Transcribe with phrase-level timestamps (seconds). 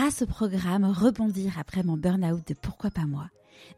[0.00, 3.28] grâce au programme Rebondir après mon burn-out de Pourquoi pas moi,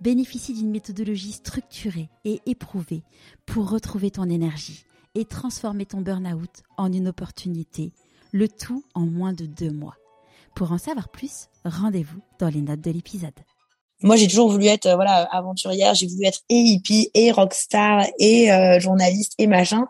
[0.00, 3.02] bénéficie d'une méthodologie structurée et éprouvée
[3.44, 4.84] pour retrouver ton énergie
[5.16, 7.92] et transformer ton burn-out en une opportunité,
[8.30, 9.96] le tout en moins de deux mois.
[10.54, 13.34] Pour en savoir plus, rendez-vous dans les notes de l'épisode.
[14.02, 15.96] Moi, j'ai toujours voulu être euh, voilà aventurière.
[15.96, 19.88] J'ai voulu être et hippie, et rockstar, et euh, journaliste, et machin.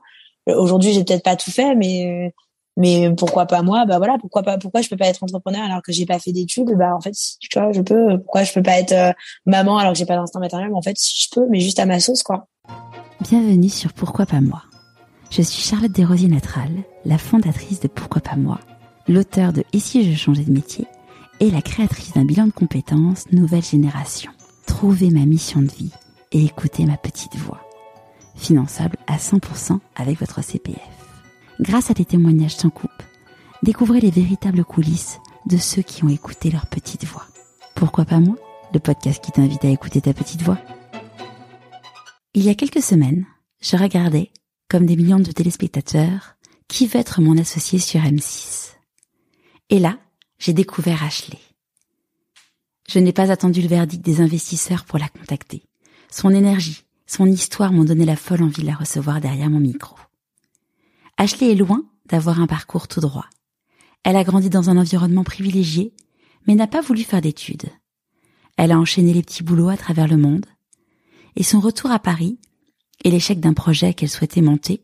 [0.48, 2.32] Euh, aujourd'hui, j'ai peut-être pas tout fait, mais
[2.76, 3.84] mais pourquoi pas moi?
[3.86, 6.32] Bah voilà, pourquoi pas Pourquoi je peux pas être entrepreneur alors que j'ai pas fait
[6.32, 6.72] d'études?
[6.76, 8.18] Bah en fait, tu vois, je peux.
[8.18, 9.14] Pourquoi je peux pas être
[9.46, 11.86] maman alors que j'ai pas d'instinct maternel En fait, si je peux, mais juste à
[11.86, 12.46] ma sauce, quoi.
[13.20, 14.62] Bienvenue sur Pourquoi pas moi.
[15.30, 16.70] Je suis Charlotte Desrosiers Natral,
[17.04, 18.60] la fondatrice de Pourquoi pas moi,
[19.08, 20.86] l'auteur de Et si je changeais de métier
[21.42, 24.30] et la créatrice d'un bilan de compétences nouvelle génération.
[24.66, 25.90] Trouver ma mission de vie
[26.30, 27.60] et écouter ma petite voix.
[28.36, 31.01] Finançable à 100% avec votre CPF.
[31.62, 32.90] Grâce à des témoignages sans coupe,
[33.62, 37.28] découvrez les véritables coulisses de ceux qui ont écouté leur petite voix.
[37.76, 38.34] Pourquoi pas moi
[38.74, 40.58] Le podcast qui t'invite à écouter ta petite voix?
[42.34, 43.26] Il y a quelques semaines,
[43.60, 44.32] je regardais,
[44.68, 46.34] comme des millions de téléspectateurs,
[46.66, 48.72] qui veut être mon associé sur M6.
[49.70, 50.00] Et là,
[50.40, 51.38] j'ai découvert Ashley.
[52.88, 55.62] Je n'ai pas attendu le verdict des investisseurs pour la contacter.
[56.10, 59.94] Son énergie, son histoire m'ont donné la folle envie de la recevoir derrière mon micro.
[61.22, 63.26] Ashley est loin d'avoir un parcours tout droit.
[64.02, 65.94] Elle a grandi dans un environnement privilégié,
[66.48, 67.68] mais n'a pas voulu faire d'études.
[68.56, 70.46] Elle a enchaîné les petits boulots à travers le monde,
[71.36, 72.40] et son retour à Paris
[73.04, 74.82] et l'échec d'un projet qu'elle souhaitait monter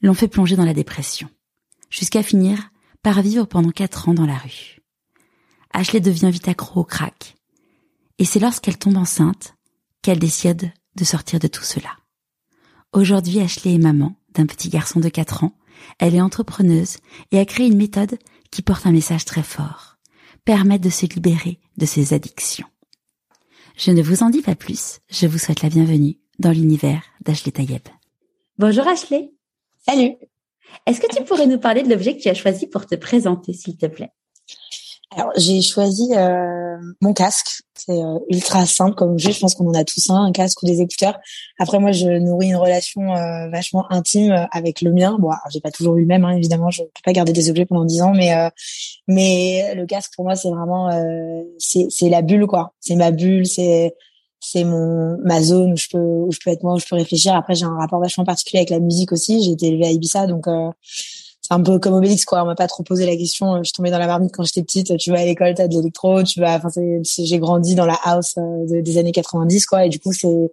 [0.00, 1.28] l'ont fait plonger dans la dépression,
[1.90, 2.70] jusqu'à finir
[3.02, 4.80] par vivre pendant quatre ans dans la rue.
[5.74, 7.36] Ashley devient vite accro au crack.
[8.16, 9.56] Et c'est lorsqu'elle tombe enceinte
[10.00, 11.98] qu'elle décide de sortir de tout cela.
[12.94, 15.52] Aujourd'hui, Ashley est maman d'un petit garçon de 4 ans.
[15.98, 16.98] Elle est entrepreneuse
[17.32, 18.18] et a créé une méthode
[18.50, 19.96] qui porte un message très fort.
[20.44, 22.68] Permettre de se libérer de ses addictions.
[23.76, 25.00] Je ne vous en dis pas plus.
[25.10, 27.82] Je vous souhaite la bienvenue dans l'univers d'Ashley Tayeb.
[28.58, 29.32] Bonjour Ashley.
[29.86, 30.14] Salut.
[30.86, 33.52] Est-ce que tu pourrais nous parler de l'objet que tu as choisi pour te présenter,
[33.52, 34.12] s'il te plaît?
[35.14, 37.62] Alors j'ai choisi euh, mon casque.
[37.74, 39.30] C'est euh, ultra simple comme jeu.
[39.30, 41.18] Je pense qu'on en a tous un, un casque ou des écouteurs.
[41.58, 45.16] Après moi, je nourris une relation euh, vachement intime avec le mien.
[45.18, 46.70] Bon, j'ai pas toujours eu le même, hein, évidemment.
[46.70, 48.34] Je peux pas garder des objets pendant dix ans, mais
[49.06, 50.90] mais le casque pour moi c'est vraiment
[51.58, 52.74] c'est c'est la bulle quoi.
[52.80, 53.46] C'est ma bulle.
[53.46, 53.94] C'est
[54.40, 56.96] c'est mon ma zone où je peux où je peux être moi où je peux
[56.96, 57.34] réfléchir.
[57.34, 59.42] Après j'ai un rapport vachement particulier avec la musique aussi.
[59.42, 60.46] J'ai été élevée à Ibiza donc
[61.46, 62.42] c'est un peu comme Obélix quoi.
[62.42, 63.58] On m'a pas trop posé la question.
[63.58, 64.96] Je suis tombée dans la marmite quand j'étais petite.
[64.96, 66.68] Tu vas à l'école t'as de l'électro tu vas enfin
[67.04, 69.86] j'ai grandi dans la house euh, des années 90 quoi.
[69.86, 70.52] Et du coup c'est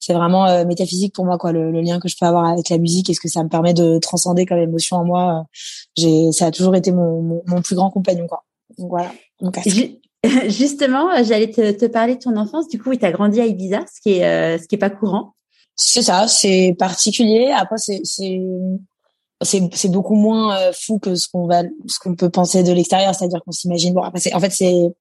[0.00, 2.78] c'est vraiment euh, métaphysique pour moi quoi le, lien que je peux avoir avec la
[2.78, 5.38] musique et ce que ça me permet de transcender comme émotion en moi.
[5.38, 5.42] Euh,
[5.96, 8.42] j'ai ça a toujours été mon, mon, plus grand compagnon quoi.
[8.78, 9.12] Donc voilà.
[9.40, 9.56] Donc,
[10.48, 12.68] Justement, j'allais te, te, parler de ton enfance.
[12.68, 15.34] Du coup, tu as grandi à Ibiza, ce qui est ce qui est pas courant.
[15.74, 17.52] C'est ça, c'est particulier.
[17.52, 18.02] Après, c'est
[19.44, 23.14] c'est beaucoup moins euh, fou que ce qu'on va ce qu'on peut penser de l'extérieur
[23.14, 24.92] c'est-à-dire qu'on s'imagine bon après c'est en fait c'est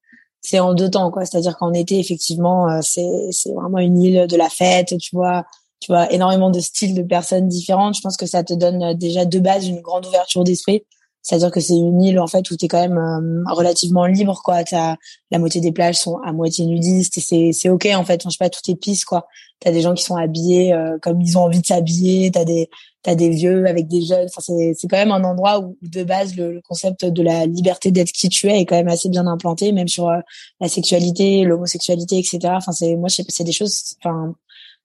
[0.41, 1.25] c'est en deux temps quoi.
[1.25, 5.45] C'est-à-dire qu'en été effectivement euh, c'est c'est vraiment une île de la fête tu vois.
[5.79, 7.95] Tu vois énormément de styles de personnes différentes.
[7.95, 10.83] Je pense que ça te donne euh, déjà de base une grande ouverture d'esprit
[11.21, 14.63] c'est-à-dire que c'est une île en fait où tu es quand même relativement libre quoi
[14.71, 14.97] as,
[15.31, 18.29] la moitié des plages sont à moitié nudistes et c'est c'est OK en fait je
[18.29, 19.27] sais pas tout est pisse quoi
[19.59, 22.45] tu as des gens qui sont habillés comme ils ont envie de s'habiller tu as
[22.45, 22.69] des
[23.03, 24.25] t'as des vieux avec des jeunes.
[24.25, 27.91] Enfin, c'est c'est quand même un endroit où de base le, concept de la liberté
[27.91, 30.19] d'être qui tu es est quand même assez bien implanté, même sur euh,
[30.59, 32.39] la sexualité, l'homosexualité, etc.
[32.45, 33.95] Enfin, c'est moi, c'est des choses.
[33.99, 34.35] Enfin,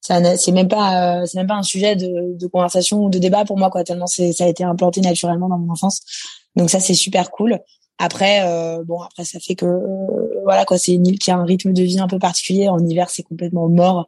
[0.06, 3.18] ça c'est même pas euh, c'est même pas un sujet de, de conversation ou de
[3.18, 3.82] débat pour moi quoi.
[3.82, 6.02] Tellement c'est ça a été implanté naturellement dans mon enfance.
[6.54, 7.58] Donc ça c'est super cool.
[7.98, 9.66] Après, euh, bon, après ça fait que
[10.44, 12.68] voilà quoi, c'est une île qui a un rythme de vie un peu particulier.
[12.68, 14.06] En hiver, c'est complètement mort,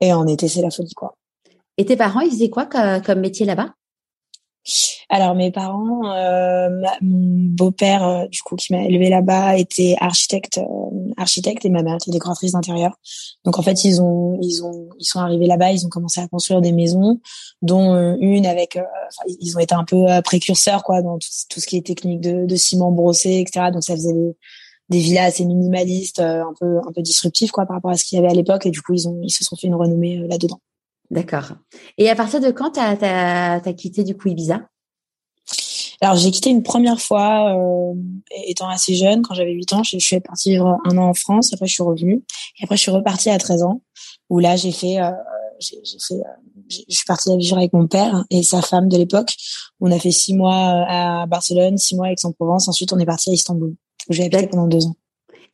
[0.00, 1.16] et en été, c'est la folie quoi.
[1.76, 3.74] Et tes parents, ils faisaient quoi comme, métier là-bas?
[5.08, 6.68] Alors mes parents, euh,
[7.00, 11.84] mon beau-père euh, du coup qui m'a élevé là-bas était architecte, euh, architecte et ma
[11.84, 12.98] mère était décoratrice d'intérieur.
[13.44, 16.26] Donc en fait ils ont ils ont ils sont arrivés là-bas, ils ont commencé à
[16.26, 17.20] construire des maisons,
[17.62, 18.78] dont une avec
[19.40, 22.56] ils ont été un peu précurseurs quoi dans tout, ce qui est technique de, de,
[22.56, 23.70] ciment brossé etc.
[23.72, 24.14] Donc ça faisait
[24.88, 28.16] des, villas assez minimalistes, un peu un peu disruptifs quoi par rapport à ce qu'il
[28.16, 30.18] y avait à l'époque et du coup ils ont ils se sont fait une renommée
[30.26, 30.60] là-dedans.
[31.10, 31.52] D'accord.
[31.98, 34.60] Et à partir de quand tu as, quitté du coup Ibiza?
[36.00, 37.94] Alors j'ai quitté une première fois euh,
[38.46, 41.54] étant assez jeune, quand j'avais 8 ans, je, suis partie vivre un an en France,
[41.54, 42.22] après je suis revenue,
[42.58, 43.80] et après je suis repartie à 13 ans,
[44.28, 45.10] où là j'ai fait, euh,
[45.58, 48.98] j'ai fait, euh, je suis partie à vivre avec mon père et sa femme de
[48.98, 49.34] l'époque.
[49.80, 53.30] On a fait six mois à Barcelone, six mois à Aix-en-Provence, ensuite on est parti
[53.30, 53.74] à Istanbul,
[54.08, 54.96] où j'ai habité pendant deux ans.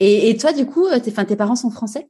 [0.00, 2.08] Et, et toi, du coup, tes, tes parents sont français?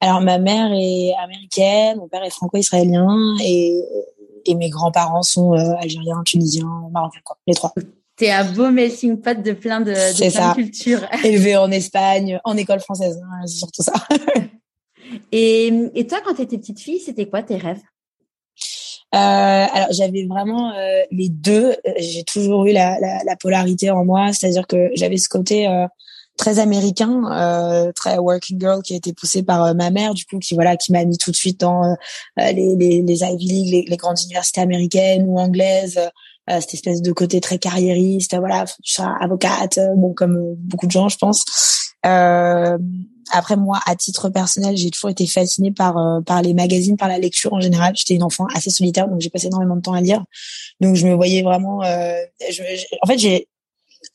[0.00, 3.78] Alors, ma mère est américaine, mon père est franco-israélien et,
[4.46, 7.74] et mes grands-parents sont algériens, tunisiens, marocains, quoi, les trois.
[8.18, 11.00] C'est un beau melting pot de plein de, de, plein de cultures.
[11.24, 13.94] Élevé en Espagne, en école française, hein, c'est surtout ça.
[15.32, 17.80] et, et toi, quand tu étais petite fille, c'était quoi tes rêves?
[19.12, 21.74] Euh, alors j'avais vraiment euh, les deux.
[21.96, 25.86] J'ai toujours eu la, la, la polarité en moi, c'est-à-dire que j'avais ce côté euh,
[26.40, 30.24] très américain, euh, très working girl qui a été poussé par euh, ma mère, du
[30.24, 31.82] coup qui voilà qui m'a mis tout de suite dans
[32.38, 36.00] les, les, les Ivy League, les, les, grandes universités américaines ou anglaises,
[36.50, 40.54] euh, cette espèce de côté très carriériste, voilà, tu seras avocate, euh, bon comme euh,
[40.56, 41.44] beaucoup de gens, je pense.
[42.06, 42.78] Euh,
[43.30, 45.94] après moi, à titre personnel, j'ai toujours été fascinée par
[46.26, 47.92] par les magazines, par la lecture en général.
[47.94, 50.24] J'étais une enfant assez solitaire, donc j'ai passé énormément de temps à lire.
[50.80, 51.82] Donc je me voyais vraiment.
[51.84, 52.62] Je,
[53.02, 53.46] en fait, j'ai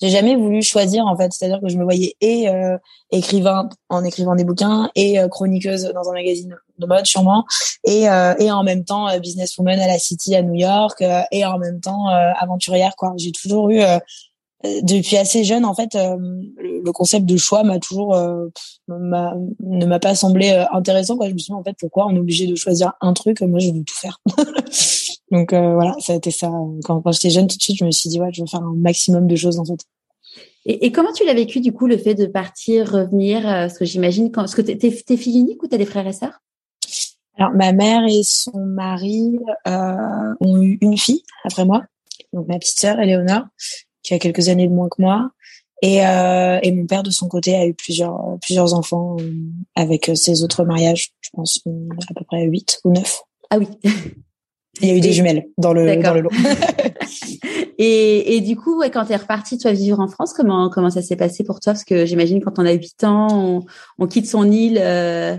[0.02, 1.32] j'ai jamais voulu choisir en fait.
[1.32, 2.78] C'est-à-dire que je me voyais et euh,
[3.12, 7.46] écrivain en écrivant des bouquins et euh, chroniqueuse dans un magazine de mode sûrement.
[7.86, 11.58] Et euh, et en même temps businesswoman à la City à New York et en
[11.58, 13.14] même temps aventurière quoi.
[13.18, 13.82] J'ai toujours eu
[14.64, 18.16] depuis assez jeune en fait le concept de choix m'a toujours
[18.88, 21.28] ne m'a pas semblé intéressant quoi.
[21.28, 23.60] Je me suis dit en fait pourquoi on est obligé de choisir un truc moi
[23.60, 24.20] je veux tout faire.
[25.32, 26.52] Donc euh, voilà, ça a été ça.
[26.84, 28.62] Quand, quand j'étais jeune, tout de suite, je me suis dit ouais, je veux faire
[28.62, 29.80] un maximum de choses en fait.
[30.66, 33.78] Et, et comment tu l'as vécu du coup le fait de partir, revenir euh, Parce
[33.78, 36.42] que j'imagine quand, ce que t'es, t'es fille unique ou t'as des frères et sœurs?
[37.38, 39.38] Alors ma mère et son mari
[39.68, 41.84] euh, ont eu une fille après moi,
[42.32, 43.44] donc ma petite sœur Éléonore,
[44.06, 45.32] qui a quelques années de moins que moi.
[45.82, 49.32] Et, euh, et mon père de son côté a eu plusieurs plusieurs enfants euh,
[49.76, 53.22] avec ses autres mariages, je pense à peu près huit ou neuf.
[53.50, 53.68] Ah oui.
[54.82, 56.32] Il y a eu des jumelles dans le, dans le lot.
[57.78, 60.90] et, et du coup, ouais, quand tu es reparti, toi, vivre en France, comment, comment
[60.90, 61.74] ça s'est passé pour toi?
[61.74, 63.66] Parce que j'imagine quand on a 8 ans, on,
[64.00, 64.78] on quitte son île.
[64.82, 65.38] Euh...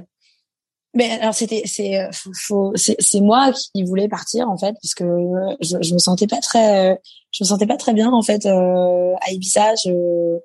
[0.97, 5.05] Mais alors c'était c'est euh, faut c'est moi qui voulais partir en fait parce que
[5.61, 6.99] je, je me sentais pas très
[7.33, 9.75] je me sentais pas très bien en fait euh, à Ibiza.
[9.85, 10.39] Je,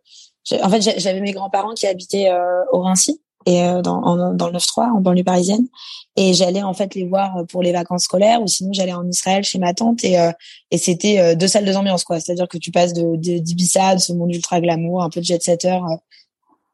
[0.62, 4.58] en fait j'avais mes grands-parents qui habitaient euh, au Rincy et euh, dans, dans le
[4.58, 5.68] 9-3 en banlieue parisienne.
[6.16, 9.44] Et j'allais en fait les voir pour les vacances scolaires ou sinon j'allais en Israël
[9.44, 10.32] chez ma tante et euh,
[10.70, 12.20] et c'était euh, deux salles deux ambiances quoi.
[12.20, 15.42] C'est-à-dire que tu passes de d'Ibiza de, ce monde ultra glamour un peu de jet
[15.42, 15.80] setter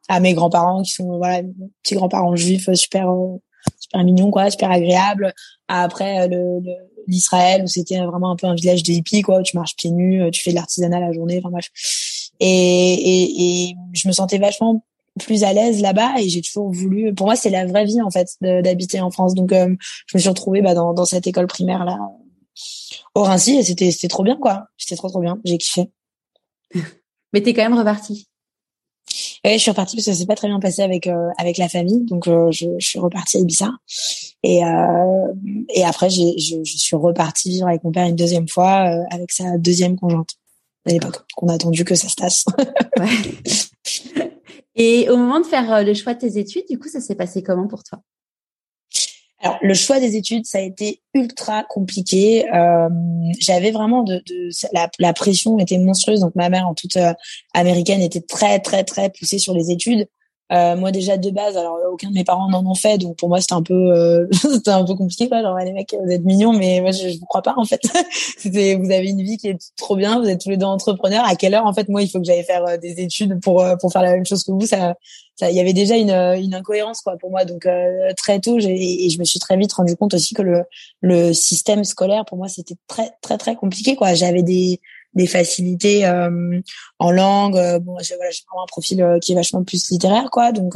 [0.08, 1.42] à mes grands-parents qui sont voilà
[1.82, 3.08] petits grands-parents juifs super
[3.80, 5.32] super mignons quoi super agréables
[5.68, 6.60] après le,
[7.06, 9.90] l'Israël où c'était vraiment un peu un village de hippies quoi où tu marches pieds
[9.90, 11.70] nus tu fais de l'artisanat la journée enfin bref.
[12.40, 14.84] Et, et, je me sentais vachement
[15.18, 18.10] plus à l'aise là-bas et j'ai toujours voulu pour moi c'est la vraie vie en
[18.10, 19.34] fait d'habiter en France.
[19.34, 19.74] Donc euh,
[20.06, 21.98] je me suis retrouvée bah, dans, dans cette école primaire là
[23.14, 24.66] au Rincy et c'était c'était trop bien quoi.
[24.76, 25.40] C'était trop trop bien.
[25.44, 25.90] J'ai kiffé.
[27.32, 28.28] Mais t'es quand même repartie
[29.44, 31.58] ouais je suis repartie parce que ça s'est pas très bien passé avec euh, avec
[31.58, 32.04] la famille.
[32.04, 33.70] Donc euh, je, je, suis repartie à Ibiza.
[34.42, 34.60] Et
[35.74, 39.32] et après j'ai je, je, suis repartie vivre avec mon père une deuxième fois avec
[39.32, 40.30] sa deuxième conjointe
[40.86, 42.44] à l'époque qu'on a attendu que ça se tasse
[42.98, 44.28] ouais.
[44.78, 47.16] Et au moment de faire euh, le choix de tes études, du coup, ça s'est
[47.16, 48.00] passé comment pour toi?
[49.40, 52.52] Alors le choix des études, ça a été ultra compliqué.
[52.52, 52.88] Euh,
[53.38, 54.22] J'avais vraiment de,
[54.98, 56.20] la, pression était monstrueuse.
[56.20, 57.12] Donc ma mère, en toute euh,
[57.54, 60.08] américaine, était très très très poussée sur les études.
[60.50, 63.28] Euh, moi déjà de base, alors aucun de mes parents n'en ont fait, donc pour
[63.28, 65.42] moi c'était un peu euh, c'était un peu compliqué quoi.
[65.42, 67.82] Genre les mecs, vous êtes mignons, mais moi je, je vous crois pas en fait.
[68.38, 71.24] c'était vous avez une vie qui est trop bien, vous êtes tous les deux entrepreneurs.
[71.26, 73.60] À quelle heure en fait moi il faut que j'aille faire euh, des études pour
[73.62, 74.64] euh, pour faire la même chose que vous?
[74.64, 74.94] Ça
[75.36, 77.44] ça il y avait déjà une une incohérence quoi pour moi.
[77.44, 77.68] Donc
[78.16, 80.64] très tôt j'ai et je me suis très vite rendu compte aussi que le
[81.02, 84.14] le système scolaire pour moi c'était très très très compliqué quoi.
[84.14, 84.80] J'avais des
[85.14, 86.60] des facilités euh,
[86.98, 87.56] en langue.
[87.56, 90.52] Euh, bon, j'ai vraiment un profil euh, qui est vachement plus littéraire, quoi.
[90.52, 90.74] Donc,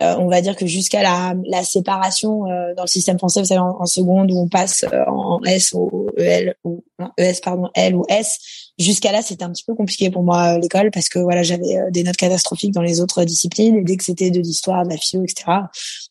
[0.00, 2.40] on va dire que jusqu'à la, la séparation
[2.76, 6.56] dans le système français, vous savez, en, seconde où on passe en S ou EL
[6.62, 6.84] ou
[7.16, 8.38] ES pardon L ou S,
[8.78, 12.02] jusqu'à là c'était un petit peu compliqué pour moi l'école parce que voilà j'avais des
[12.02, 15.22] notes catastrophiques dans les autres disciplines et dès que c'était de l'histoire, de la philo,
[15.22, 15.44] etc.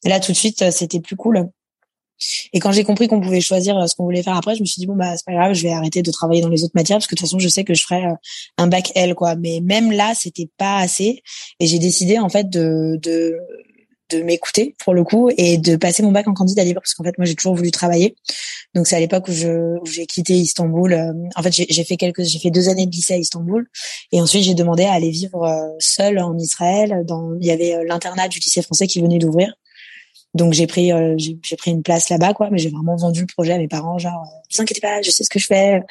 [0.04, 1.52] Et là tout de suite c'était plus cool
[2.53, 4.65] et quand j'ai compris qu'on pouvait choisir euh, ce qu'on voulait faire après, je me
[4.65, 6.74] suis dit bon bah c'est pas grave, je vais arrêter de travailler dans les autres
[6.75, 8.13] matières parce que de toute façon je sais que je ferai euh,
[8.58, 9.36] un bac L quoi.
[9.36, 11.22] Mais même là c'était pas assez.
[11.60, 13.38] Et j'ai décidé en fait de de
[14.10, 17.03] de m'écouter pour le coup et de passer mon bac en candidat libre parce qu'en
[17.03, 18.15] fait moi j'ai toujours voulu travailler.
[18.75, 21.98] Donc c'est à l'époque où je où j'ai quitté Istanbul euh, en fait j'ai fait
[21.98, 23.67] quelques j'ai fait deux années de lycée à Istanbul.
[24.12, 28.27] Et ensuite j'ai demandé à aller vivre seule en Israël dans il y avait l'internat
[28.27, 29.55] du lycée français qui venait d'ouvrir
[30.34, 33.28] donc j'ai pris euh, j'ai pris une place là-bas quoi, mais j'ai vraiment vendu le
[33.28, 35.82] projet à mes parents genre euh, vous inquiétez pas, je sais ce que je fais.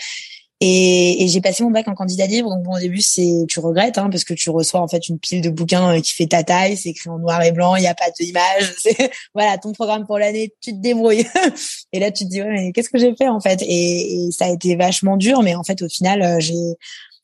[0.64, 2.48] Et, et j'ai passé mon bac en candidat libre.
[2.48, 5.18] Donc bon, au début, c'est tu regrettes hein, parce que tu reçois en fait une
[5.18, 6.76] pile de bouquins qui fait ta taille.
[6.76, 7.74] C'est écrit en noir et blanc.
[7.74, 8.72] Il n'y a pas d'image.
[8.78, 10.54] C'est voilà ton programme pour l'année.
[10.60, 11.26] Tu te débrouilles.
[11.92, 13.60] et là, tu te dis ouais, mais qu'est-ce que j'ai fait en fait?
[13.62, 15.42] Et, et, ça a été vachement dur.
[15.42, 16.76] Mais en fait, au final, j'ai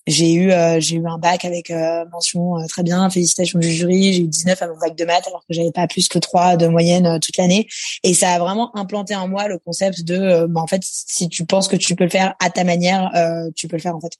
[0.08, 3.70] j'ai eu euh, j'ai eu un bac avec euh, mention euh, très bien, félicitations du
[3.70, 4.14] jury.
[4.14, 6.56] J'ai eu 19 à mon bac de maths alors que j'avais pas plus que 3
[6.56, 7.68] de moyenne toute l'année.
[8.02, 11.44] Et ça a vraiment implanté en moi le concept de, bah, en fait, si tu
[11.44, 13.10] penses que tu peux le faire à ta manière,
[13.54, 14.12] tu peux le faire en fait.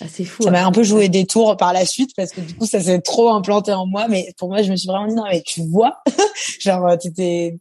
[0.00, 0.42] Ah, c'est fou.
[0.42, 0.52] Ça hein.
[0.52, 3.00] m'a un peu joué des tours par la suite parce que du coup ça s'est
[3.00, 4.08] trop implanté en moi.
[4.08, 6.02] Mais pour moi, je me suis vraiment dit non mais tu vois,
[6.60, 7.58] genre t'étais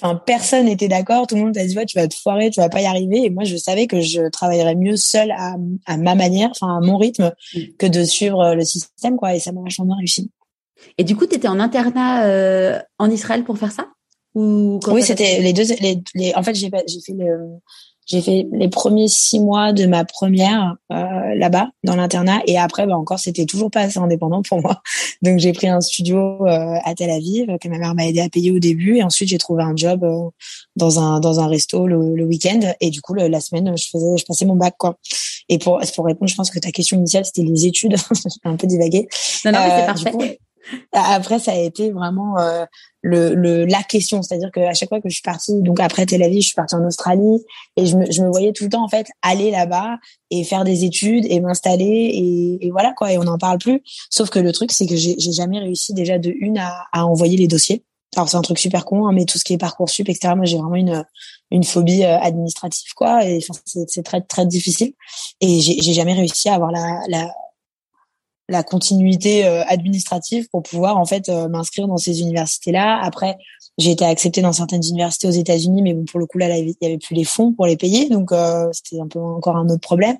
[0.00, 1.26] enfin personne n'était d'accord.
[1.26, 3.24] Tout le monde t'a dit ouais tu vas te foirer tu vas pas y arriver.
[3.24, 6.80] Et moi je savais que je travaillerais mieux seule à, à ma manière enfin à
[6.80, 7.60] mon rythme mm.
[7.78, 9.34] que de suivre euh, le système quoi.
[9.34, 10.30] Et ça m'a vachement bien réussi.
[10.98, 13.88] Et du coup tu étais en internat euh, en Israël pour faire ça?
[14.34, 17.58] Ou oui c'était les deux les, les, en fait j'ai j'ai fait le
[18.06, 22.40] j'ai fait les premiers six mois de ma première euh, là-bas dans l'internat.
[22.46, 24.80] Et après bah encore c'était toujours pas assez indépendant pour moi.
[25.22, 28.28] Donc j'ai pris un studio euh, à Tel Aviv que ma mère m'a aidé à
[28.28, 28.96] payer au début.
[28.96, 30.30] Et ensuite j'ai trouvé un job euh,
[30.76, 32.60] dans un dans un resto le, le week-end.
[32.80, 34.98] Et du coup le, la semaine je faisais je passais mon bac quoi.
[35.48, 37.96] Et pour pour répondre je pense que ta question initiale c'était les études.
[38.44, 39.08] Un peu divagué
[39.44, 40.38] non non mais c'est euh, parfait.
[40.92, 42.64] après, ça a été vraiment euh,
[43.06, 46.24] le, le, la question, c'est-à-dire qu'à chaque fois que je suis partie, donc après Tel
[46.24, 47.44] Aviv, je suis partie en Australie
[47.76, 49.98] et je me, je me voyais tout le temps en fait aller là-bas
[50.32, 53.12] et faire des études et m'installer et, et, voilà quoi.
[53.12, 53.80] Et on n'en parle plus.
[54.10, 57.36] Sauf que le truc, c'est que j'ai jamais réussi déjà de une à, à envoyer
[57.36, 57.84] les dossiers.
[58.16, 60.34] Alors c'est un truc super con, hein, mais tout ce qui est parcours sup, etc.
[60.34, 61.04] Moi, j'ai vraiment une
[61.52, 63.24] une phobie euh, administrative quoi.
[63.24, 63.38] Et
[63.86, 64.94] c'est très très difficile.
[65.40, 67.30] Et j'ai jamais réussi à avoir la, la
[68.48, 73.00] la continuité euh, administrative pour pouvoir en fait euh, m'inscrire dans ces universités-là.
[73.02, 73.36] Après,
[73.78, 76.74] j'ai été acceptée dans certaines universités aux États-Unis, mais bon, pour le coup là, il
[76.80, 79.68] y avait plus les fonds pour les payer, donc euh, c'était un peu encore un
[79.68, 80.16] autre problème.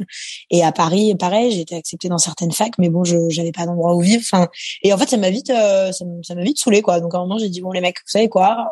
[0.51, 3.67] Et à Paris, pareil, j'ai été acceptée dans certaines facs, mais bon, je j'avais pas
[3.67, 4.23] d'endroit où vivre.
[4.23, 4.49] Enfin,
[4.83, 7.01] et en fait, ça m'a vite, ça m'a vite saoulé quoi.
[7.01, 8.71] Donc à un moment, j'ai dit bon les mecs, vous savez quoi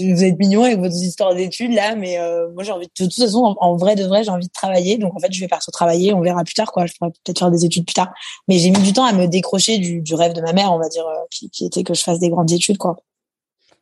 [0.00, 3.08] vous êtes mignons avec votre histoire d'études là, mais euh, moi j'ai envie de, de
[3.10, 5.48] toute façon en, vrai de vrai j'ai envie de travailler, donc en fait je vais
[5.48, 6.86] partir travailler, on verra plus tard quoi.
[6.86, 8.12] Je pourrais peut-être faire des études plus tard,
[8.48, 10.78] mais j'ai mis du temps à me décrocher du, du rêve de ma mère, on
[10.78, 12.96] va dire, euh, qui, qui, était que je fasse des grandes études quoi.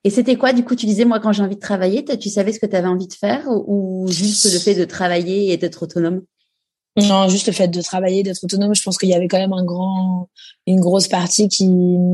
[0.02, 2.52] Et c'était quoi du coup Tu disais moi quand j'ai envie de travailler, tu savais
[2.52, 5.82] ce que tu avais envie de faire ou juste le fait de travailler et d'être
[5.82, 6.22] autonome?
[6.96, 9.52] Non, juste le fait de travailler, d'être autonome, je pense qu'il y avait quand même
[9.52, 10.28] un grand,
[10.66, 11.68] une grosse partie qui,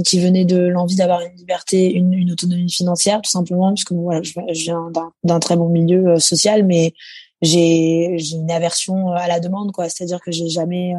[0.06, 4.22] qui venait de l'envie d'avoir une liberté, une, une, autonomie financière, tout simplement, puisque voilà,
[4.22, 4.92] je, viens
[5.24, 6.92] d'un très bon milieu euh, social, mais
[7.40, 9.88] j'ai une aversion à la demande, quoi.
[9.88, 10.98] C'est-à-dire que j'ai jamais euh,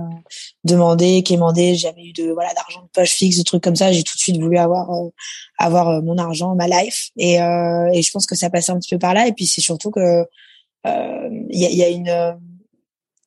[0.63, 3.91] demandé, quémandé, j'ai jamais eu de voilà d'argent de poche fixe, de trucs comme ça.
[3.91, 5.09] J'ai tout de suite voulu avoir euh,
[5.59, 8.99] avoir mon argent, ma life, et et je pense que ça passait un petit peu
[8.99, 9.27] par là.
[9.27, 10.25] Et puis c'est surtout que
[10.85, 12.37] il y a, y a une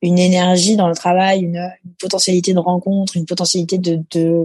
[0.03, 4.45] une énergie dans le travail, une, une, potentialité de rencontre, une potentialité de, de,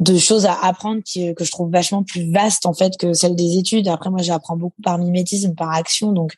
[0.00, 3.36] de choses à apprendre qui, que je trouve vachement plus vaste en fait que celle
[3.36, 3.88] des études.
[3.88, 6.12] Après, moi, j'apprends beaucoup par mimétisme, par action.
[6.12, 6.34] Donc,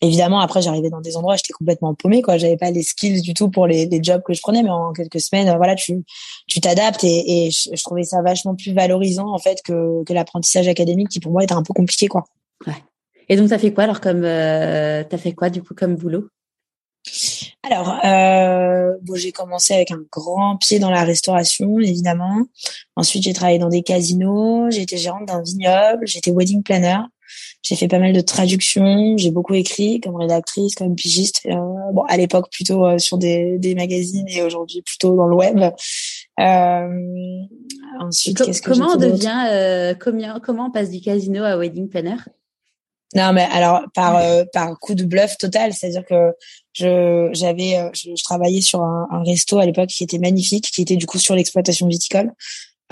[0.00, 2.36] évidemment, après, j'arrivais dans des endroits, j'étais complètement paumée, quoi.
[2.36, 4.92] J'avais pas les skills du tout pour les, les, jobs que je prenais, mais en
[4.92, 6.04] quelques semaines, voilà, tu,
[6.46, 10.12] tu t'adaptes et, et je, je, trouvais ça vachement plus valorisant en fait que, que
[10.12, 12.24] l'apprentissage académique qui pour moi était un peu compliqué, quoi.
[12.66, 12.76] Ouais.
[13.28, 16.28] Et donc, t'as fait quoi alors comme, euh, t'as fait quoi du coup comme boulot?
[17.62, 22.46] Alors, euh, bon, j'ai commencé avec un grand pied dans la restauration, évidemment.
[22.96, 26.98] Ensuite, j'ai travaillé dans des casinos, j'ai été gérante d'un vignoble, j'étais wedding planner.
[27.62, 31.42] J'ai fait pas mal de traductions, j'ai beaucoup écrit comme rédactrice, comme pigiste.
[31.46, 31.56] Euh,
[31.92, 35.60] bon, à l'époque plutôt euh, sur des, des magazines et aujourd'hui plutôt dans le web.
[36.40, 37.42] Euh,
[38.00, 41.88] ensuite, qu'est-ce que comment on devient, euh, comment, comment on passe du casino à wedding
[41.88, 42.16] planner?
[43.14, 46.32] Non, mais alors par euh, par coup de bluff total, c'est-à-dire que
[46.72, 50.82] je j'avais euh, je, travaillais sur un, un resto à l'époque qui était magnifique, qui
[50.82, 52.32] était du coup sur l'exploitation viticole.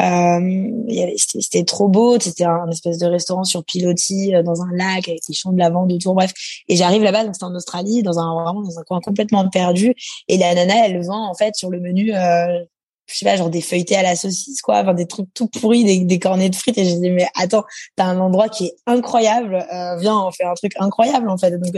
[0.00, 5.08] Euh, c'était trop beau, c'était un, espèce de restaurant sur pilotis euh, dans un lac
[5.08, 6.32] avec des champs de lavande autour, bref.
[6.68, 9.94] Et j'arrive là-bas, donc c'était en Australie, dans un vraiment dans un coin complètement perdu.
[10.28, 12.64] Et la nana, elle vend en fait sur le menu euh,
[13.12, 15.84] je sais pas, genre des feuilletés à la saucisse, quoi, enfin des trucs tout pourris,
[15.84, 16.78] des, des cornets de frites.
[16.78, 17.64] Et j'ai dit, mais attends,
[17.96, 21.50] t'as un endroit qui est incroyable, euh, viens, on fait un truc incroyable, en fait.
[21.58, 21.74] Donc,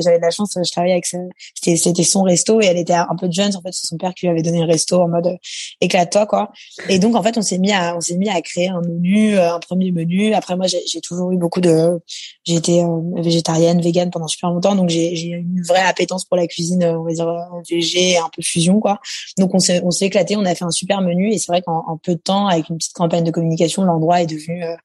[0.00, 3.16] j'avais de la chance, je travaillais avec c'était, c'était son resto et elle était un
[3.18, 5.26] peu jeune, en fait, c'est son père qui lui avait donné un resto en mode
[5.26, 5.36] euh,
[5.80, 6.52] éclate-toi, quoi.
[6.88, 9.36] Et donc, en fait, on s'est mis à, on s'est mis à créer un menu,
[9.36, 10.34] euh, un premier menu.
[10.34, 12.00] Après, moi, j'ai toujours eu beaucoup de,
[12.44, 16.46] j'ai été euh, végétarienne, végane pendant super longtemps, donc j'ai, une vraie appétence pour la
[16.46, 17.28] cuisine, on va dire,
[17.68, 19.00] végé, un peu fusion, quoi.
[19.38, 22.20] Donc, on s'est, éclaté, on a fait super menu et c'est vrai qu'en peu de
[22.20, 24.76] temps, avec une petite campagne de communication, l'endroit est devenu euh,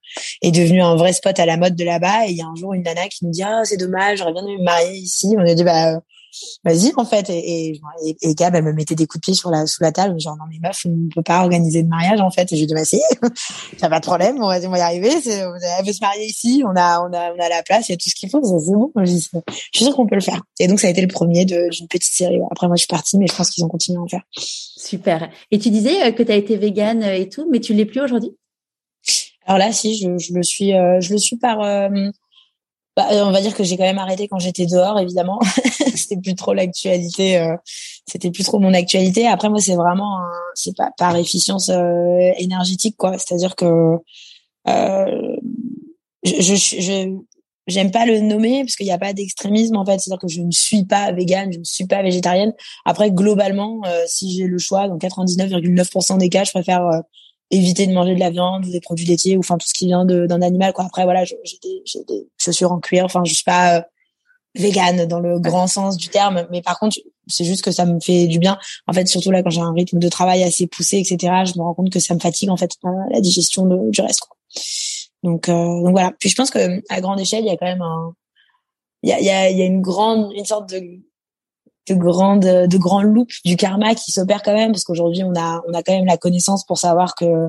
[0.42, 2.26] est devenu un vrai spot à la mode de là-bas.
[2.26, 4.32] Et il y a un jour une nana qui nous dit ah c'est dommage, j'aurais
[4.32, 5.34] bien aimé me marier ici.
[5.36, 6.00] On a dit bah
[6.64, 7.28] vas-y en fait.
[7.30, 9.92] Et, et, et, Gab, elle me mettait des coups de pied sur la sous la
[9.92, 12.52] table, genre non mais meuf, on peut pas organiser de mariage en fait.
[12.52, 13.00] Et j'ai dit bah si,
[13.80, 15.10] y a pas de problème, on va, on va y arriver.
[15.10, 17.94] Elle veut se marier ici, on a on a on a la place, il y
[17.94, 18.92] a tout ce qu'il faut, c'est bon.
[18.96, 20.42] Je, suis sûre qu'on peut le faire.
[20.58, 22.40] Et donc ça a été le premier d'une petite série.
[22.50, 24.22] Après moi je suis partie, mais je pense qu'ils ont continué à en faire.
[24.32, 25.30] Super.
[25.50, 27.86] Et tu disais euh, que tu as été végane euh, et tout, mais tu l'es
[27.86, 28.36] plus aujourd'hui?
[29.46, 31.58] Alors là, si, je, je le suis, euh, je le suis par.
[32.96, 35.40] Bah, on va dire que j'ai quand même arrêté quand j'étais dehors, évidemment.
[35.94, 37.38] c'était plus trop l'actualité.
[37.38, 37.56] Euh,
[38.06, 39.26] c'était plus trop mon actualité.
[39.26, 40.18] Après, moi, c'est vraiment,
[40.54, 41.70] c'est pas par efficience
[42.36, 43.16] énergétique, quoi.
[43.18, 43.96] C'est-à-dire que
[44.66, 45.36] je,
[46.24, 47.16] je, je
[47.66, 50.18] j'aime pas le nommer parce qu'il n'y a pas d'extrémisme en fait c'est à dire
[50.18, 52.52] que je ne suis pas végane je ne suis pas végétarienne
[52.84, 57.00] après globalement euh, si j'ai le choix dans 99,9% des cas je préfère euh,
[57.52, 59.86] éviter de manger de la viande ou des produits laitiers ou enfin tout ce qui
[59.86, 60.84] vient d'un animal quoi.
[60.86, 63.04] Après voilà j'ai des, des chaussures en cuir.
[63.04, 63.82] Enfin je suis pas euh,
[64.54, 66.46] végane dans le grand sens du terme.
[66.50, 68.58] Mais par contre c'est juste que ça me fait du bien.
[68.88, 71.62] En fait surtout là quand j'ai un rythme de travail assez poussé etc je me
[71.62, 72.72] rends compte que ça me fatigue en fait
[73.10, 74.36] la digestion de, du reste quoi.
[75.22, 76.12] Donc, euh, donc voilà.
[76.18, 78.14] Puis je pense que à grande échelle, il y a quand même un,
[79.02, 80.82] il y a, il y a, il y a une grande, une sorte de
[81.88, 85.62] de grande de grand loop du karma qui s'opère quand même parce qu'aujourd'hui on a
[85.68, 87.48] on a quand même la connaissance pour savoir que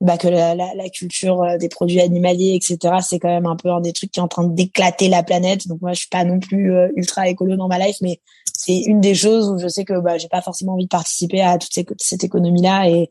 [0.00, 3.56] bah que la, la, la culture euh, des produits animaliers etc c'est quand même un
[3.56, 5.66] peu un des trucs qui est en train d'éclater la planète.
[5.68, 8.20] Donc moi je suis pas non plus euh, ultra écolo dans ma life mais
[8.56, 11.40] c'est une des choses où je sais que bah j'ai pas forcément envie de participer
[11.40, 13.10] à toute cette économie là et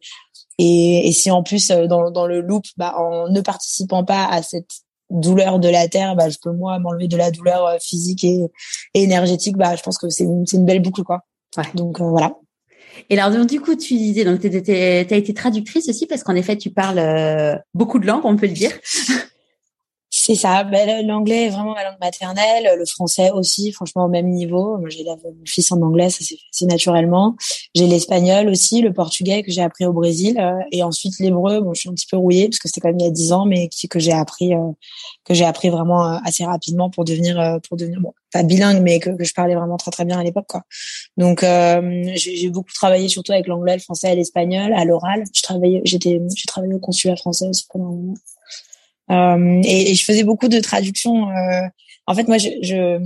[0.58, 4.26] et, et si en plus euh, dans, dans le loop, bah, en ne participant pas
[4.26, 7.78] à cette douleur de la terre, bah, je peux moi m'enlever de la douleur euh,
[7.82, 8.40] physique et,
[8.94, 9.58] énergétique.
[9.58, 11.22] Bah, je pense que c'est une, une belle boucle, quoi.
[11.58, 11.66] Ouais.
[11.76, 12.36] Donc euh, voilà.
[13.10, 16.36] Et alors donc, du coup, tu disais donc tu as été traductrice aussi parce qu'en
[16.36, 18.72] effet, tu parles beaucoup de langues, on peut le dire.
[20.32, 20.64] C'est ça.
[20.64, 22.78] Ben, l'anglais est vraiment ma langue maternelle.
[22.80, 24.78] Le français aussi, franchement, au même niveau.
[24.78, 27.36] Moi, j'ai mon fils en anglais, ça s'est fait naturellement.
[27.76, 30.40] J'ai l'espagnol aussi, le portugais que j'ai appris au Brésil.
[30.40, 32.88] Euh, et ensuite, l'hébreu, bon, je suis un petit peu rouillée parce que c'était quand
[32.88, 34.72] même il y a dix ans, mais que j'ai appris, euh,
[35.26, 39.00] que j'ai appris vraiment euh, assez rapidement pour devenir, pour devenir, bon, pas bilingue, mais
[39.00, 40.62] que, je parlais vraiment très, très bien à l'époque, quoi.
[41.18, 41.44] Donc,
[42.16, 45.26] j'ai beaucoup travaillé surtout avec l'anglais, le français et l'espagnol à l'oral.
[45.36, 48.14] Je travaillais, j'étais, j'ai travaillé au consulat français aussi pendant un moment.
[49.12, 51.30] Euh, et, je faisais beaucoup de traductions.
[51.30, 51.68] Euh,
[52.08, 53.00] en fait, moi, je, je,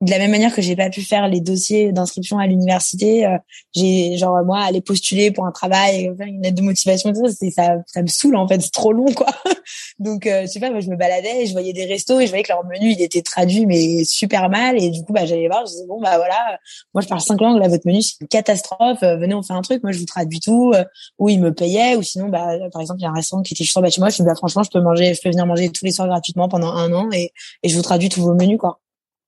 [0.00, 3.36] de la même manière que j'ai pas pu faire les dossiers d'inscription à l'université, euh,
[3.74, 7.50] j'ai genre moi aller postuler pour un travail, faire une lettre de motivation, tout ça,
[7.50, 9.26] ça, ça me saoule en fait, c'est trop long quoi.
[9.98, 12.30] Donc euh, je sais pas, moi je me baladais, je voyais des restos et je
[12.30, 15.48] voyais que leur menu il était traduit mais super mal et du coup bah j'allais
[15.48, 16.58] voir, je disais bon bah voilà,
[16.94, 19.52] moi je parle cinq langues, là votre menu c'est une catastrophe, euh, venez on fait
[19.52, 20.72] un truc, moi je vous traduis tout,
[21.18, 23.52] ou ils me payaient ou sinon bah par exemple il y a un restaurant qui
[23.52, 25.28] était juste en bas chez moi, je dis bah franchement je peux manger, je peux
[25.28, 27.32] venir manger tous les soirs gratuitement pendant un an et,
[27.62, 28.80] et je vous traduis tous vos menus quoi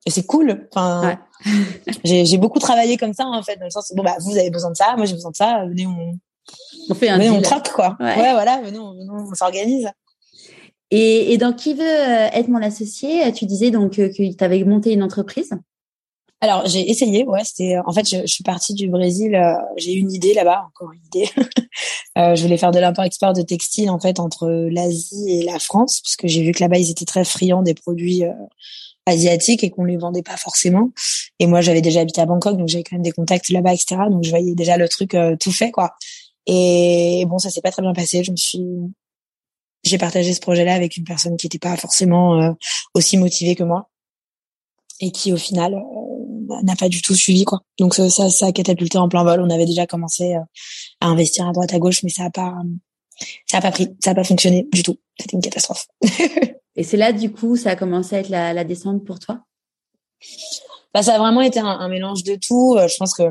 [0.07, 0.69] et c'est cool.
[0.75, 1.19] Enfin,
[2.05, 4.71] j'ai beaucoup travaillé comme ça en fait, dans le sens bon bah vous avez besoin
[4.71, 6.19] de ça, moi j'ai besoin de ça, venez on
[6.91, 7.97] on fait un venez, on troque quoi.
[8.01, 8.33] Ouais.
[8.33, 9.89] voilà, venez on, on s'organise.
[10.91, 14.63] Et, et donc qui veut euh, être mon associé Tu disais donc que tu avais
[14.65, 15.55] monté une entreprise.
[16.43, 17.45] Alors j'ai essayé, ouais.
[17.45, 19.37] C'était en fait je, je, suis partie du Brésil.
[19.37, 21.31] Euh, j'ai eu une idée là-bas, encore une idée.
[22.19, 26.01] euh, je voulais faire de l'import-export de textiles en fait entre l'Asie et la France,
[26.03, 28.33] parce que j'ai vu que là-bas ils étaient très friands des produits euh,
[29.07, 30.91] asiatiques et qu'on les vendait pas forcément.
[31.39, 33.97] Et moi, j'avais déjà habité à Bangkok, donc j'avais quand même des contacts là-bas, etc.
[34.11, 35.95] Donc je voyais déjà le truc euh, tout fait, quoi.
[36.47, 38.25] Et bon, ça s'est pas très bien passé.
[38.25, 38.65] Je me suis,
[39.85, 42.53] j'ai partagé ce projet-là avec une personne qui n'était pas forcément euh,
[42.95, 43.89] aussi motivée que moi
[45.01, 47.61] et qui, au final, euh, n'a pas du tout suivi, quoi.
[47.79, 49.41] Donc ça, ça, a catapulté en plein vol.
[49.41, 50.35] On avait déjà commencé
[51.01, 52.55] à investir à droite à gauche, mais ça a pas,
[53.47, 54.99] ça a pas pris, ça a pas fonctionné du tout.
[55.19, 55.87] C'était une catastrophe.
[56.77, 59.41] Et c'est là, du coup, ça a commencé à être la, la descente pour toi?
[60.95, 62.77] Bah, Ça a vraiment été un, mélange de tout.
[62.79, 63.25] Euh, je pense que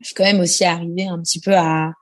[0.00, 1.92] je suis quand même aussi arrivée un petit peu à,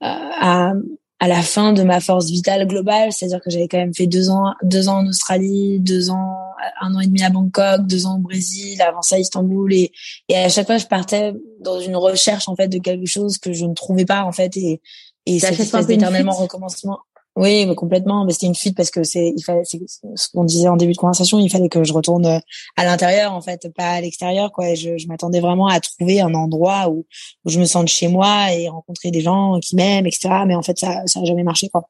[0.00, 0.72] à,
[1.20, 3.12] à la fin de ma force vitale globale.
[3.12, 6.36] C'est-à-dire que j'avais quand même fait deux ans, deux ans en Australie, deux ans,
[6.80, 9.72] un an et demi à Bangkok, deux ans au Brésil, avant ça à Istanbul.
[9.72, 9.92] Et,
[10.28, 13.52] et à chaque fois, je partais dans une recherche, en fait, de quelque chose que
[13.52, 14.56] je ne trouvais pas, en fait.
[14.56, 14.80] Et,
[15.26, 16.98] et cette espèce d'éternellement recommencement.
[17.36, 18.24] Oui, mais complètement.
[18.24, 20.92] Mais c'était une fuite parce que c'est, il fallait, c'est ce qu'on disait en début
[20.92, 22.38] de conversation, il fallait que je retourne euh,
[22.76, 24.74] à l'intérieur, en fait, pas à l'extérieur, quoi.
[24.74, 27.06] Je, je m'attendais vraiment à trouver un endroit où,
[27.44, 30.44] où je me sente chez moi et rencontrer des gens qui m'aiment, etc.
[30.46, 31.88] Mais en fait, ça, ça a jamais marché, quoi.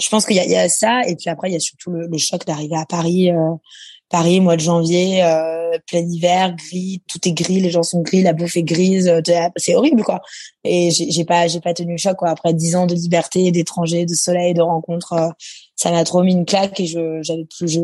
[0.00, 1.02] Je pense qu'il y a, il y a ça.
[1.08, 3.54] Et puis après, il y a surtout le, le choc d'arriver à Paris, euh,
[4.10, 8.22] Paris, mois de janvier, euh, plein hiver, gris, tout est gris, les gens sont gris,
[8.22, 9.20] la bouffe est grise, euh,
[9.56, 10.20] c'est horrible quoi.
[10.64, 12.30] Et j'ai pas, j'ai pas tenu le choc quoi.
[12.30, 15.28] Après dix ans de liberté, d'étranger, de soleil, de rencontres, euh,
[15.76, 17.80] ça m'a trop mis une claque et je, j'avais plus, j'ai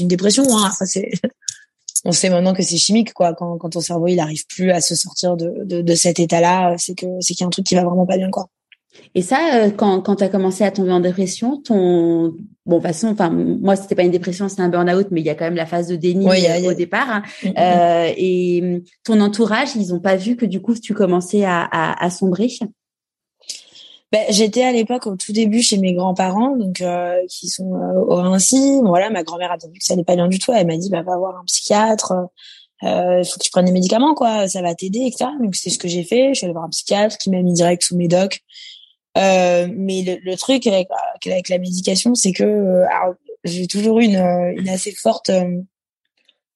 [0.00, 0.44] une dépression.
[0.56, 0.70] Hein.
[0.86, 1.10] c'est,
[2.04, 3.34] on sait maintenant que c'est chimique quoi.
[3.34, 6.76] Quand, quand ton cerveau il arrive plus à se sortir de, de, de cet état-là,
[6.78, 8.48] c'est que c'est qu'il y a un truc qui va vraiment pas bien quoi.
[9.14, 12.34] Et ça, euh, quand, quand tu as commencé à tomber en dépression, ton
[12.66, 15.26] bon, de toute façon, enfin, moi, c'était pas une dépression, c'était un burn-out, mais il
[15.26, 17.08] y a quand même la phase de déni euh, au départ.
[17.10, 17.22] Hein.
[17.42, 17.54] Mm, mm, mm.
[17.58, 22.04] Euh, et ton entourage, ils ont pas vu que du coup, tu commençais à, à,
[22.04, 22.48] à sombrer?
[24.12, 28.14] Ben, j'étais à l'époque au tout début chez mes grands-parents, donc euh, qui sont au
[28.16, 28.80] Rincy.
[28.82, 30.52] voilà, ma grand-mère a vu que ça n'allait pas bien du tout.
[30.52, 32.12] Elle m'a dit, bah, va voir un psychiatre.
[32.82, 34.46] Il faut que tu prennes des médicaments, quoi.
[34.46, 35.30] Ça va t'aider, etc.
[35.42, 36.28] Donc c'est ce que j'ai fait.
[36.28, 38.40] Je suis allée voir un psychiatre qui m'a mis direct sous mes docs.
[39.16, 40.88] Euh, mais le, le, truc avec,
[41.48, 42.84] la médication, c'est que euh,
[43.44, 45.60] j'ai toujours eu une, une assez forte euh,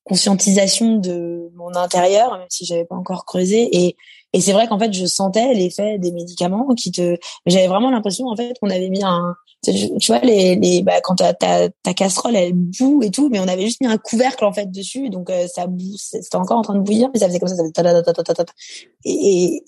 [0.04, 3.68] conscientisation de mon intérieur, même si j'avais pas encore creusé.
[3.72, 3.96] Et,
[4.34, 7.16] et c'est vrai qu'en fait, je sentais l'effet des médicaments qui te.
[7.46, 11.16] J'avais vraiment l'impression en fait qu'on avait mis un, tu vois les, les bah, quand
[11.16, 14.52] ta, ta, casserole elle boue et tout mais on avait juste mis un couvercle en
[14.52, 15.08] fait dessus.
[15.08, 17.56] Donc euh, ça boue c'était encore en train de bouillir mais ça faisait comme ça,
[17.56, 18.44] ça faisait
[19.04, 19.62] et,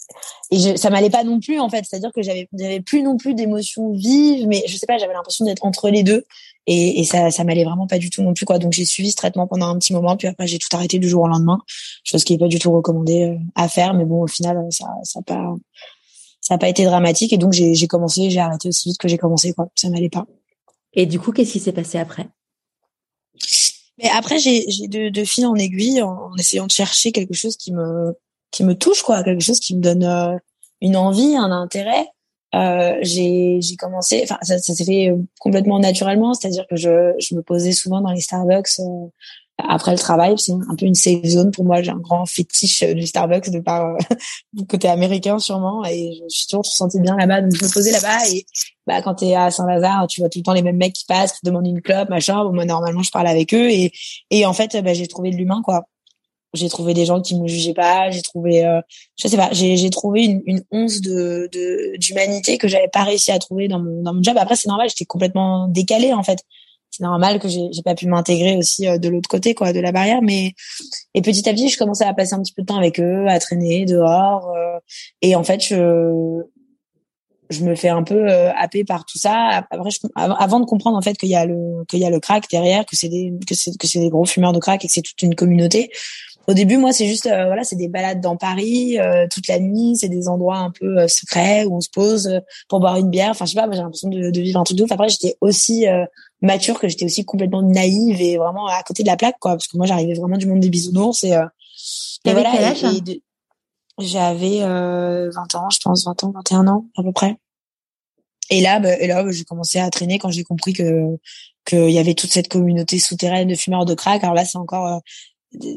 [0.51, 1.85] et je, ça m'allait pas non plus en fait.
[1.88, 4.99] C'est à dire que j'avais j'avais plus non plus d'émotions vives mais je sais pas
[4.99, 6.25] j'avais l'impression d'être entre les deux
[6.70, 9.11] et, et ça ça m'allait vraiment pas du tout non plus quoi donc j'ai suivi
[9.11, 11.59] ce traitement pendant un petit moment puis après j'ai tout arrêté du jour au lendemain
[12.04, 14.87] chose qui est pas du tout recommandée euh, à faire mais bon au final ça
[15.02, 15.54] ça pas
[16.40, 19.18] ça n'a pas été dramatique et donc j'ai commencé, j'ai arrêté aussi vite que j'ai
[19.18, 19.68] commencé quoi.
[19.76, 20.26] Ça m'allait pas.
[20.92, 22.26] Et du coup, qu'est-ce qui s'est passé après?
[23.98, 27.72] Mais après, j'ai de, de fil en aiguille en, essayant de chercher quelque chose qui
[27.72, 28.14] me
[28.50, 30.37] qui me touche quoi, quelque chose qui me donne euh,
[30.80, 32.09] une envie, un intérêt.
[32.54, 37.42] Euh, j'ai commencé, enfin ça, ça s'est fait complètement naturellement, c'est-à-dire que je je me
[37.42, 39.06] posais souvent dans les Starbucks euh,
[39.68, 41.82] après le travail, c'est un peu une safe zone pour moi.
[41.82, 43.98] J'ai un grand fétiche du Starbucks de par euh,
[44.52, 47.42] du côté américain sûrement, et je suis toujours sentie bien là-bas.
[47.42, 48.46] Donc je me posais là-bas et
[48.86, 51.32] bah quand t'es à Saint-Lazare, tu vois tout le temps les mêmes mecs qui passent,
[51.32, 52.44] qui demandent une clope, machin.
[52.44, 53.92] Bon, moi normalement je parle avec eux et
[54.30, 55.86] et en fait bah, j'ai trouvé de l'humain quoi.
[56.54, 58.10] J'ai trouvé des gens qui me jugeaient pas.
[58.10, 58.80] J'ai trouvé, euh,
[59.16, 61.48] je sais pas, j'ai j'ai trouvé une, une once de
[61.98, 64.36] d'humanité que j'avais pas réussi à trouver dans mon dans mon job.
[64.38, 66.40] Après c'est normal, j'étais complètement décalée en fait
[66.90, 69.80] c'est normal que j'ai j'ai pas pu m'intégrer aussi euh, de l'autre côté quoi de
[69.80, 70.52] la barrière mais
[71.14, 73.26] et petit à petit je commençais à passer un petit peu de temps avec eux
[73.28, 74.78] à traîner dehors euh,
[75.22, 76.42] et en fait je
[77.48, 81.02] je me fais un peu euh, happer par tout ça après avant de comprendre en
[81.02, 83.54] fait qu'il y a le qu'il y a le crack derrière que c'est des que
[83.54, 85.90] c'est que c'est des gros fumeurs de crack et que c'est toute une communauté
[86.50, 89.60] au début, moi, c'est juste, euh, voilà, c'est des balades dans Paris euh, toute la
[89.60, 89.96] nuit.
[89.96, 93.30] C'est des endroits un peu euh, secrets où on se pose pour boire une bière.
[93.30, 94.90] Enfin, je sais pas, j'ai l'impression de, de, vivre un truc de ouf.
[94.90, 95.86] Après, j'étais aussi
[96.42, 99.52] mature que j'étais aussi complètement naïve et vraiment à côté de la plaque, quoi.
[99.52, 101.36] Parce que moi, j'arrivais vraiment du monde des bisounours et,
[102.24, 102.74] et voilà.
[103.98, 107.36] J'avais 20 ans, je pense, 20 ans, 21 ans à peu près.
[108.48, 111.16] Et là, bah, et là, bah, j'ai commencé à traîner quand j'ai compris que
[111.66, 114.24] qu'il y avait toute cette communauté souterraine de fumeurs de crack.
[114.24, 115.02] Alors là, c'est encore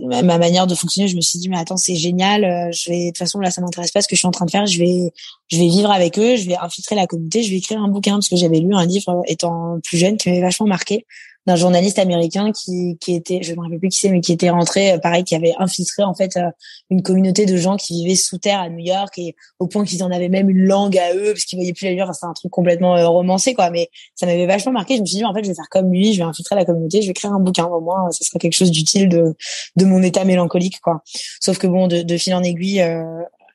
[0.04, 3.06] ma manière de fonctionner, je me suis dit mais attends c'est génial, euh, je vais
[3.06, 4.66] de toute façon là ça m'intéresse pas ce que je suis en train de faire,
[4.68, 5.12] je vais
[5.50, 8.14] je vais vivre avec eux, je vais infiltrer la communauté, je vais écrire un bouquin
[8.14, 11.06] parce que j'avais lu un livre étant plus jeune qui m'avait vachement marqué
[11.46, 14.32] d'un journaliste américain qui, qui était, je ne me rappelle plus qui c'est, mais qui
[14.32, 16.50] était rentré, euh, pareil, qui avait infiltré en fait euh,
[16.90, 20.04] une communauté de gens qui vivaient sous terre à New York et au point qu'ils
[20.04, 22.06] en avaient même une langue à eux parce qu'ils voyaient plus la lumière.
[22.06, 24.96] Enfin, c'est un truc complètement euh, romancé quoi, mais ça m'avait vachement marqué.
[24.96, 26.66] Je me suis dit en fait, je vais faire comme lui, je vais infiltrer la
[26.66, 27.66] communauté, je vais créer un bouquin.
[27.66, 29.36] Au moins, ça sera quelque chose d'utile de
[29.76, 31.02] de mon état mélancolique quoi.
[31.42, 32.84] Sauf que bon, de, de fil en aiguille,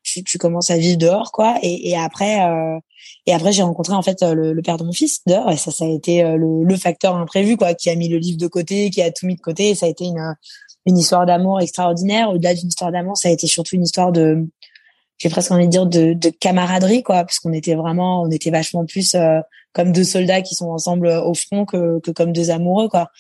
[0.03, 2.41] tu, tu, commences à vivre dehors quoi, et, et après.
[3.29, 5.71] Et après, j'ai rencontré en fait le, le, père de mon fils dehors, et ça,
[5.71, 8.47] ça a été euh, le, le, facteur imprévu, quoi, qui a mis le livre de
[8.47, 9.69] côté, qui a tout mis de côté.
[9.69, 10.35] Et ça a été une,
[10.87, 12.31] une histoire d'amour extraordinaire.
[12.31, 14.49] Au-delà d'une histoire d'amour, ça a été surtout une histoire de,
[15.19, 18.51] j'ai presque envie de dire de, de camaraderie, quoi, parce qu'on était vraiment, on était
[18.51, 19.41] vachement plus euh,
[19.75, 23.11] comme deux soldats qui sont ensemble au front que, que comme deux amoureux, quoi.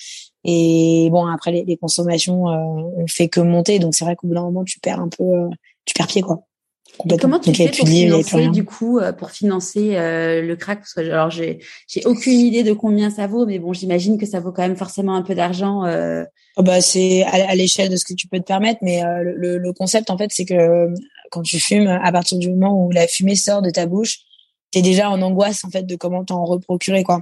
[0.44, 2.56] Et bon, après les, les consommations, euh,
[2.96, 5.24] on fait que monter, donc c'est vrai qu'au bout d'un moment, tu perds un peu,
[5.24, 5.48] euh,
[5.84, 6.47] tu perds pied, quoi
[7.20, 10.80] comment tu fais pour financer du coup euh, pour financer euh, le crack?
[10.80, 14.26] Parce que alors j'ai j'ai aucune idée de combien ça vaut mais bon j'imagine que
[14.26, 15.84] ça vaut quand même forcément un peu d'argent.
[15.84, 16.24] Euh...
[16.56, 19.58] Oh, bah c'est à, l'échelle de ce que tu peux te permettre mais euh, le,
[19.58, 20.88] le, concept en fait c'est que
[21.30, 24.18] quand tu fumes à partir du moment où la fumée sort de ta bouche
[24.70, 27.20] t'es déjà en angoisse en fait de comment t'en reprocurer quoi.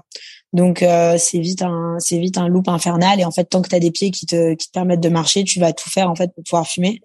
[0.53, 0.85] Donc
[1.19, 3.91] c'est vite un c'est vite un loop infernal et en fait tant que t'as des
[3.91, 6.45] pieds qui te qui te permettent de marcher tu vas tout faire en fait pour
[6.45, 7.01] pouvoir fumer.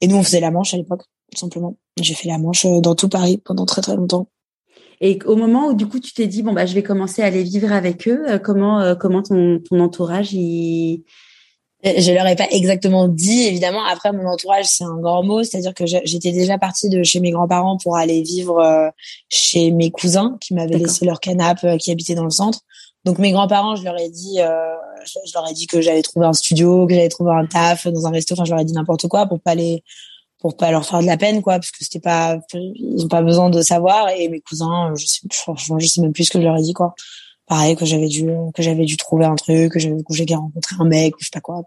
[0.00, 1.76] Et nous on faisait la manche à l'époque tout simplement.
[2.00, 4.28] J'ai fait la manche euh, dans tout Paris pendant très très longtemps.
[5.00, 7.26] Et au moment où du coup tu t'es dit bon bah je vais commencer à
[7.26, 11.04] aller vivre avec eux, euh, comment euh, comment ton, ton entourage il
[11.84, 15.74] je leur ai pas exactement dit évidemment après mon entourage c'est un grand mot c'est-à-dire
[15.74, 18.90] que j'étais déjà partie de chez mes grands-parents pour aller vivre
[19.28, 22.60] chez mes cousins qui m'avaient laissé leur canapé qui habitaient dans le centre
[23.06, 26.26] Donc mes grands-parents, je leur ai dit, euh, je, leur ai dit que j'avais trouvé
[26.26, 28.34] un studio, que j'avais trouvé un taf dans un resto.
[28.34, 29.84] Enfin, je leur ai dit n'importe quoi pour pas les,
[30.38, 33.22] pour pas leur faire de la peine, quoi, parce que c'était pas, ils ont pas
[33.22, 34.10] besoin de savoir.
[34.10, 36.62] Et mes cousins, je sais, franchement, je sais même plus ce que je leur ai
[36.62, 36.94] dit, quoi.
[37.46, 40.76] Pareil, que j'avais dû, que j'avais dû trouver un truc, que j'avais, que j'ai rencontré
[40.78, 41.62] un mec, ou je sais pas quoi.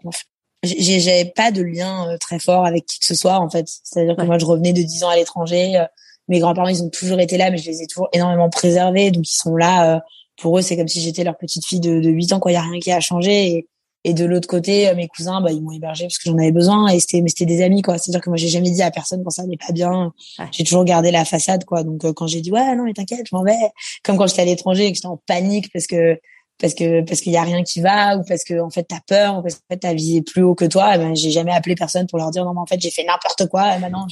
[0.62, 3.66] J'avais pas de lien euh, très fort avec qui que ce soit, en fait.
[3.82, 5.76] C'est-à-dire que moi, je revenais de 10 ans à l'étranger.
[5.76, 5.86] Euh,
[6.28, 9.10] mes grands-parents, ils ont toujours été là, mais je les ai toujours énormément préservés.
[9.10, 10.02] Donc, ils sont là
[10.40, 12.52] pour eux, c'est comme si j'étais leur petite fille de, de 8 ans, quoi.
[12.52, 13.46] Il y a rien qui a changé.
[13.48, 13.68] Et,
[14.04, 16.52] et de l'autre côté, euh, mes cousins, bah, ils m'ont hébergé parce que j'en avais
[16.52, 16.88] besoin.
[16.88, 17.98] Et c'était, mais c'était des amis, quoi.
[17.98, 20.12] C'est-à-dire que moi, j'ai jamais dit à personne quand ça n'est pas bien.
[20.52, 21.82] J'ai toujours gardé la façade, quoi.
[21.82, 23.56] Donc, euh, quand j'ai dit, ouais, non, mais t'inquiète, je m'en vais.
[24.02, 26.18] Comme quand j'étais à l'étranger et que j'étais en panique parce que,
[26.58, 29.00] parce que, parce qu'il y a rien qui va ou parce que, en fait, t'as
[29.06, 30.96] peur ou parce que, en fait, t'as visé plus haut que toi.
[30.96, 33.48] ben, j'ai jamais appelé personne pour leur dire, non, mais en fait, j'ai fait n'importe
[33.48, 33.76] quoi.
[33.76, 34.06] Et maintenant,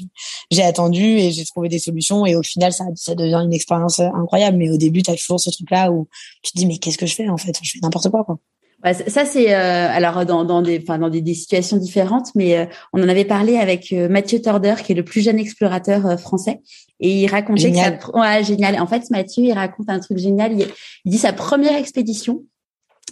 [0.51, 2.27] j'ai attendu et j'ai trouvé des solutions.
[2.27, 4.59] Et au final, ça, ça devient une expérience incroyable.
[4.59, 6.09] Mais au début, t'as toujours ce truc-là où
[6.42, 7.57] tu te dis, mais qu'est-ce que je fais, en fait?
[7.62, 8.38] Je fais n'importe quoi, quoi.
[8.85, 12.57] Ouais, ça c'est euh, alors dans, dans des enfin dans des, des situations différentes, mais
[12.57, 16.19] euh, on en avait parlé avec euh, Mathieu Torder qui est le plus jeune explorateur
[16.21, 16.61] français
[17.01, 17.99] et il racontait génial.
[18.14, 18.81] ouais génial.
[18.81, 20.53] En fait Mathieu il raconte un truc génial.
[20.53, 22.45] il dit sa première expédition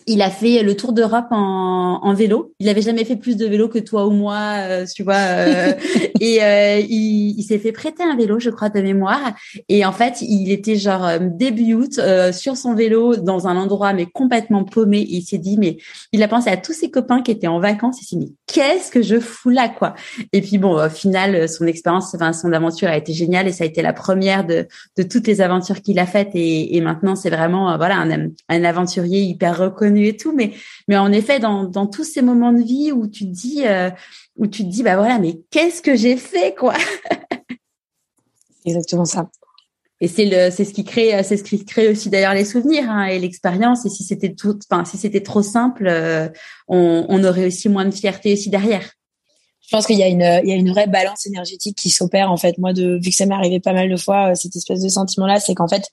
[0.09, 2.55] il a fait le tour d'Europe en, en, vélo.
[2.61, 5.15] Il avait jamais fait plus de vélo que toi ou moi, euh, tu vois.
[5.17, 5.73] Euh,
[6.21, 9.35] et euh, il, il s'est fait prêter un vélo, je crois, de mémoire.
[9.69, 12.01] Et en fait, il était genre euh, début août
[12.33, 15.01] sur son vélo dans un endroit mais complètement paumé.
[15.01, 15.79] Et il s'est dit, mais
[16.13, 18.01] il a pensé à tous ses copains qui étaient en vacances.
[18.01, 19.95] Il s'est dit, mais qu'est-ce que je fous là, quoi?
[20.33, 23.65] Et puis bon, au final, son expérience, enfin son aventure a été géniale et ça
[23.65, 26.31] a été la première de, de toutes les aventures qu'il a faites.
[26.35, 30.53] Et, et maintenant, c'est vraiment voilà un, un aventurier hyper reconnu et tout, mais
[30.89, 33.91] mais en effet dans dans tous ces moments de vie où tu te dis euh,
[34.37, 36.75] où tu te dis bah voilà mais qu'est-ce que j'ai fait quoi?
[38.65, 39.29] Exactement ça.
[40.01, 42.91] Et c'est le c'est ce qui crée c'est ce qui crée aussi d'ailleurs les souvenirs
[42.91, 43.87] hein, et l'expérience.
[43.87, 46.29] Et si c'était tout enfin si c'était trop simple euh,
[46.69, 48.93] on, on aurait aussi moins de fierté aussi derrière.
[49.63, 52.31] Je pense qu'il y a une il y a une vraie balance énergétique qui s'opère
[52.31, 52.59] en fait.
[52.59, 54.89] Moi de vu que ça m'est arrivé pas mal de fois euh, cette espèce de
[54.89, 55.91] sentiment là c'est qu'en fait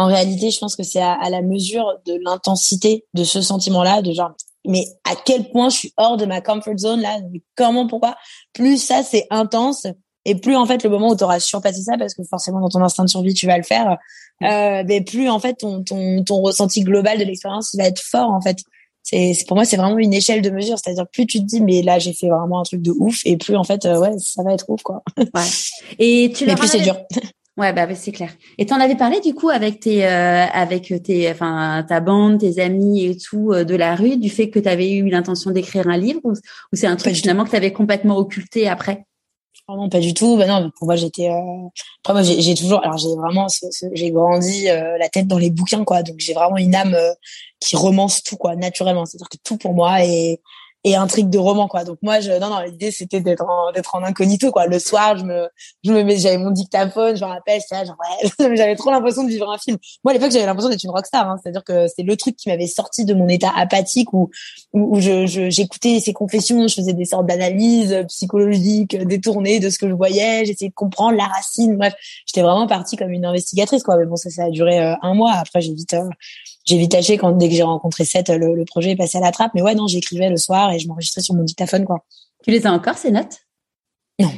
[0.00, 4.12] en réalité, je pense que c'est à, la mesure de l'intensité de ce sentiment-là, de
[4.14, 4.32] genre,
[4.66, 7.18] mais à quel point je suis hors de ma comfort zone là,
[7.54, 8.16] comment, pourquoi?
[8.54, 9.86] Plus ça, c'est intense,
[10.24, 12.70] et plus en fait le moment où tu auras surpassé ça, parce que forcément dans
[12.70, 13.98] ton instinct de survie tu vas le faire,
[14.42, 18.30] euh, mais plus en fait ton, ton, ton ressenti global de l'expérience va être fort
[18.30, 18.56] en fait.
[19.02, 21.82] C'est pour moi c'est vraiment une échelle de mesure, c'est-à-dire plus tu te dis mais
[21.82, 24.42] là j'ai fait vraiment un truc de ouf, et plus en fait euh, ouais ça
[24.42, 25.02] va être ouf quoi.
[25.18, 25.44] Ouais.
[25.98, 26.96] Et tu mais plus c'est dur.
[27.56, 28.30] Ouais, bah, c'est clair.
[28.58, 32.60] Et t'en avais parlé du coup avec tes, euh, avec tes, enfin ta bande, tes
[32.60, 35.88] amis et tout euh, de la rue, du fait que tu avais eu l'intention d'écrire
[35.88, 36.32] un livre ou,
[36.72, 39.04] c'est un truc finalement que tu avais complètement occulté après?
[39.68, 40.36] Oh Non, pas du tout.
[40.36, 41.28] Bah non, pour moi j'étais.
[41.28, 41.68] Euh...
[42.04, 43.46] Après moi j'ai toujours, alors j'ai vraiment,
[43.92, 46.96] j'ai grandi euh, la tête dans les bouquins quoi, donc j'ai vraiment une âme
[47.60, 49.06] qui romance tout quoi, naturellement.
[49.06, 50.40] C'est-à-dire que tout pour moi est
[50.84, 51.84] et un truc de roman quoi.
[51.84, 54.66] Donc moi je non non l'idée c'était d'être en d'être en incognito quoi.
[54.66, 55.48] Le soir je me
[55.84, 59.28] je me j'avais mon dictaphone je me rappelle ça genre ouais j'avais trop l'impression de
[59.28, 59.76] vivre un film.
[60.04, 62.16] Moi à l'époque j'avais l'impression d'être une rockstar hein, c'est à dire que c'est le
[62.16, 64.30] truc qui m'avait sorti de mon état apathique où
[64.72, 69.88] où, je j'écoutais ses confessions je faisais des sortes d'analyses psychologiques détournées de ce que
[69.88, 71.76] je voyais j'essayais de comprendre la racine.
[71.76, 73.98] Bref j'étais vraiment partie comme une investigatrice quoi.
[73.98, 75.32] Mais bon ça ça a duré euh, un mois.
[75.32, 76.08] Après j'ai vite euh,
[76.64, 79.20] j'ai vite lâché quand dès que j'ai rencontré Seth, le, le, projet est passé à
[79.20, 79.52] la trappe.
[79.54, 82.04] Mais ouais, non, j'écrivais le soir et je m'enregistrais sur mon dictaphone, quoi.
[82.44, 83.38] Tu les as encore ces notes?
[84.18, 84.30] Non.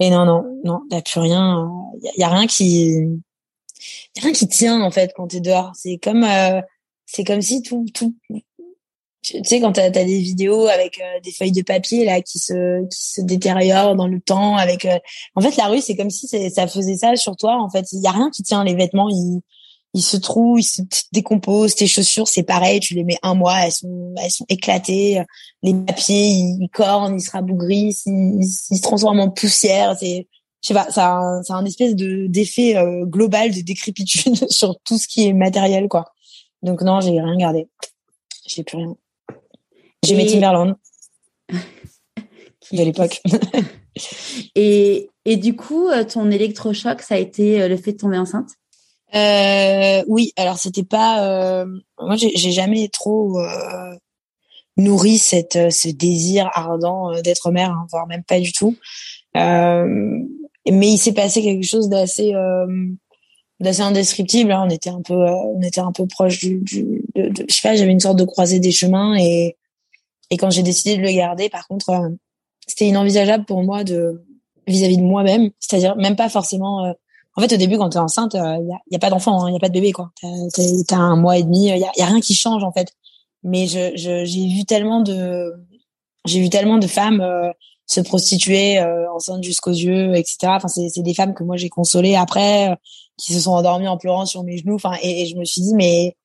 [0.00, 1.70] Mais non, non, non, y a plus rien.
[2.02, 5.72] Il y, a rien qui, y a rien qui tient en fait quand t'es dehors.
[5.76, 6.60] C'est comme, euh,
[7.06, 8.14] c'est comme si tout, tout.
[9.22, 12.38] Tu sais quand t'as as des vidéos avec euh, des feuilles de papier là qui
[12.38, 14.84] se qui se détériorent dans le temps avec.
[14.84, 14.98] Euh,
[15.36, 17.56] en fait, la rue c'est comme si ça faisait ça sur toi.
[17.62, 18.64] En fait, il y a rien qui tient.
[18.64, 19.40] Les vêtements, ils
[19.94, 21.74] ils se trouvent, ils se décomposent.
[21.74, 25.22] Tes chaussures, c'est pareil, tu les mets un mois, elles sont, elles sont éclatées.
[25.62, 29.96] Les papiers, ils, cornent, ils se rabougrissent, ils, ils, se transforment en poussière.
[29.98, 30.26] C'est,
[30.62, 33.60] je sais pas, ça a un, ça a un espèce de d'effet euh, global de
[33.60, 36.12] décrépitude sur tout ce qui est matériel, quoi.
[36.62, 37.68] Donc non, j'ai rien gardé.
[38.46, 38.96] J'ai plus rien.
[40.04, 40.74] J'ai mes Timberland
[41.52, 43.22] de l'époque.
[44.54, 48.18] et et du coup, euh, ton électrochoc, ça a été euh, le fait de tomber
[48.18, 48.50] enceinte?
[49.14, 51.24] Euh, oui, alors c'était pas.
[51.24, 51.66] Euh,
[52.00, 53.94] moi, j'ai jamais trop euh,
[54.76, 58.76] nourri cette euh, ce désir ardent euh, d'être mère, hein, voire même pas du tout.
[59.34, 62.32] mais il s'est passé quelque chose d'assez
[63.60, 64.50] d'assez indescriptible.
[64.50, 64.64] Hein.
[64.66, 67.76] On était un peu on était un peu proche du, du de, je sais pas,
[67.76, 69.56] j'avais une sorte de croisée des chemins et
[70.30, 71.92] et quand j'ai décidé de le garder, par contre,
[72.66, 74.24] c'était inenvisageable pour moi de
[74.66, 76.94] vis-à-vis -vis de moi-même, c'est-à-dire même pas forcément
[77.36, 79.50] en fait, au début, quand t'es enceinte, il y, a, y a pas d'enfant, il
[79.50, 80.12] hein, y a pas de bébé, quoi.
[80.20, 82.92] T'as un mois et demi, il y a, y a rien qui change en fait.
[83.42, 85.52] Mais je j'ai vu tellement de
[86.24, 87.22] j'ai vu tellement de femmes
[87.86, 90.36] se prostituer euh, enceintes jusqu'aux yeux, etc.
[90.44, 92.76] Enfin, c'est des femmes que moi j'ai consolées après,
[93.18, 94.76] qui se sont endormies en pleurant sur mes genoux.
[94.76, 96.16] Enfin, et, je me suis dit, mais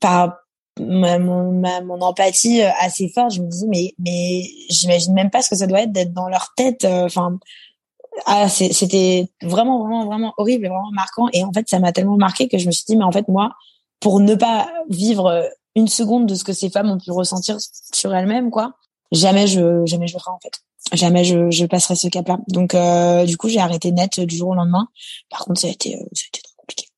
[0.00, 0.38] par
[0.80, 5.66] mon empathie assez forte, je me dis, mais mais j'imagine même pas ce que ça
[5.66, 6.84] doit être d'être dans leur tête.
[6.84, 7.38] Enfin,
[8.26, 11.28] ah, c'était vraiment, vraiment, vraiment horrible et vraiment marquant.
[11.32, 13.28] Et en fait, ça m'a tellement marqué que je me suis dit, mais en fait,
[13.28, 13.52] moi,
[14.00, 17.56] pour ne pas vivre une seconde de ce que ces femmes ont pu ressentir
[17.92, 18.74] sur elles-mêmes, quoi,
[19.12, 20.60] jamais je, jamais je le ferai, en fait.
[20.92, 22.38] Jamais je, je passerai ce cap-là.
[22.48, 24.88] Donc, euh, du coup, j'ai arrêté net du jour au lendemain.
[25.30, 26.88] Par contre, ça a été, euh, ça a été trop compliqué.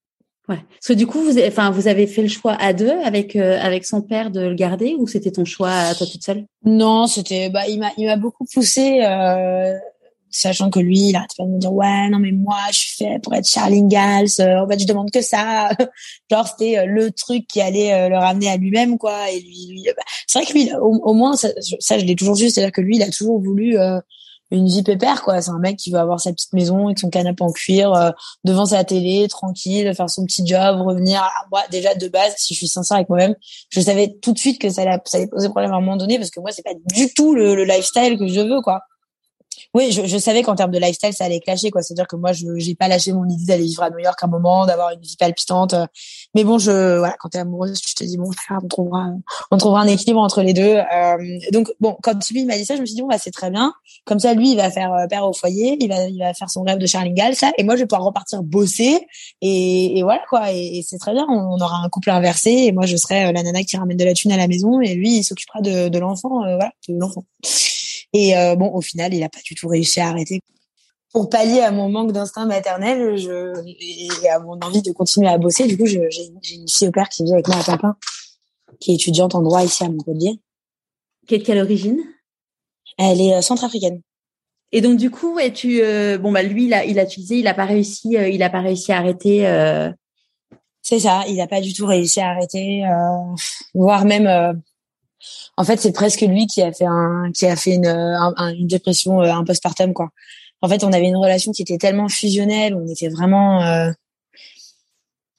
[0.48, 0.56] Ouais.
[0.56, 3.58] Parce que du coup, vous, enfin, vous avez fait le choix à deux avec euh,
[3.60, 6.46] avec son père de le garder ou c'était ton choix à toi toute seule?
[6.64, 9.02] Non, c'était, bah, il m'a, il m'a beaucoup poussé.
[9.02, 9.74] Euh,
[10.34, 12.96] sachant que lui, il arrête pas de me dire ouais non mais moi je suis
[12.96, 15.70] fait pour être Charlie Ingalls, euh, en fait je demande que ça.
[16.30, 19.30] Genre c'était euh, le truc qui allait euh, le ramener à lui-même quoi.
[19.30, 22.34] Et lui, lui bah, c'est vrai que lui au, moins ça, ça je l'ai toujours
[22.34, 23.76] vu, c'est-à-dire que lui il a toujours voulu
[24.50, 25.40] une vie pépère quoi.
[25.40, 28.66] C'est un mec qui veut avoir sa petite maison avec son canapé en cuir devant
[28.66, 31.22] sa télé, tranquille, faire son petit job, revenir.
[31.52, 33.36] moi déjà de base, si je suis sincère avec moi-même,
[33.70, 35.96] je savais tout de suite que ça allait, ça allait poser problème à un moment
[35.96, 38.82] donné parce que moi c'est pas du tout le, le lifestyle que je veux quoi
[39.74, 41.82] oui, je, je savais qu'en termes de lifestyle, ça allait clasher, quoi.
[41.82, 44.28] C'est-à-dire que moi, je j'ai pas lâché mon idée d'aller vivre à New York un
[44.28, 45.74] moment, d'avoir une vie palpitante.
[46.36, 48.30] Mais bon, je voilà, quand t'es amoureuse, tu te dis bon,
[48.62, 49.08] on trouvera,
[49.50, 50.76] on trouvera un équilibre entre les deux.
[50.76, 53.32] Euh, donc bon, quand lui m'a dit ça, je me suis dit bon, bah c'est
[53.32, 53.74] très bien.
[54.04, 56.50] Comme ça, lui, il va faire euh, père au foyer, il va, il va faire
[56.50, 59.00] son rêve de Charlingal, ça, et moi, je vais pouvoir repartir bosser.
[59.40, 60.52] Et, et voilà quoi.
[60.52, 61.26] Et, c'est très bien.
[61.28, 64.04] On, aura un couple inversé, et moi, je serai euh, la nana qui ramène de
[64.04, 67.24] la thune à la maison, et lui, il s'occupera de, de l'enfant, voilà, de l'enfant.
[68.14, 70.40] Et euh, bon, au final, il a pas du tout réussi à arrêter.
[71.12, 73.52] Pour pallier à mon manque d'instinct maternel, je
[74.22, 76.08] et à mon envie de continuer à bosser, du coup, j'ai
[76.52, 77.96] une fille au père qui vit avec moi à Papin,
[78.80, 80.40] qui est étudiante en droit ici à Montpellier.
[81.26, 81.98] Qui est de quelle origine?
[82.98, 84.00] Elle est euh, centrafricaine.
[84.70, 87.38] Et donc du coup, ouais, tu euh, bon bah lui il a il a utilisé,
[87.38, 89.42] il a pas réussi, il a pas réussi à arrêter.
[90.82, 92.82] C'est ça, il a pas du tout réussi à arrêter,
[93.72, 94.62] voire même
[95.56, 99.20] en fait, c'est presque lui qui a fait un, qui a fait une, une dépression,
[99.20, 100.10] euh, un postpartum quoi.
[100.62, 103.90] En fait, on avait une relation qui était tellement fusionnelle, on était vraiment, euh,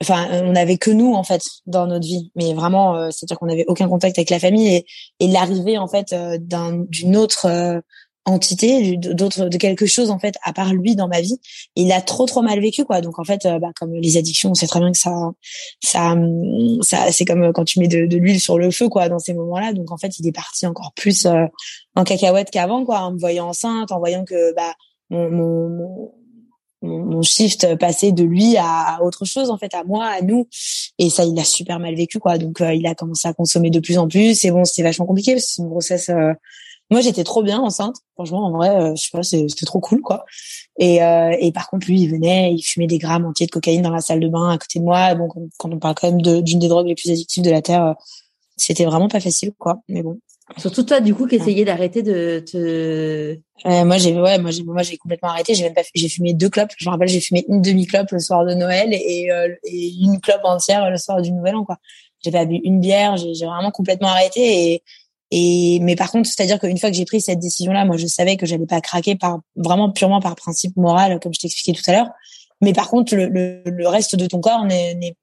[0.02, 3.48] enfin, on n'avait que nous en fait dans notre vie, mais vraiment, euh, c'est-à-dire qu'on
[3.48, 4.86] n'avait aucun contact avec la famille et,
[5.20, 7.82] et l'arrivée en fait d'une autre
[8.26, 11.40] entité, d'autres, de quelque chose en fait à part lui dans ma vie.
[11.76, 13.02] Il a trop trop mal vécu quoi.
[13.02, 15.32] Donc en fait, euh, bah, comme les addictions, on sait très bien que ça,
[15.84, 16.16] ça,
[16.82, 19.34] ça, c'est comme quand tu mets de, de l'huile sur le feu quoi dans ces
[19.34, 19.74] moments-là.
[19.74, 21.46] Donc en fait, il est parti encore plus euh,
[21.96, 24.74] en cacahuète qu'avant quoi, en me voyant enceinte, en voyant que bah
[25.12, 26.12] mon, mon,
[26.82, 30.48] mon shift passait de lui à autre chose en fait à moi à nous
[30.98, 33.70] et ça il a super mal vécu quoi donc euh, il a commencé à consommer
[33.70, 36.10] de plus en plus et bon c'était vachement compliqué parce que c'est une grossesse
[36.92, 37.98] moi, j'étais trop bien enceinte.
[38.14, 40.26] Franchement, en vrai, euh, je sais pas, c'était trop cool, quoi.
[40.78, 43.82] Et, euh, et par contre, lui, il venait, il fumait des grammes entiers de cocaïne
[43.82, 45.16] dans la salle de bain à côté de moi.
[45.16, 47.86] Bon, quand on parle quand même d'une des drogues les plus addictives de la terre,
[47.86, 47.94] euh,
[48.56, 49.82] c'était vraiment pas facile, quoi.
[49.90, 50.20] Mais bon.
[50.58, 53.36] Surtout toi, du coup, qui essayais d'arrêter de te.
[53.84, 55.56] moi, j'ai, ouais, moi, j'ai, moi, j'ai complètement arrêté.
[55.56, 56.70] J'ai même pas, j'ai fumé deux clopes.
[56.78, 59.28] Je me rappelle, j'ai fumé une demi clope le soir de Noël et,
[59.64, 61.78] et une clope entière le soir du Nouvel An, quoi.
[62.24, 63.18] J'ai pas bu une bière.
[63.18, 64.84] J'ai vraiment complètement arrêté et
[65.32, 68.38] et mais par contre, c'est-à-dire qu'une fois que j'ai pris cette décision-là, moi, je savais
[68.38, 71.94] que j'allais pas craquer par vraiment purement par principe moral, comme je t'expliquais tout à
[71.94, 72.10] l'heure.
[72.62, 75.16] Mais par contre, le, le, le, reste de ton corps n'est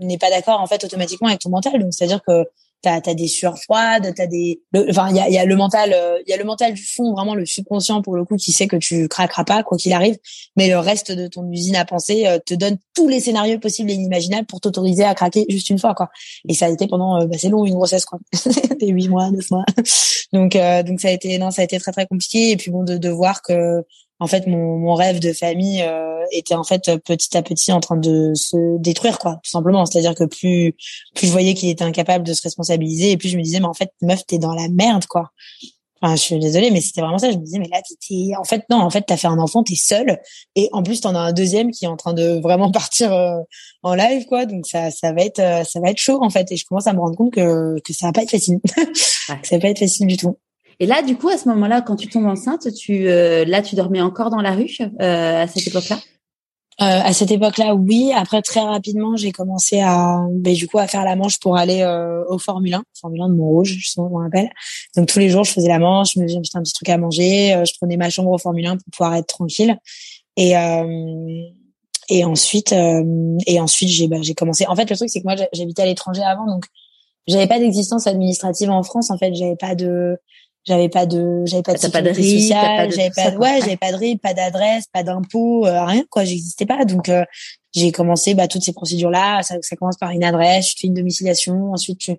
[0.00, 1.80] n'est pas d'accord en fait automatiquement avec ton mental.
[1.80, 2.44] Donc c'est-à-dire que
[2.82, 5.92] t'as as des sueurs froides, t'as des, enfin il y a, y a le mental,
[5.92, 8.52] euh, il y a le mental du fond, vraiment le subconscient pour le coup qui
[8.52, 10.16] sait que tu craqueras pas quoi qu'il arrive,
[10.56, 13.90] mais le reste de ton usine à penser euh, te donne tous les scénarios possibles
[13.90, 16.10] et inimaginables pour t'autoriser à craquer juste une fois quoi.
[16.48, 18.18] Et ça a été pendant, euh, bah, c'est long une grossesse quoi,
[18.80, 19.64] des huit mois, neuf mois.
[20.32, 22.84] donc donc ça a été non ça a été très très compliqué et puis bon
[22.84, 23.84] de, de voir que
[24.18, 27.80] en fait mon, mon rêve de famille euh, était en fait petit à petit en
[27.80, 29.84] train de se détruire quoi tout simplement.
[29.86, 30.74] C'est-à-dire que plus
[31.14, 33.66] plus je voyais qu'il était incapable de se responsabiliser et plus je me disais mais
[33.66, 35.30] en fait meuf t'es dans la merde quoi.
[36.02, 37.30] Enfin je suis désolée mais c'était vraiment ça.
[37.30, 39.62] Je me disais mais là t'es en fait non en fait t'as fait un enfant
[39.62, 40.18] t'es seule.
[40.54, 43.38] Et en plus t'en as un deuxième qui est en train de vraiment partir euh,
[43.82, 44.46] en live quoi.
[44.46, 46.50] Donc ça ça va être euh, ça va être chaud en fait.
[46.52, 48.58] Et je commence à me rendre compte que que ça va pas être facile.
[49.42, 50.36] Ça va pas être facile du tout
[50.80, 53.74] et là, du coup, à ce moment-là, quand tu tombes enceinte, tu euh, là, tu
[53.74, 55.98] dormais encore dans la rue euh, à cette époque-là?
[56.82, 58.12] Euh, à cette époque-là, oui.
[58.14, 61.80] Après, très rapidement, j'ai commencé à, ben, du coup, à faire la manche pour aller
[61.80, 64.50] euh, au Formule 1, Formule 1 de Montrouge, justement, je me rappelle.
[64.94, 66.98] Donc tous les jours, je faisais la manche, je me faisais un petit truc à
[66.98, 69.78] manger, je prenais ma chambre au Formule 1 pour pouvoir être tranquille.
[70.36, 70.54] Et
[72.08, 74.66] et ensuite, euh, et ensuite j'ai bah, j'ai commencé.
[74.66, 76.64] En fait, le truc c'est que moi j'habitais à l'étranger avant, donc
[77.26, 79.10] j'avais pas d'existence administrative en France.
[79.10, 80.16] En fait, j'avais pas de
[80.66, 83.76] j'avais pas de j'avais pas de sécurité pas de sociale, j'avais pas, de, ouais, j'avais
[83.76, 86.84] pas de RIB, pas d'adresse, pas d'impôt, euh, rien quoi, j'existais pas.
[86.84, 87.24] Donc euh,
[87.74, 90.86] j'ai commencé bah toutes ces procédures là, ça, ça commence par une adresse, tu fais
[90.88, 92.12] une domiciliation, ensuite tu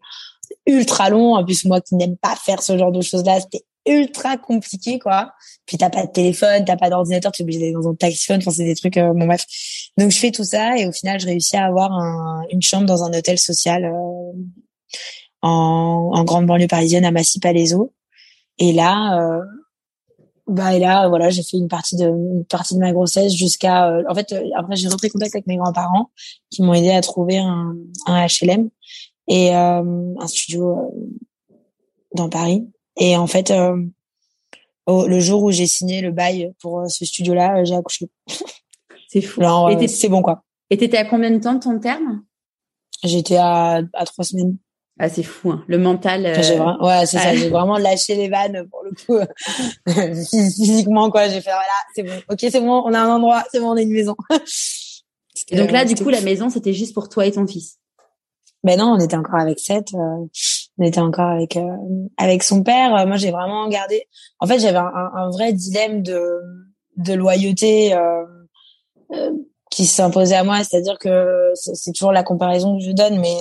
[0.65, 3.65] ultra long en plus moi qui n'aime pas faire ce genre de choses là, c'était
[3.85, 5.33] ultra compliqué quoi.
[5.65, 8.37] Puis t'as pas de téléphone, t'as pas d'ordinateur, tu es obligé d'aller dans un taxiphone,
[8.37, 9.45] enfin c'est des trucs euh, bon bref.
[9.97, 12.85] Donc je fais tout ça et au final je réussis à avoir un, une chambre
[12.85, 14.31] dans un hôtel social euh,
[15.41, 17.91] en, en grande banlieue parisienne à Massy-Palaiseau.
[18.59, 19.41] Et là euh,
[20.47, 23.89] bah et là voilà, j'ai fait une partie de une partie de ma grossesse jusqu'à
[23.89, 26.09] euh, en fait après j'ai repris contact avec mes grands-parents
[26.49, 28.69] qui m'ont aidé à trouver un, un HLM
[29.27, 30.93] et un studio
[32.15, 32.65] dans Paris
[32.97, 33.77] et en fait, euh,
[34.87, 38.09] le jour où j'ai signé le bail pour euh, ce studio-là, euh, j'ai accouché.
[39.09, 39.41] C'est fou.
[39.87, 40.43] c'est bon quoi.
[40.69, 42.25] Et t'étais à combien de temps de ton terme?
[43.05, 44.57] J'étais à, à trois semaines.
[44.99, 45.63] Ah, c'est fou, hein.
[45.67, 46.23] le mental.
[46.23, 47.35] ouais, c'est ça.
[47.35, 49.19] J'ai vraiment lâché les vannes pour le coup,
[50.29, 51.27] physiquement quoi.
[51.27, 52.13] J'ai fait voilà, c'est bon.
[52.29, 52.81] Ok, c'est bon.
[52.83, 54.15] On a un endroit, c'est bon, on a une maison.
[55.49, 57.77] et donc là, du coup, la maison, c'était juste pour toi et ton fils?
[58.63, 59.93] Ben non, on était encore avec Seth.
[59.93, 60.25] Euh,
[60.79, 61.75] on était encore avec euh,
[62.17, 62.95] avec son père.
[62.95, 64.07] Euh, moi, j'ai vraiment gardé.
[64.39, 66.39] En fait, j'avais un, un, vrai dilemme de
[66.97, 67.95] de loyauté
[69.69, 70.63] qui s'imposait à moi.
[70.63, 73.37] C'est-à-dire que c'est toujours la comparaison que je donne, mais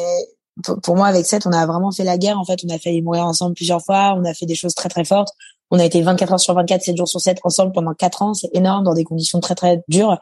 [0.82, 2.38] pour, moi, avec Seth, on a vraiment fait la guerre.
[2.38, 4.14] En fait, on a failli mourir ensemble plusieurs fois.
[4.16, 5.32] On a fait des choses très très fortes.
[5.70, 8.34] On a été 24 heures sur 24, 7 jours sur 7 ensemble pendant 4 ans.
[8.34, 10.18] C'est énorme dans des conditions très très dures.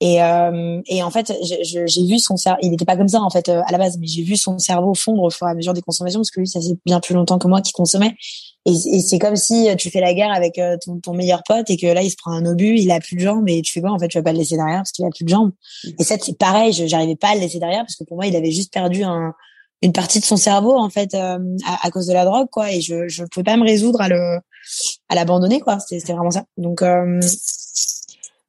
[0.00, 2.58] Et, euh, et en fait, j'ai vu son cerveau.
[2.62, 4.58] Il n'était pas comme ça en fait euh, à la base, mais j'ai vu son
[4.58, 6.98] cerveau fondre au fur et à mesure des consommations parce que lui, ça c'est bien
[6.98, 8.16] plus longtemps que moi qui consommait.
[8.66, 11.70] Et, et c'est comme si tu fais la guerre avec euh, ton, ton, meilleur pote
[11.70, 13.72] et que là il se prend un obus, il a plus de jambes et tu
[13.72, 14.08] fais quoi en fait?
[14.08, 15.52] Tu vas pas le laisser derrière parce qu'il a plus de jambes.
[15.84, 15.88] Mmh.
[16.00, 18.34] Et ça c'est pareil, j'arrivais pas à le laisser derrière parce que pour moi il
[18.34, 19.32] avait juste perdu un,
[19.82, 22.70] une partie de son cerveau en fait euh, à, à, cause de la drogue quoi
[22.72, 24.38] et je je pouvais pas me résoudre à le
[25.08, 25.78] à l'abandonner quoi.
[25.80, 26.44] C'était vraiment ça.
[26.56, 26.82] Donc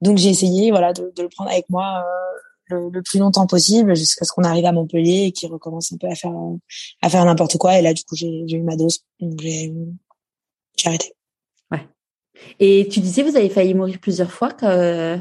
[0.04, 2.04] donc j'ai essayé voilà de, de, le prendre avec moi
[2.72, 5.98] euh, le, plus longtemps possible jusqu'à ce qu'on arrive à Montpellier et qu'il recommence un
[5.98, 6.34] peu à faire
[7.02, 7.80] à faire n'importe quoi.
[7.80, 9.74] Et là du coup j'ai eu ma dose, donc j'ai
[10.86, 11.14] arrêté.
[11.72, 11.88] Ouais.
[12.60, 15.20] Et tu disais vous avez failli mourir plusieurs fois que...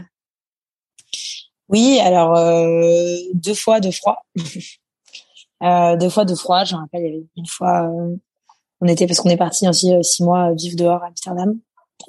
[1.68, 4.26] Oui, alors euh, deux fois de froid.
[5.62, 8.16] euh, deux fois de froid, je me rappelle, il y avait une fois, euh,
[8.80, 11.58] on était parce qu'on est parti ainsi six mois vivre dehors à Amsterdam,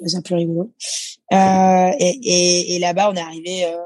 [0.06, 0.72] c'est plus rigolo.
[1.32, 3.78] Euh, et, et, et là-bas, on est arrivé euh,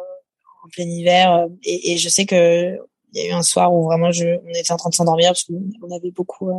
[0.64, 2.79] en plein hiver euh, et, et, je sais que
[3.15, 5.31] il y a eu un soir où vraiment je, on était en train de s'endormir
[5.31, 6.51] parce qu'on avait beaucoup,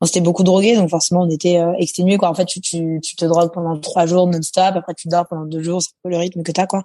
[0.00, 2.28] on s'était beaucoup drogué, donc forcément on était exténué quoi.
[2.28, 5.44] En fait, tu, tu, tu te drogues pendant trois jours non-stop, après tu dors pendant
[5.44, 6.84] deux jours, c'est un peu le rythme que t'as quoi.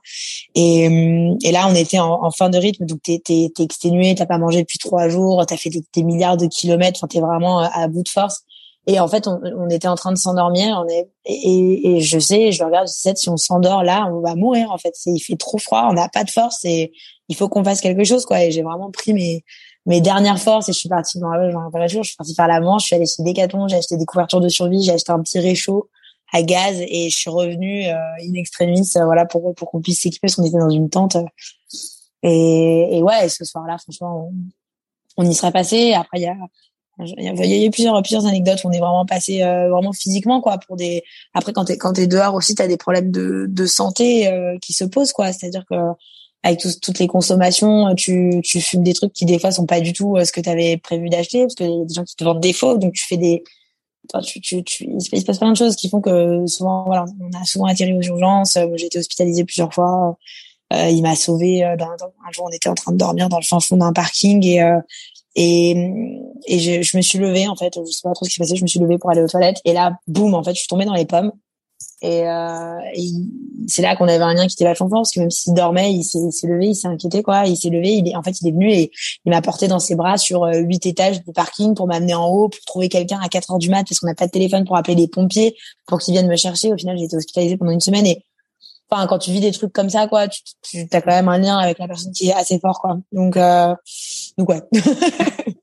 [0.56, 0.86] Et,
[1.43, 4.38] et là, on était en, fin de rythme, donc t'es t'es t'es exténué, t'as pas
[4.38, 7.88] mangé depuis trois jours, t'as fait des, des milliards de kilomètres, enfin t'es vraiment à
[7.88, 8.43] bout de force.
[8.88, 10.84] Et en fait, on, on était en train de s'endormir.
[10.84, 14.36] On est et, et, je sais, je regarde, je si on s'endort là, on va
[14.36, 14.72] mourir.
[14.72, 16.91] En fait, il fait trop froid, on n'a pas de force et
[17.32, 18.43] il faut qu'on fasse quelque chose, quoi.
[18.43, 19.43] Et j'ai vraiment pris mes
[19.86, 22.03] mes dernières forces et je suis partie dans la dans jour.
[22.03, 24.41] Je suis partie faire la manche, je suis allée chez Decathlon, j'ai acheté des couvertures
[24.41, 25.89] de survie, j'ai acheté un petit réchaud
[26.34, 30.01] à gaz et je suis revenue euh, in extremis, euh, voilà, pour pour qu'on puisse
[30.01, 31.17] s'équiper parce qu'on était dans une tente.
[32.23, 34.29] Et, et ouais, ce soir-là, franchement,
[35.17, 35.93] on, on y serait passé.
[35.93, 36.36] Après, il y a
[36.99, 40.57] il y a eu plusieurs plusieurs anecdotes on est vraiment passé euh, vraiment physiquement quoi
[40.57, 41.03] pour des
[41.34, 44.73] après quand t'es quand t'es dehors aussi t'as des problèmes de de santé euh, qui
[44.73, 45.75] se posent quoi c'est-à-dire que
[46.43, 49.93] avec toutes les consommations tu tu fumes des trucs qui des fois sont pas du
[49.93, 52.15] tout euh, ce que tu avais prévu d'acheter parce qu'il y a des gens qui
[52.15, 53.43] te vendent des faux donc tu fais des
[54.23, 57.39] tu, tu, tu, il se passe plein de choses qui font que souvent voilà on
[57.39, 60.17] a souvent atterri aux urgences j'ai été hospitalisée plusieurs fois
[60.73, 61.77] il m'a sauvé un
[62.31, 64.61] jour on était en train de dormir dans le fin fond d'un parking et
[65.35, 65.71] et,
[66.45, 68.43] et je, je, me suis levée, en fait, je sais pas trop ce qui s'est
[68.43, 69.61] passé, je me suis levée pour aller aux toilettes.
[69.65, 71.31] Et là, boum, en fait, je suis tombée dans les pommes.
[72.02, 72.78] Et, euh,
[73.68, 75.93] c'est là qu'on avait un lien qui était vachement fort, parce que même s'il dormait,
[75.93, 77.45] il s'est levé, il s'est inquiété, quoi.
[77.45, 78.91] Il s'est levé, il est, en fait, il est venu et
[79.26, 82.28] il m'a porté dans ses bras sur euh, huit étages de parking pour m'amener en
[82.28, 84.66] haut, pour trouver quelqu'un à 4 heures du mat, parce qu'on n'a pas de téléphone
[84.66, 86.74] pour appeler les pompiers, pour qu'ils viennent me chercher.
[86.74, 88.24] Au final, j'ai été hospitalisée pendant une semaine et
[88.89, 91.38] enfin quand tu vis des trucs comme ça quoi tu, tu as quand même un
[91.38, 93.74] lien avec la personne qui est assez fort quoi donc euh,
[94.38, 94.62] donc ouais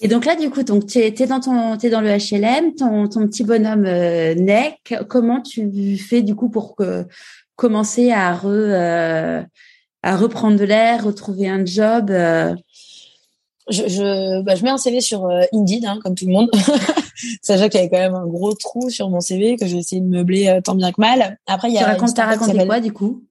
[0.00, 3.08] Et donc là, du coup, donc t'es es dans ton, t'es dans le HLM, ton,
[3.08, 4.76] ton petit bonhomme euh, naît.
[5.08, 7.06] Comment tu fais du coup pour que,
[7.56, 9.42] commencer à re, euh,
[10.02, 12.54] à reprendre de l'air, retrouver un job euh?
[13.68, 16.50] je, je, bah, je mets un CV sur euh, Indeed, hein, comme tout le monde.
[17.42, 20.00] Sachant qu'il y avait quand même un gros trou sur mon CV que j'ai essayé
[20.00, 21.38] de meubler tant bien que mal.
[21.46, 21.84] Après, il y a.
[21.84, 23.24] Tu racontes, t'as raconté quoi du coup?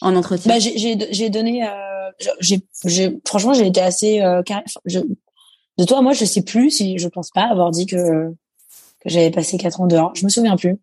[0.00, 0.52] En entretien?
[0.52, 2.10] Bah, j'ai donné euh,
[2.40, 4.42] j'ai franchement j'ai été assez euh,
[4.84, 5.00] je,
[5.78, 8.34] de toi moi je sais plus si je pense pas avoir dit que
[9.00, 10.12] que j'avais passé quatre ans dehors.
[10.14, 10.78] Je me souviens plus.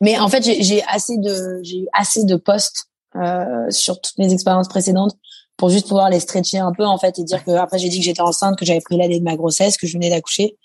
[0.00, 4.32] Mais en fait j'ai assez de j'ai eu assez de postes euh, sur toutes mes
[4.32, 5.16] expériences précédentes
[5.56, 7.98] pour juste pouvoir les stretcher un peu en fait et dire que après j'ai dit
[7.98, 10.56] que j'étais enceinte que j'avais pris l'année de ma grossesse que je venais d'accoucher.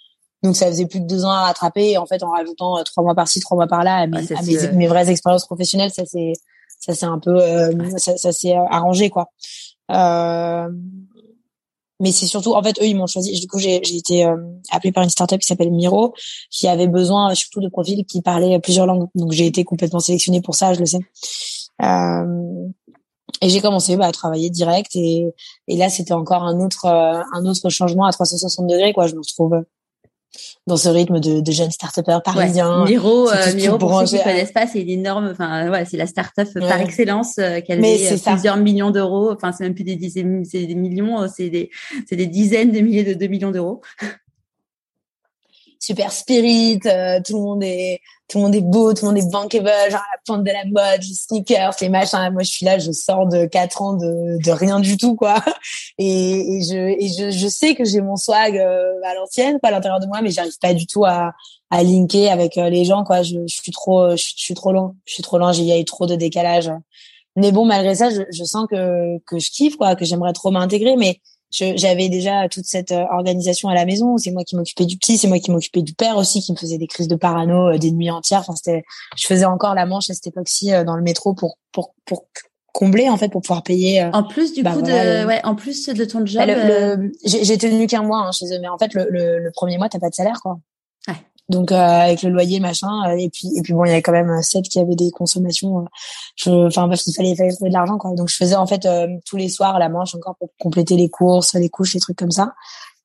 [0.42, 2.84] Donc ça faisait plus de deux ans à rattraper et en fait en rajoutant euh,
[2.84, 4.22] trois mois par-ci trois mois par là à mes,
[4.74, 6.34] mes, vraies expériences professionnelles ça c'est
[6.80, 9.30] ça c'est un peu euh, ça, ça s'est arrangé quoi.
[9.92, 10.70] Euh,
[12.00, 13.40] mais c'est surtout en fait eux ils m'ont choisi.
[13.40, 14.36] Du coup j'ai été euh,
[14.72, 16.14] appelée par une startup qui s'appelle Miro
[16.52, 19.08] qui avait besoin surtout de profils qui parlaient plusieurs langues.
[19.16, 21.00] Donc j'ai été complètement sélectionnée pour ça je le sais.
[21.82, 22.68] Euh,
[23.42, 24.96] et j'ai commencé bah, à travailler direct.
[24.96, 25.26] Et,
[25.68, 29.08] et là c'était encore un autre euh, un autre changement à 360 degrés quoi.
[29.08, 29.64] Je me retrouve
[30.68, 32.84] dans ce rythme de, de jeunes start-upers parisiens.
[32.84, 32.90] Ouais.
[32.90, 35.30] Miro, euh, Miro pour ceux qui connaissent pas, c'est énorme.
[35.32, 39.32] Enfin, ouais, c'est la start-up par excellence euh, qui a levé plusieurs millions d'euros.
[39.32, 41.70] Enfin, c'est même plus des dizaines, c'est des millions, c'est des,
[42.08, 43.82] c'est des dizaines de milliers de 2 millions d'euros
[45.86, 49.20] super spirit, euh, tout le monde est tout le monde est beau, tout le monde
[49.20, 52.32] est bankable, genre la pointe de la mode, les sneakers, les machins.
[52.34, 55.36] Moi, je suis là, je sors de quatre ans de, de rien du tout, quoi.
[56.00, 59.68] Et, et je et je, je sais que j'ai mon swag euh, à l'ancienne, pas
[59.70, 61.34] à l'intérieur de moi, mais j'arrive pas du tout à
[61.70, 63.22] à linker avec euh, les gens, quoi.
[63.22, 65.52] Je, je suis trop, je, suis trop lent, je suis trop lent.
[65.54, 66.72] Il eu trop de décalage.
[67.36, 70.52] Mais bon, malgré ça, je, je sens que que je kiffe, quoi, que j'aimerais trop
[70.52, 71.20] m'intégrer, mais
[71.52, 74.18] j'avais déjà toute cette euh, organisation à la maison.
[74.18, 76.58] C'est moi qui m'occupais du petit, c'est moi qui m'occupais du père aussi, qui me
[76.58, 78.42] faisait des crises de parano euh, des nuits entières.
[78.42, 78.84] Enfin, c'était,
[79.16, 82.26] je faisais encore la manche à cette époque-ci euh, dans le métro pour pour pour
[82.74, 84.04] combler en fait pour pouvoir payer.
[84.14, 86.46] En plus du bah, coup de, ouais, en plus de ton job.
[86.46, 89.78] Bah, j'ai tenu qu'un mois hein, chez eux, mais en fait le, le, le premier
[89.78, 90.60] mois t'as pas de salaire quoi.
[91.50, 94.02] Donc euh, avec le loyer machin euh, et puis et puis bon il y avait
[94.02, 95.86] quand même sept qui avait des consommations.
[96.48, 98.12] Euh, enfin bref il fallait, il fallait trouver de l'argent quoi.
[98.16, 98.88] Donc je faisais en fait
[99.26, 102.32] tous les soirs la manche encore pour compléter les courses, les couches, les trucs comme
[102.32, 102.54] ça.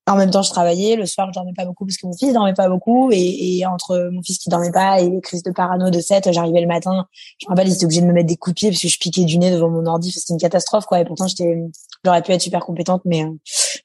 [0.06, 0.96] En même temps, je travaillais.
[0.96, 3.10] Le soir, je dormais pas beaucoup parce que mon fils dormait pas beaucoup.
[3.12, 6.32] Et, et entre mon fils qui dormait pas et les crises de parano de 7,
[6.32, 7.06] j'arrivais le matin.
[7.38, 8.88] Je me rappelle, il était obligé de me mettre des coups de pied parce que
[8.88, 10.10] je piquais du nez devant mon ordi.
[10.10, 11.00] C'était une catastrophe, quoi.
[11.00, 11.56] Et pourtant, j'étais,
[12.04, 13.30] j'aurais pu être super compétente, mais euh,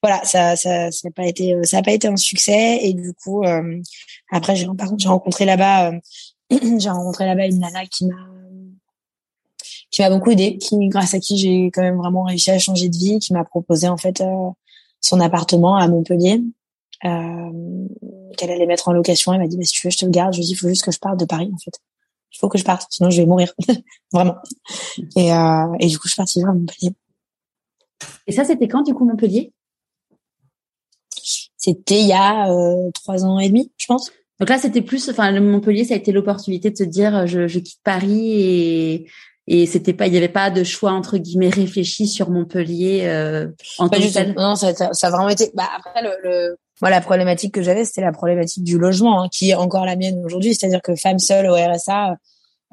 [0.05, 2.77] voilà, ça, ça, n'a pas été, euh, ça a pas été un succès.
[2.83, 3.81] Et du coup, euh,
[4.31, 5.93] après, j'ai, par contre, j'ai rencontré là-bas,
[6.51, 8.15] j'ai rencontré là-bas une nana qui m'a
[9.89, 12.89] qui m'a beaucoup aidé, qui grâce à qui j'ai quand même vraiment réussi à changer
[12.89, 14.21] de vie, qui m'a proposé en fait
[15.01, 16.43] son appartement à Montpellier,
[17.05, 17.87] euh,
[18.37, 19.33] qu'elle allait mettre en location.
[19.33, 20.33] Elle m'a dit, mais si tu veux, je te le garde.
[20.33, 21.79] Je lui ai il faut juste que je parte de Paris, en fait.
[22.31, 23.53] Il faut que je parte, sinon je vais mourir.
[24.13, 24.35] Vraiment.
[25.15, 26.93] Et, euh, et du coup, je suis partie vers Montpellier.
[28.27, 29.53] Et ça, c'était quand, du coup, Montpellier?
[31.66, 34.11] C'était il y a euh, trois ans et demi, je pense.
[34.39, 37.47] Donc là, c'était plus, enfin, le Montpellier, ça a été l'opportunité de se dire, je,
[37.47, 39.07] je quitte Paris et
[39.47, 43.47] et c'était pas il y avait pas de choix entre guillemets réfléchi sur Montpellier euh,
[43.78, 46.57] en tant que non ça, ça, a vraiment été bah après le, le...
[46.82, 49.95] Moi, la problématique que j'avais c'était la problématique du logement hein, qui est encore la
[49.95, 50.55] mienne aujourd'hui.
[50.55, 52.16] C'est-à-dire que femme seule au RSA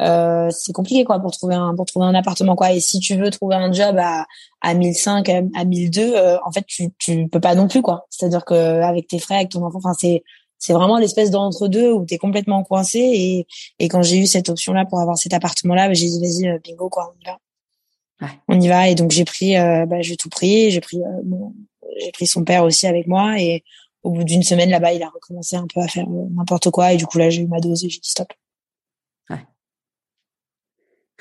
[0.02, 3.16] euh, c'est compliqué quoi pour trouver un pour trouver un appartement quoi et si tu
[3.16, 4.26] veux trouver un job à
[4.60, 8.44] à 1005 à, 1002 euh, en fait tu tu peux pas non plus quoi c'est-à-dire
[8.44, 10.22] que avec tes frais avec ton enfant enfin c'est
[10.62, 13.00] c'est vraiment l'espèce d'entre-deux où tu es complètement coincé.
[13.00, 13.46] Et,
[13.80, 16.58] et quand j'ai eu cette option-là pour avoir cet appartement-là, bah, j'ai dit, vas-y, euh,
[16.62, 17.38] bingo, quoi, on y va.
[18.20, 18.32] Ouais.
[18.46, 18.88] On y va.
[18.88, 20.70] Et donc, j'ai pris, euh, bah, j'ai tout pris.
[20.70, 21.36] J'ai pris, euh,
[21.98, 23.40] j'ai pris son père aussi avec moi.
[23.40, 23.64] Et
[24.04, 26.92] au bout d'une semaine là-bas, il a recommencé un peu à faire n'importe quoi.
[26.92, 28.32] Et du coup, là, j'ai eu ma dose et j'ai dit stop.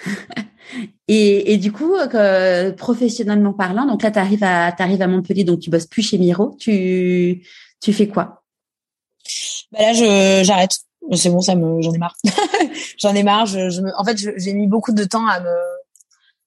[1.08, 1.96] Et, et du coup,
[2.78, 6.18] professionnellement parlant, donc là, tu arrives à, t'arrives à Montpellier, donc tu bosses plus chez
[6.18, 6.56] Miro.
[6.58, 7.46] Tu,
[7.82, 8.44] tu fais quoi?
[9.72, 10.78] Bah là, j'arrête.
[11.14, 12.16] C'est bon, ça me, j'en ai marre.
[12.98, 13.46] j'en ai marre.
[13.46, 15.54] Je, je me, en fait, j'ai mis beaucoup de temps à me.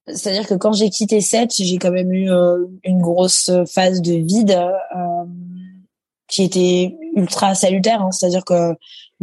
[0.07, 4.15] C'est-à-dire que quand j'ai quitté 7, j'ai quand même eu euh, une grosse phase de
[4.15, 5.25] vide euh,
[6.29, 8.03] qui était ultra salutaire.
[8.03, 8.11] Hein.
[8.13, 8.75] C'est-à-dire que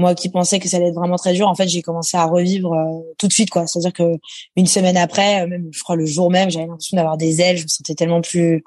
[0.01, 2.25] moi qui pensais que ça allait être vraiment très dur, en fait, j'ai commencé à
[2.25, 3.67] revivre euh, tout de suite, quoi.
[3.67, 4.17] C'est-à-dire que
[4.55, 7.57] une semaine après, même je crois le jour même, j'avais l'impression d'avoir des ailes.
[7.57, 8.63] Je me sentais tellement plus,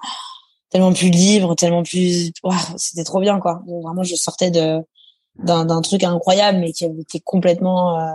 [0.70, 2.32] tellement plus libre, tellement plus.
[2.76, 3.62] c'était trop bien, quoi.
[3.66, 4.82] Vraiment, je sortais de
[5.38, 8.12] d'un truc incroyable, mais qui avait été complètement, euh,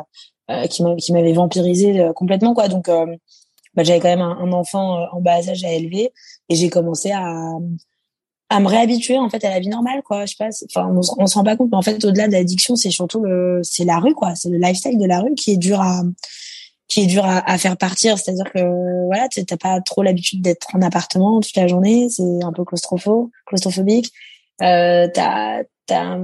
[0.52, 2.68] euh qui m'avait vampirisé euh, complètement quoi.
[2.68, 3.06] Donc euh,
[3.76, 6.12] bah, j'avais quand même un, enfant en bas âge à élever
[6.50, 7.24] et j'ai commencé à
[8.50, 10.26] à me réhabituer en fait à la vie normale quoi.
[10.26, 12.34] Je sais pas enfin on, on se rend pas compte mais en fait au-delà de
[12.34, 14.36] l'addiction c'est surtout le c'est la rue quoi.
[14.36, 16.02] C'est le lifestyle de la rue qui est dur à
[16.88, 18.18] qui est dur à, à faire partir.
[18.18, 22.10] C'est-à-dire que voilà t'as pas trop l'habitude d'être en appartement toute la journée.
[22.10, 24.12] C'est un peu claustropho claustrophobique.
[24.62, 26.18] Euh, t'as t'as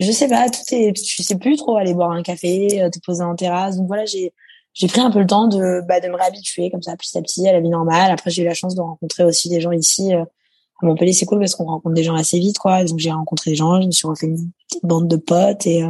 [0.00, 2.98] je sais pas, tout est, tu sais plus trop aller boire un café, euh, te
[2.98, 3.76] poser en terrasse.
[3.76, 4.32] Donc voilà, j'ai,
[4.74, 7.22] j'ai pris un peu le temps de bah, de me réhabituer comme ça petit à
[7.22, 8.10] petit à la vie normale.
[8.10, 10.12] Après j'ai eu la chance de rencontrer aussi des gens ici
[10.82, 12.84] à Montpellier, c'est cool parce qu'on rencontre des gens assez vite quoi.
[12.84, 15.84] Donc j'ai rencontré des gens, je me suis refait une petite bande de potes et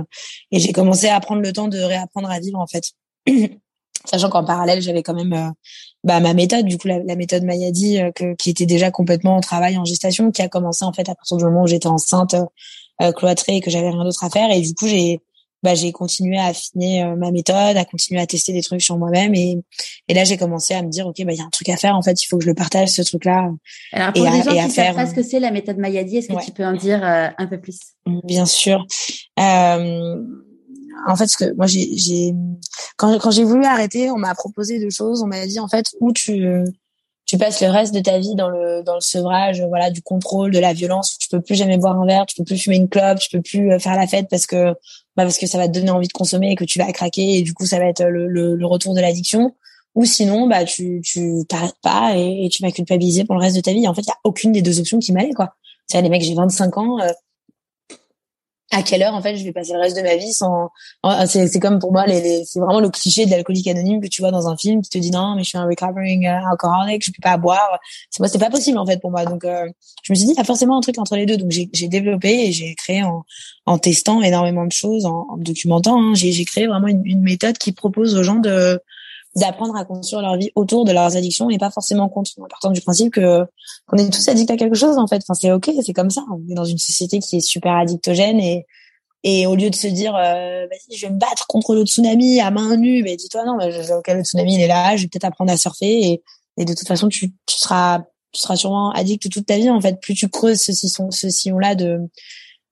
[0.50, 2.92] et j'ai commencé à prendre le temps de réapprendre à vivre en fait.
[4.04, 5.50] Sachant qu'en parallèle, j'avais quand même euh,
[6.02, 9.40] bah, ma méthode, du coup la, méthode Mayadi, euh, que, qui était déjà complètement en
[9.40, 12.34] travail, en gestation, qui a commencé en fait à partir du moment où j'étais enceinte,
[13.00, 14.50] euh, cloîtrée et que j'avais rien d'autre à faire.
[14.50, 15.20] Et du coup, j'ai
[15.62, 19.34] bah, j'ai continué à affiner ma méthode, à continuer à tester des trucs sur moi-même.
[19.34, 19.58] Et,
[20.08, 21.76] et là, j'ai commencé à me dire, OK, bah, il y a un truc à
[21.76, 21.96] faire.
[21.96, 23.50] En fait, il faut que je le partage, ce truc-là.
[23.92, 26.44] Alors, pour les gens qui savent pas ce que c'est la méthode Mayadi, est-ce que
[26.44, 27.78] tu peux en dire un peu plus?
[28.24, 28.86] Bien sûr.
[29.38, 30.16] Euh,
[31.06, 32.34] en fait, ce que moi j'ai,
[32.96, 35.22] quand, quand j'ai voulu arrêter, on m'a proposé deux choses.
[35.22, 36.46] On m'a dit en fait où tu
[37.24, 40.50] tu passes le reste de ta vie dans le dans le sevrage, voilà, du contrôle,
[40.50, 41.16] de la violence.
[41.18, 43.42] Tu peux plus jamais boire un verre, tu peux plus fumer une clope, tu peux
[43.42, 44.74] plus euh, faire la fête parce que
[45.16, 47.38] bah parce que ça va te donner envie de consommer et que tu vas craquer
[47.38, 49.54] et du coup ça va être le, le, retour de l'addiction.
[49.94, 53.60] Ou sinon, bah tu tu t'arrêtes pas et, tu vas culpabiliser pour le reste de
[53.60, 53.86] ta vie.
[53.86, 55.54] En fait, il y a aucune des deux options qui m'allait quoi.
[55.86, 57.00] C'est les mecs, j'ai 25 ans.
[57.00, 57.08] Euh,
[58.72, 60.70] à quelle heure en fait je vais passer le reste de ma vie sans
[61.26, 64.08] c'est c'est comme pour moi les, les c'est vraiment le cliché de l'alcoolique anonyme que
[64.08, 66.46] tu vois dans un film qui te dit non mais je suis un recovering uh,
[66.50, 67.78] alcoholic je peux pas boire.
[68.10, 69.24] C'est moi c'est pas possible en fait pour moi.
[69.24, 69.66] Donc euh,
[70.02, 71.36] je me suis dit il y a forcément un truc entre les deux.
[71.36, 73.24] Donc j'ai j'ai développé et j'ai créé en
[73.66, 77.58] en testant énormément de choses en, en documentant hein, j'ai j'ai créé vraiment une méthode
[77.58, 78.80] qui propose aux gens de
[79.34, 82.30] d'apprendre à construire leur vie autour de leurs addictions et pas forcément contre.
[82.38, 83.44] En partant du principe que
[83.86, 85.22] qu'on est tous addicts à quelque chose en fait.
[85.26, 86.22] Enfin c'est ok, c'est comme ça.
[86.30, 88.66] On est dans une société qui est super addictogène et
[89.24, 92.40] et au lieu de se dire euh, vas-y je vais me battre contre le tsunami
[92.40, 95.08] à main nue, mais dis-toi non, je, ok le tsunami il est là, je vais
[95.08, 96.22] peut-être apprendre à surfer et,
[96.58, 98.00] et de toute façon tu, tu seras
[98.32, 100.00] tu seras sûrement addict toute ta vie en fait.
[100.00, 102.00] Plus tu creuses ce sillon ce sillon là de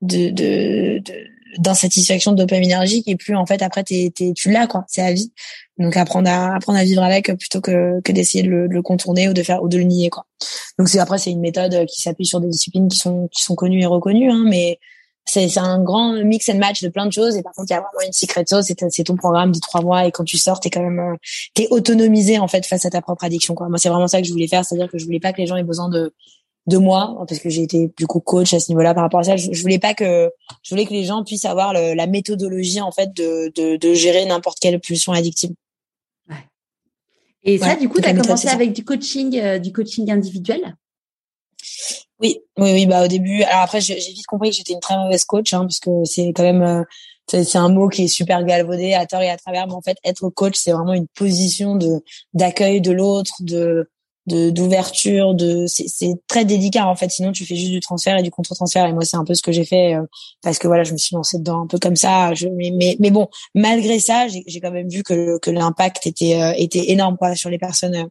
[0.02, 1.14] de, de, de
[1.58, 4.84] d'insatisfaction dopaminergique et plus en fait après t'es, t'es, tu l'as quoi.
[4.88, 5.32] C'est la vie.
[5.78, 8.82] Donc apprendre à apprendre à vivre avec plutôt que, que d'essayer de le, de le,
[8.82, 10.26] contourner ou de faire ou de le nier quoi.
[10.78, 13.54] Donc c'est après c'est une méthode qui s'appuie sur des disciplines qui sont qui sont
[13.54, 14.78] connues et reconnues hein, mais
[15.24, 17.36] c'est c'est un grand mix and match de plein de choses.
[17.36, 19.58] Et par contre il y a vraiment une secret sauce c'est, c'est ton programme de
[19.58, 20.06] trois mois.
[20.06, 21.16] Et quand tu sors t'es quand même euh,
[21.54, 23.68] t'es autonomisé en fait face à ta propre addiction quoi.
[23.68, 24.64] Moi c'est vraiment ça que je voulais faire.
[24.64, 26.12] C'est à dire que je voulais pas que les gens aient besoin de
[26.70, 29.24] de moi parce que j'ai été du coup coach à ce niveau-là par rapport à
[29.24, 29.36] ça.
[29.36, 30.30] Je, voulais pas que
[30.62, 33.94] je voulais que les gens puissent avoir le, la méthodologie en fait de de, de
[33.94, 35.50] gérer n'importe quelle pulsion addictive.
[36.28, 36.36] Ouais.
[37.42, 40.76] Et ça, du coup, tu as commencé avec du coaching, euh, du coaching individuel?
[42.20, 42.86] Oui, oui, oui.
[42.86, 45.60] Bah au début, alors après, j'ai vite compris que j'étais une très mauvaise coach, hein,
[45.60, 46.82] parce que c'est quand même euh,
[47.26, 49.66] c'est un mot qui est super galvaudé à tort et à travers.
[49.66, 52.02] Mais en fait, être coach, c'est vraiment une position de
[52.34, 53.88] d'accueil de l'autre, de
[54.26, 57.10] d'ouverture de c'est très délicat en fait.
[57.10, 58.86] Sinon tu fais juste du transfert et du contre-transfert.
[58.86, 60.02] Et moi c'est un peu ce que j'ai fait euh,
[60.42, 62.34] parce que voilà je me suis lancée dedans un peu comme ça.
[62.34, 66.40] Je, mais, mais, mais bon malgré ça j'ai quand même vu que que l'impact était
[66.40, 68.06] euh, était énorme quoi sur les personnes euh,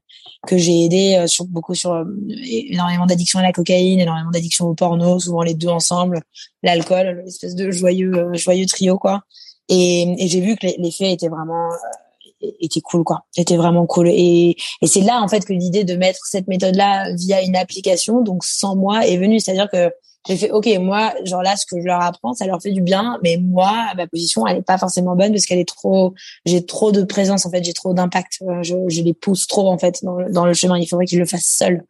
[0.47, 2.05] que j'ai aidées sur beaucoup sur
[2.43, 6.21] énormément d'addiction à la cocaïne énormément d'addiction au porno souvent les deux ensemble
[6.63, 9.23] l'alcool l'espèce de joyeux joyeux trio quoi.
[9.69, 11.69] Et, et j'ai vu que l'effet était vraiment
[12.41, 13.25] était cool quoi.
[13.37, 14.09] Était vraiment cool.
[14.09, 17.55] Et, et c'est là en fait que l'idée de mettre cette méthode là via une
[17.55, 19.39] application donc sans moi est venue.
[19.39, 19.91] C'est à dire que
[20.27, 22.81] j'ai fait ok moi genre là ce que je leur apprends ça leur fait du
[22.81, 26.13] bien mais moi ma position elle est pas forcément bonne parce qu'elle est trop
[26.45, 28.39] j'ai trop de présence en fait j'ai trop d'impact.
[28.41, 30.77] Euh, je, je les pousse trop en fait dans, dans le chemin.
[30.77, 31.83] Il faudrait qu'ils le fassent seuls.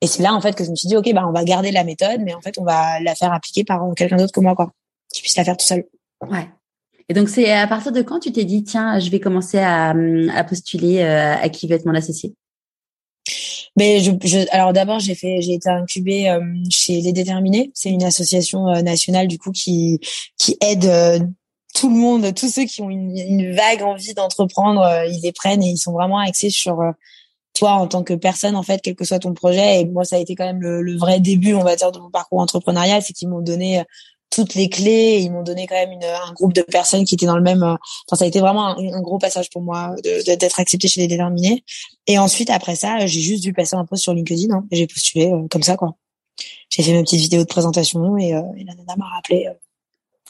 [0.00, 1.70] Et c'est là en fait que je me suis dit ok bah on va garder
[1.70, 4.54] la méthode mais en fait on va la faire appliquer par quelqu'un d'autre que moi
[4.54, 4.72] quoi
[5.12, 5.84] qui puisse la faire tout seul.
[6.28, 6.48] Ouais
[7.08, 9.90] et donc, c'est à partir de quand tu t'es dit, tiens, je vais commencer à,
[10.34, 12.34] à postuler euh, à qui va être mon associé?
[13.76, 16.40] Mais je, je, alors d'abord j'ai fait j'ai été incubée euh,
[16.70, 17.70] chez les déterminés.
[17.72, 20.00] C'est une association euh, nationale du coup qui
[20.38, 20.90] qui aide
[21.74, 25.62] tout le monde tous ceux qui ont une, une vague envie d'entreprendre ils les prennent
[25.62, 26.82] et ils sont vraiment axés sur
[27.54, 29.80] toi en tant que personne en fait quel que soit ton projet.
[29.80, 32.00] Et moi ça a été quand même le, le vrai début on va dire de
[32.00, 33.84] mon parcours entrepreneurial c'est qu'ils m'ont donné
[34.30, 35.18] toutes les clés.
[35.20, 37.62] Ils m'ont donné quand même une, un groupe de personnes qui étaient dans le même.
[37.62, 37.74] Euh,
[38.08, 41.64] enfin, ça a été vraiment un, gros passage pour moi d'être accepté chez les déterminés.
[42.06, 44.54] Et ensuite, après ça, j'ai juste dû passer un post sur LinkedIn.
[44.54, 45.96] Hein, j'ai postulé euh, comme ça, quoi.
[46.70, 49.46] J'ai fait ma petite vidéo de présentation et, euh, et la nana m'a rappelé.
[49.48, 49.54] Euh,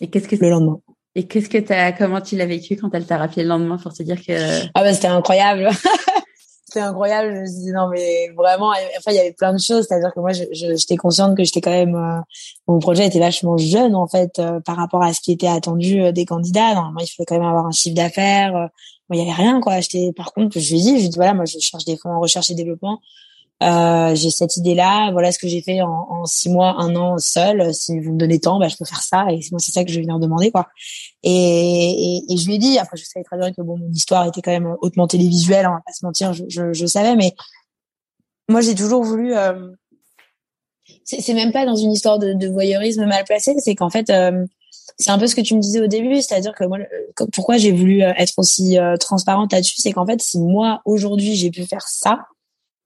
[0.00, 0.80] et qu'est-ce que le lendemain.
[1.14, 3.92] Et qu'est-ce que t'as, comment tu l'as vécu quand elle t'a rappelé le lendemain pour
[3.92, 5.68] te dire que ah bah c'était incroyable.
[6.70, 7.34] c'était incroyable.
[7.34, 8.70] Je me suis dit non mais vraiment.
[8.70, 9.86] Enfin il y avait plein de choses.
[9.88, 12.20] C'est-à-dire que moi j'étais consciente que j'étais quand même euh,
[12.68, 16.00] mon projet était vachement jeune en fait euh, par rapport à ce qui était attendu
[16.00, 16.74] euh, des candidats.
[16.74, 18.52] Normalement il fallait quand même avoir un chiffre d'affaires.
[18.52, 18.70] moi
[19.10, 19.80] il y avait rien quoi.
[19.80, 22.20] J'étais par contre je lui ai je lui voilà moi je cherche des fonds en
[22.20, 23.00] recherche et développement.
[23.62, 25.10] Euh, j'ai cette idée-là.
[25.12, 27.74] Voilà ce que j'ai fait en, en, six mois, un an seul.
[27.74, 29.26] Si vous me donnez temps, bah, je peux faire ça.
[29.30, 30.68] Et moi, c'est ça que je vais venir demander, quoi.
[31.22, 32.78] Et, et, et, je lui ai dit.
[32.78, 35.66] Après, je savais très bien que bon, mon histoire était quand même hautement télévisuelle.
[35.66, 36.32] On va pas se mentir.
[36.32, 37.34] Je, je, je savais, mais
[38.48, 39.34] moi, j'ai toujours voulu.
[39.36, 39.70] Euh,
[41.04, 43.54] c'est même pas dans une histoire de, de voyeurisme mal placé.
[43.58, 44.46] C'est qu'en fait, euh,
[44.98, 46.78] c'est un peu ce que tu me disais au début, c'est-à-dire que moi,
[47.32, 51.34] pourquoi j'ai voulu euh, être aussi euh, transparente là-dessus, c'est qu'en fait, si moi aujourd'hui
[51.34, 52.26] j'ai pu faire ça,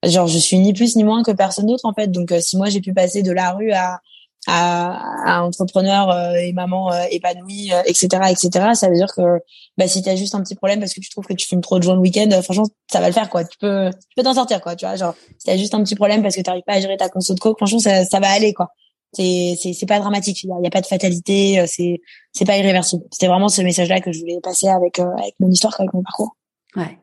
[0.06, 2.08] genre je suis ni plus ni moins que personne d'autre en fait.
[2.08, 4.00] Donc euh, si moi j'ai pu passer de la rue à
[4.46, 8.74] à, entrepreneur et maman épanouie, etc., etc.
[8.74, 9.40] Ça veut dire que
[9.78, 11.78] bah, si t'as juste un petit problème parce que tu trouves que tu fumes trop
[11.78, 13.44] de joints le week-end, franchement, ça va le faire quoi.
[13.44, 14.76] Tu peux, tu peux t'en sortir quoi.
[14.76, 16.98] Tu vois, genre si t'as juste un petit problème parce que t'arrives pas à gérer
[16.98, 18.68] ta conso de coke, franchement, ça, ça va aller quoi
[19.14, 22.00] c'est c'est c'est pas dramatique il y, a, pas de fatalité euh, c'est
[22.32, 25.34] c'est pas irréversible c'était vraiment ce message là que je voulais passer avec euh, avec
[25.40, 26.36] mon histoire avec mon parcours
[26.76, 26.98] ouais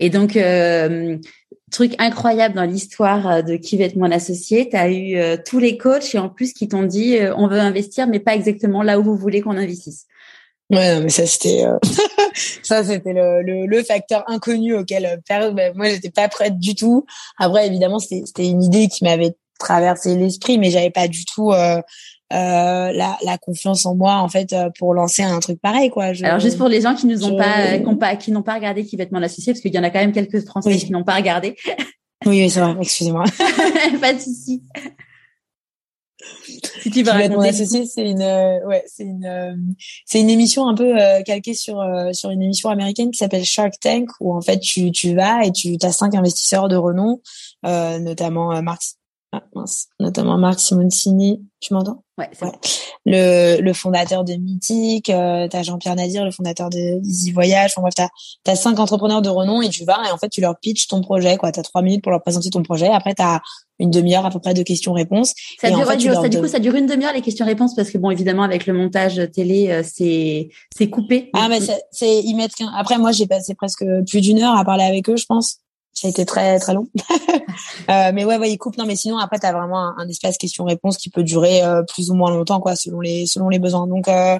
[0.00, 1.16] et donc euh,
[1.70, 5.76] truc incroyable dans l'histoire de qui va être mon associé tu as eu tous les
[5.76, 9.02] coachs et en plus qui t'ont dit on veut investir mais pas exactement là où
[9.02, 10.06] vous voulez qu'on investisse
[10.70, 11.62] Ouais, mais ça c'était
[12.62, 17.04] ça c'était le, le, le, facteur inconnu auquel ben, moi j'étais pas prête du tout.
[17.38, 21.52] Après évidemment c'était c'était une idée qui m'avait traversé l'esprit, mais j'avais pas du tout
[22.34, 25.90] euh, euh, la, la, confiance en moi en fait euh, pour lancer un truc pareil
[25.90, 26.06] quoi.
[26.22, 28.84] Alors juste pour les gens qui nous ont pas, qui, pas, qui n'ont pas regardé
[28.84, 31.16] qui vêtements l'associé, parce qu'il y en a quand même quelques Français qui n'ont pas
[31.16, 31.56] regardé.
[32.26, 32.74] Oui, oui c'est vrai.
[32.80, 33.24] Excusez-moi.
[34.00, 34.62] pas de souci.
[36.80, 39.74] Si tu veux mon associé, c'est une, ouais, c'est une,
[40.06, 40.94] c'est une émission un peu
[41.26, 45.14] calquée sur sur une émission américaine qui s'appelle Shark Tank, où en fait tu tu
[45.14, 47.20] vas et tu as cinq investisseurs de renom,
[47.62, 48.80] notamment Mark
[49.34, 52.04] ah, mince, notamment Marc Simoncini, tu m'entends?
[52.16, 52.52] Ouais, ouais.
[53.06, 57.72] Le, le fondateur de Mythique, euh, t'as Jean-Pierre Nadir, le fondateur de Easy Voyage.
[57.72, 57.94] Enfin bref,
[58.44, 60.86] t'as as cinq entrepreneurs de renom et tu vas et en fait tu leur pitches
[60.86, 61.36] ton projet.
[61.36, 61.50] quoi.
[61.50, 62.86] T'as trois minutes pour leur présenter ton projet.
[62.88, 63.40] Après t'as
[63.80, 65.34] une demi-heure à peu près de questions-réponses.
[65.60, 68.44] Ça dure, ça, du coup, ça dure une demi-heure les questions-réponses parce que bon, évidemment,
[68.44, 71.30] avec le montage télé, euh, c'est c'est coupé.
[71.34, 71.58] Ah mais
[71.90, 72.52] c'est ils mettent.
[72.76, 75.58] Après moi, j'ai passé presque plus d'une heure à parler avec eux, je pense
[75.94, 76.88] ça a été très très long.
[77.90, 78.76] euh, mais ouais, ouais, coupe.
[78.76, 82.14] Non, mais sinon après, t'as vraiment un, espace question-réponse qui peut durer euh, plus ou
[82.14, 83.86] moins longtemps, quoi, selon les selon les besoins.
[83.86, 84.38] Donc euh,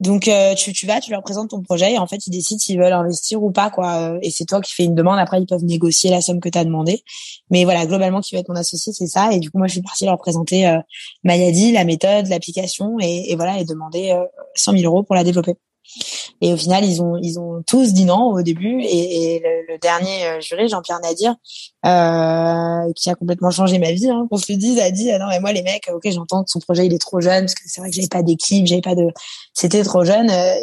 [0.00, 2.58] donc euh, tu tu vas, tu leur présentes ton projet et en fait ils décident
[2.58, 4.18] s'ils veulent investir ou pas, quoi.
[4.22, 5.18] Et c'est toi qui fais une demande.
[5.18, 7.02] Après, ils peuvent négocier la somme que t'as demandé.
[7.50, 9.32] Mais voilà, globalement, qui va être mon associé, c'est ça.
[9.32, 10.78] Et du coup, moi, je suis partie leur présenter euh,
[11.24, 14.14] Mayadi, la méthode, l'application, et, et voilà, et demander
[14.54, 15.54] 100 000 euros pour la développer.
[16.40, 18.80] Et au final, ils ont ils ont tous dit non au début.
[18.82, 21.34] Et, le, dernier euh, juré, Jean-Pierre Nadir,
[21.84, 25.18] euh, qui a complètement changé ma vie, hein, qu'on se le dise, a dit ah
[25.18, 27.54] non mais moi les mecs, ok j'entends que son projet il est trop jeune parce
[27.54, 29.08] que c'est vrai que j'avais pas d'équipe, j'avais pas de,
[29.52, 30.30] c'était trop jeune.
[30.30, 30.54] Euh,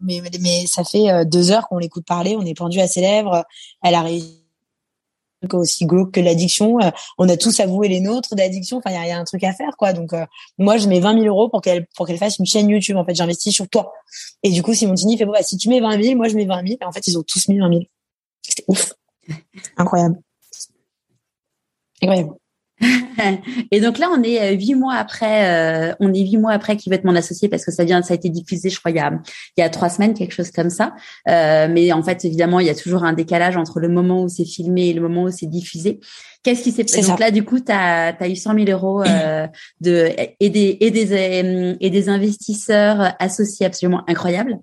[0.00, 3.44] mais mais ça fait deux heures qu'on l'écoute parler, on est pendu à ses lèvres.
[3.82, 4.39] Elle a réussi
[5.52, 6.80] aussi glauque que l'addiction.
[6.80, 8.78] Euh, on a tous avoué les nôtres d'addiction.
[8.78, 9.92] Enfin, il y a, un truc à faire, quoi.
[9.92, 10.24] Donc, euh,
[10.58, 12.96] moi, je mets 20 000 euros pour qu'elle pour qu'elle fasse une chaîne YouTube.
[12.96, 13.92] En fait, j'investis sur toi.
[14.42, 16.46] Et du coup, Simontini fait bon, bah, si tu mets 20 000, moi, je mets
[16.46, 16.78] 20 000.
[16.80, 17.82] Et en fait, ils ont tous mis 20 000.
[18.42, 18.94] C'était ouf,
[19.76, 20.18] incroyable,
[22.02, 22.39] incroyable.
[23.70, 25.90] Et donc là, on est euh, huit mois après.
[25.90, 28.00] Euh, on est huit mois après qui va être mon associé parce que ça vient,
[28.02, 29.12] ça a été diffusé, je crois, il y a
[29.56, 30.94] il y a trois semaines, quelque chose comme ça.
[31.28, 34.28] Euh, mais en fait, évidemment, il y a toujours un décalage entre le moment où
[34.28, 36.00] c'est filmé et le moment où c'est diffusé.
[36.42, 39.02] Qu'est-ce qui s'est passé Donc là, du coup, tu as, as, eu 100 000 euros
[39.02, 39.46] euh,
[39.80, 40.10] de
[40.40, 44.58] et des et des et des investisseurs associés absolument incroyables.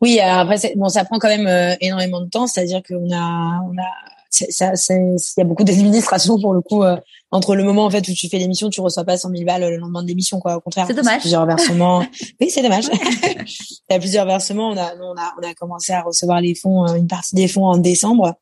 [0.00, 2.46] Oui, alors après, bon, ça prend quand même énormément de temps.
[2.46, 6.96] C'est-à-dire qu'on a on a ça, il y a beaucoup d'administration pour le coup euh,
[7.30, 9.62] entre le moment en fait où tu fais l'émission, tu reçois pas 100 000 balles
[9.62, 10.56] le lendemain de l'émission quoi.
[10.56, 11.20] Au contraire, c'est dommage.
[11.20, 12.00] Plusieurs versements.
[12.40, 12.84] oui, c'est dommage.
[12.92, 14.68] il y a plusieurs versements.
[14.68, 17.48] On a, on a, on a commencé à recevoir les fonds, euh, une partie des
[17.48, 18.34] fonds en décembre.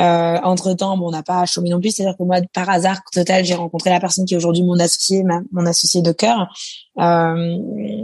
[0.00, 1.90] Euh, entre temps, bon, on n'a pas chômé non plus.
[1.90, 5.24] C'est-à-dire que moi, par hasard total, j'ai rencontré la personne qui est aujourd'hui mon associé,
[5.50, 6.48] mon associé de cœur,
[7.00, 7.58] euh,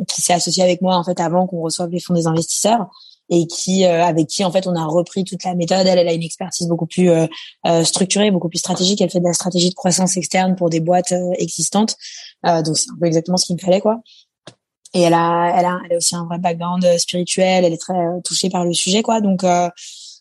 [0.09, 2.89] qui s'est associé avec moi en fait avant qu'on reçoive les fonds des investisseurs
[3.31, 5.87] et qui euh, avec qui en fait on a repris toute la méthode.
[5.87, 7.27] Elle, elle a une expertise beaucoup plus euh,
[7.67, 9.01] euh, structurée, beaucoup plus stratégique.
[9.01, 11.97] Elle fait de la stratégie de croissance externe pour des boîtes existantes.
[12.45, 14.01] donc c'est un peu exactement ce qu'il me fallait quoi.
[14.97, 17.65] Et elle a, elle a, elle a aussi un vrai background spirituel.
[17.65, 19.21] Elle est très touchée par le sujet quoi.
[19.21, 19.45] Donc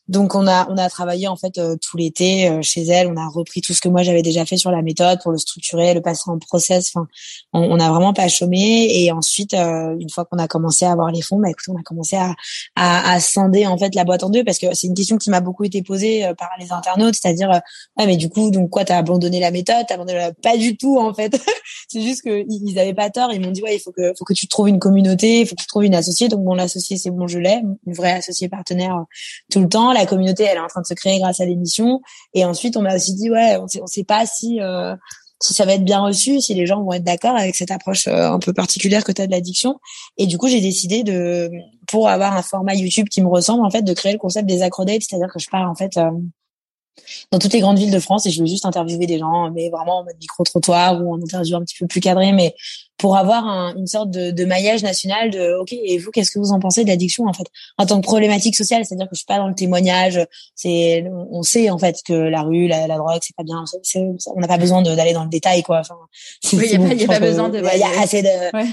[0.09, 3.07] donc on a on a travaillé en fait euh, tout l'été euh, chez elle.
[3.07, 5.37] On a repris tout ce que moi j'avais déjà fait sur la méthode pour le
[5.37, 6.91] structurer, le passer en process.
[6.93, 7.07] Enfin,
[7.53, 8.89] on, on a vraiment pas chômé.
[8.91, 11.79] Et ensuite, euh, une fois qu'on a commencé à avoir les fonds, bah écoute, on
[11.79, 12.35] a commencé à,
[12.75, 15.29] à, à scinder en fait la boîte en deux parce que c'est une question qui
[15.29, 17.61] m'a beaucoup été posée par les internautes, c'est-à-dire
[17.97, 20.33] ah mais du coup donc quoi t'as abandonné la méthode, t'as abandonné la...
[20.33, 21.41] pas du tout en fait.
[21.87, 23.31] c'est juste que ils avaient pas tort.
[23.31, 25.55] Ils m'ont dit ouais il faut que faut que tu trouves une communauté, il faut
[25.55, 26.27] que tu trouves une associée.
[26.27, 29.05] Donc bon l'associé c'est bon je l'ai, une vraie associée partenaire
[29.49, 32.01] tout le temps la communauté, elle est en train de se créer grâce à l'émission.
[32.33, 34.95] Et ensuite, on m'a aussi dit, ouais, on sait, on sait pas si euh,
[35.43, 38.07] si ça va être bien reçu, si les gens vont être d'accord avec cette approche
[38.07, 39.79] euh, un peu particulière que tu as de l'addiction.
[40.17, 41.51] Et du coup, j'ai décidé de,
[41.87, 44.61] pour avoir un format YouTube qui me ressemble, en fait, de créer le concept des
[44.61, 46.11] acrodates, c'est-à-dire que je pars en fait euh,
[47.31, 49.69] dans toutes les grandes villes de France et je vais juste interviewer des gens, mais
[49.69, 52.55] vraiment en mode micro-trottoir ou en interview un petit peu plus cadré, mais
[52.97, 56.39] pour avoir un, une sorte de, de, maillage national de OK et vous qu'est-ce que
[56.39, 57.45] vous en pensez de l'addiction en fait?
[57.77, 60.19] En tant que problématique sociale c'est-à-dire que je suis pas dans le témoignage
[60.55, 63.63] c'est on sait en fait que la rue la, la drogue c'est pas bien
[63.93, 65.95] on n'a pas besoin d'aller dans le détail quoi enfin.
[66.53, 68.27] Oui, il y a, pas, besoin de il y a assez de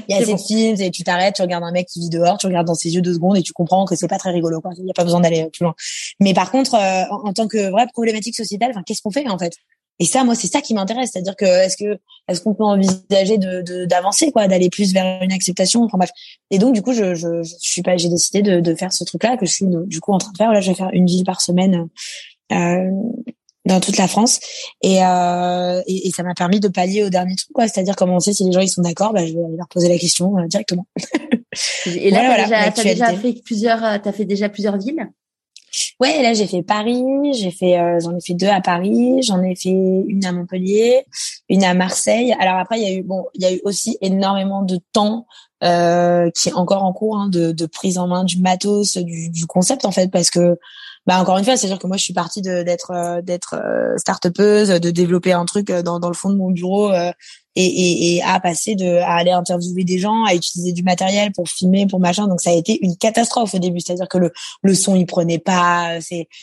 [0.09, 2.11] il y a assez de films et tu t'arrêtes tu regardes un mec qui vit
[2.11, 4.31] dehors tu regardes dans ses yeux deux secondes et tu comprends que c'est pas très
[4.31, 5.75] rigolo quoi il y a pas besoin d'aller plus loin.
[6.21, 9.29] Mais par contre euh, en, en, tant que vraie problématique sociétale enfin qu'est-ce qu'on fait
[9.29, 9.55] en fait?
[10.01, 13.37] Et ça, moi, c'est ça qui m'intéresse, c'est-à-dire que est-ce que est-ce qu'on peut envisager
[13.37, 16.11] de d'avancer, quoi, d'aller plus vers une acceptation, enfin bref.
[16.51, 19.05] Et donc, du coup, je je, je suis pas, j'ai décidé de, de faire ce
[19.05, 20.53] truc-là que je suis du coup en train de faire.
[20.53, 21.87] Là, je vais faire une ville par semaine
[22.51, 22.91] euh,
[23.67, 24.41] dans toute la France,
[24.83, 27.69] et, euh, et, et ça m'a permis de pallier au dernier truc, quoi.
[27.69, 29.99] C'est-à-dire comment sait si les gens ils sont d'accord, bah, je vais leur poser la
[29.99, 30.87] question euh, directement.
[31.87, 35.11] et là, voilà, t'as déjà, as déjà fait plusieurs, euh, t'as fait déjà plusieurs villes?
[36.01, 39.43] Ouais, là j'ai fait Paris, j'ai fait euh, j'en ai fait deux à Paris, j'en
[39.43, 41.05] ai fait une à Montpellier,
[41.49, 42.35] une à Marseille.
[42.41, 45.27] Alors après il y a eu bon, il y a eu aussi énormément de temps
[45.63, 49.29] euh, qui est encore en cours hein, de, de, prise en main du matos, du,
[49.31, 50.59] du concept en fait parce que
[51.07, 54.69] bah encore une fois, c'est-à-dire que moi je suis partie d'être euh, d'être euh, start-upeuse,
[54.69, 56.93] de développer un truc dans, dans le fond de mon bureau
[57.57, 61.33] et, et, et, à passer de à aller interviewer des gens, à utiliser du matériel
[61.33, 62.29] pour filmer, pour machin.
[62.29, 64.33] Donc ça a été une catastrophe au début, c'est-à-dire que le
[64.63, 65.99] le son il prenait pas,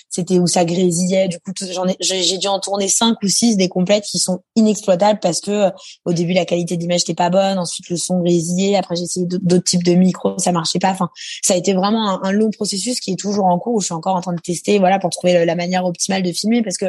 [0.10, 1.28] c'était où ça grésillait.
[1.28, 4.42] Du coup, j'en ai j'ai dû en tourner cinq ou six des complètes qui sont
[4.56, 5.70] inexploitables parce que
[6.06, 9.26] au début la qualité d'image n'était pas bonne, ensuite le son grésillait, après j'ai essayé
[9.26, 10.92] d'autres types de micros, ça marchait pas.
[10.92, 11.10] Enfin,
[11.42, 13.86] ça a été vraiment un, un long processus qui est toujours en cours où je
[13.86, 16.78] suis encore en train de tester, voilà, pour trouver la manière optimale de filmer parce
[16.78, 16.86] que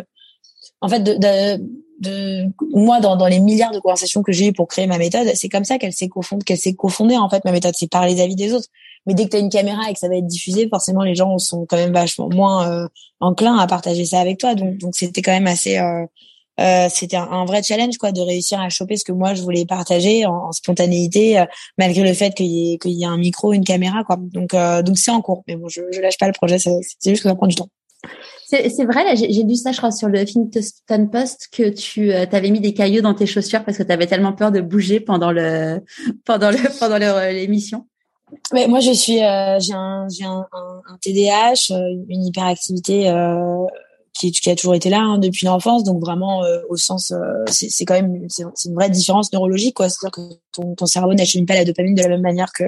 [0.80, 1.62] en fait, de, de,
[2.00, 5.28] de moi, dans, dans les milliards de conversations que j'ai eues pour créer ma méthode,
[5.34, 7.74] c'est comme ça qu'elle s'est cofondée, qu'elle s'est cofondée, en fait, ma méthode.
[7.76, 8.68] C'est par les avis des autres.
[9.06, 11.14] Mais dès que tu as une caméra et que ça va être diffusé, forcément, les
[11.14, 12.88] gens sont quand même vachement moins euh,
[13.20, 14.54] enclins à partager ça avec toi.
[14.54, 15.78] Donc, donc c'était quand même assez...
[15.78, 16.04] Euh,
[16.60, 19.64] euh, c'était un, vrai challenge quoi de réussir à choper ce que moi je voulais
[19.64, 21.44] partager en, spontanéité
[21.78, 24.56] malgré le fait qu'il y ait qu'il y ait un micro une caméra quoi donc
[24.84, 27.28] donc c'est en cours mais bon je, je lâche pas le projet c'est juste que
[27.28, 27.68] ça prend du temps
[28.50, 32.50] c'est vrai, j'ai lu ça, je crois, sur le Huffington Post, que tu euh, avais
[32.50, 35.32] mis des cailloux dans tes chaussures parce que tu avais tellement peur de bouger pendant
[35.32, 35.82] le
[36.24, 37.86] pendant le pendant l'émission.
[38.52, 43.64] Mais moi, je suis, euh, j'ai un, un, un, TDAH, euh, une hyperactivité euh,
[44.18, 47.12] qui, qui, a toujours été là hein, depuis l'enfance, donc vraiment au sens,
[47.46, 49.88] c'est quand même, c'est une vraie différence neurologique, quoi.
[49.88, 52.64] C'est-à-dire que ton, ton cerveau n'achemine pas la dopamine de la même manière que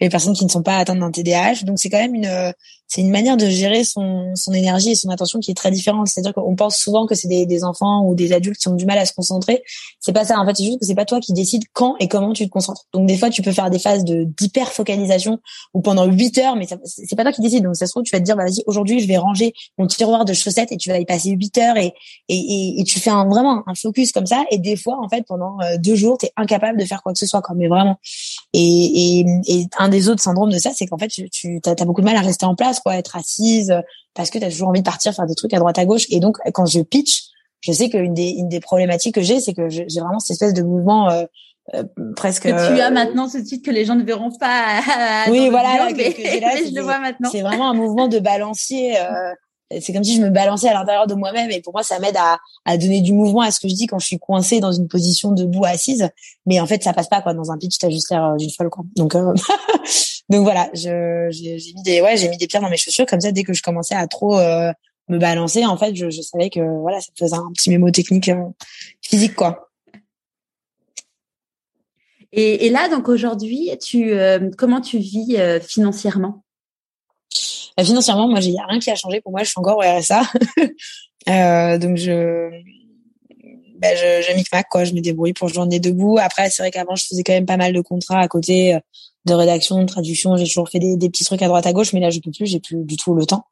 [0.00, 1.64] les personnes qui ne sont pas atteintes d'un TDAH.
[1.64, 2.54] Donc c'est quand même une
[2.90, 6.08] c'est une manière de gérer son, son énergie et son attention qui est très différente.
[6.08, 8.86] C'est-à-dire qu'on pense souvent que c'est des, des, enfants ou des adultes qui ont du
[8.86, 9.62] mal à se concentrer.
[10.00, 10.38] C'est pas ça.
[10.38, 12.50] En fait, c'est juste que c'est pas toi qui décides quand et comment tu te
[12.50, 12.86] concentres.
[12.94, 15.38] Donc des fois, tu peux faire des phases de d'hyper focalisation
[15.74, 17.62] ou pendant 8 heures, mais c'est pas toi qui décides.
[17.62, 19.86] Donc ça se trouve, tu vas te dire, bah, vas-y, aujourd'hui, je vais ranger mon
[19.86, 21.92] tiroir de chaussettes et tu vas y passer 8 heures et
[22.30, 24.44] et, et, tu fais un, vraiment un focus comme ça.
[24.50, 27.12] Et des fois, en fait, pendant euh, deux jours, tu es incapable de faire quoi
[27.12, 27.42] que ce soit.
[27.42, 27.98] Quoi, mais vraiment.
[28.54, 31.74] Et, et, et un des autres syndromes de ça, c'est qu'en fait, tu, tu as,
[31.84, 33.74] beaucoup de mal à rester en place quoi, être assise
[34.14, 36.06] parce que tu as toujours envie de partir faire des trucs à droite à gauche.
[36.10, 37.24] Et donc, quand je pitch,
[37.60, 40.54] je sais qu'une des, une des problématiques que j'ai, c'est que j'ai vraiment cette espèce
[40.54, 41.24] de mouvement euh,
[41.74, 41.84] euh,
[42.16, 42.44] presque.
[42.44, 44.80] Que tu as maintenant ce titre que les gens ne verront pas.
[45.28, 45.88] oui, voilà.
[45.94, 47.28] mais, je le vois maintenant.
[47.30, 48.98] C'est vraiment un mouvement de balancier.
[48.98, 49.32] Euh,
[49.80, 52.16] c'est comme si je me balançais à l'intérieur de moi-même et pour moi ça m'aide
[52.16, 54.72] à, à donner du mouvement à ce que je dis quand je suis coincée dans
[54.72, 56.08] une position debout assise
[56.46, 58.70] mais en fait ça passe pas quoi dans un pitch t'as juste l'air d'une folle
[58.70, 59.14] quoi donc
[60.28, 63.32] Donc voilà, j'ai, mis des, ouais, j'ai mis des pierres dans mes chaussures comme ça.
[63.32, 64.72] Dès que je commençais à trop euh,
[65.08, 68.28] me balancer, en fait, je, je, savais que voilà, ça faisait un petit mémo technique
[68.28, 68.44] euh,
[69.00, 69.70] physique, quoi.
[72.32, 76.44] Et, et là, donc aujourd'hui, tu, euh, comment tu vis financièrement?
[77.84, 79.42] Financièrement, moi, il n'y a rien qui a changé pour moi.
[79.42, 80.22] Je suis encore au RSA,
[81.78, 82.50] donc je
[83.80, 86.18] ben je, je mic quoi, je me débrouille pour journée debout.
[86.20, 88.76] Après, c'est vrai qu'avant, je faisais quand même pas mal de contrats à côté
[89.28, 90.36] de rédaction, de traduction.
[90.36, 92.30] J'ai toujours fait des, des, petits trucs à droite à gauche, mais là je peux
[92.30, 93.44] plus, j'ai plus du tout le temps.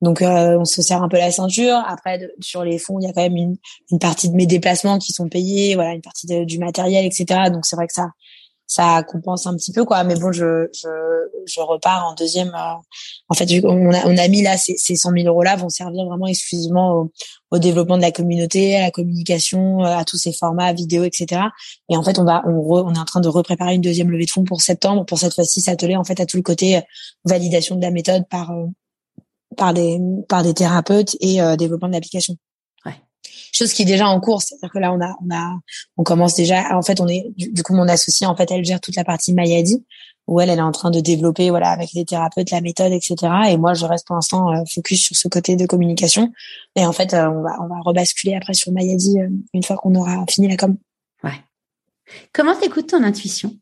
[0.00, 1.76] Donc euh, on se serre un peu la ceinture.
[1.86, 3.56] Après sur les fonds, il y a quand même une,
[3.90, 7.50] une, partie de mes déplacements qui sont payés, voilà, une partie du matériel, etc.
[7.50, 8.08] Donc c'est vrai que ça
[8.66, 10.04] ça compense un petit peu quoi.
[10.04, 10.88] Mais bon je je,
[11.46, 12.74] je repars en deuxième euh,
[13.28, 15.68] en fait on a on a mis là ces, ces 100 000 euros là vont
[15.68, 17.12] servir vraiment exclusivement au,
[17.50, 21.42] au, développement de la communauté à la communication euh, à tous ces formats vidéo etc
[21.90, 24.26] et en fait on va on, on est en train de repréparer une deuxième levée
[24.26, 25.04] de fonds pour septembre.
[25.04, 26.80] Pour cette fois-ci s'atteler en fait à tout le côté euh,
[27.24, 28.52] validation de la méthode par
[29.56, 29.98] par des
[30.28, 32.36] par des thérapeutes et développement de l'application
[33.52, 34.42] chose qui est déjà en cours.
[34.42, 35.58] C'est-à-dire que là, on a, on a,
[35.96, 36.76] on commence déjà.
[36.76, 39.32] En fait, on est du, coup mon associée, en fait, elle gère toute la partie
[39.32, 39.84] Mayadi
[40.26, 43.16] où elle, elle est en train de développer, voilà, avec les thérapeutes, la méthode, etc.
[43.50, 46.32] Et moi, je reste pour l'instant euh, focus sur ce côté de communication.
[46.76, 49.76] Et en fait, euh, on va, on va rebasculer après sur Mayadi euh, une fois
[49.76, 50.76] qu'on aura fini la com.
[51.22, 51.42] Ouais.
[52.32, 53.54] Comment t'écoutes ton intuition?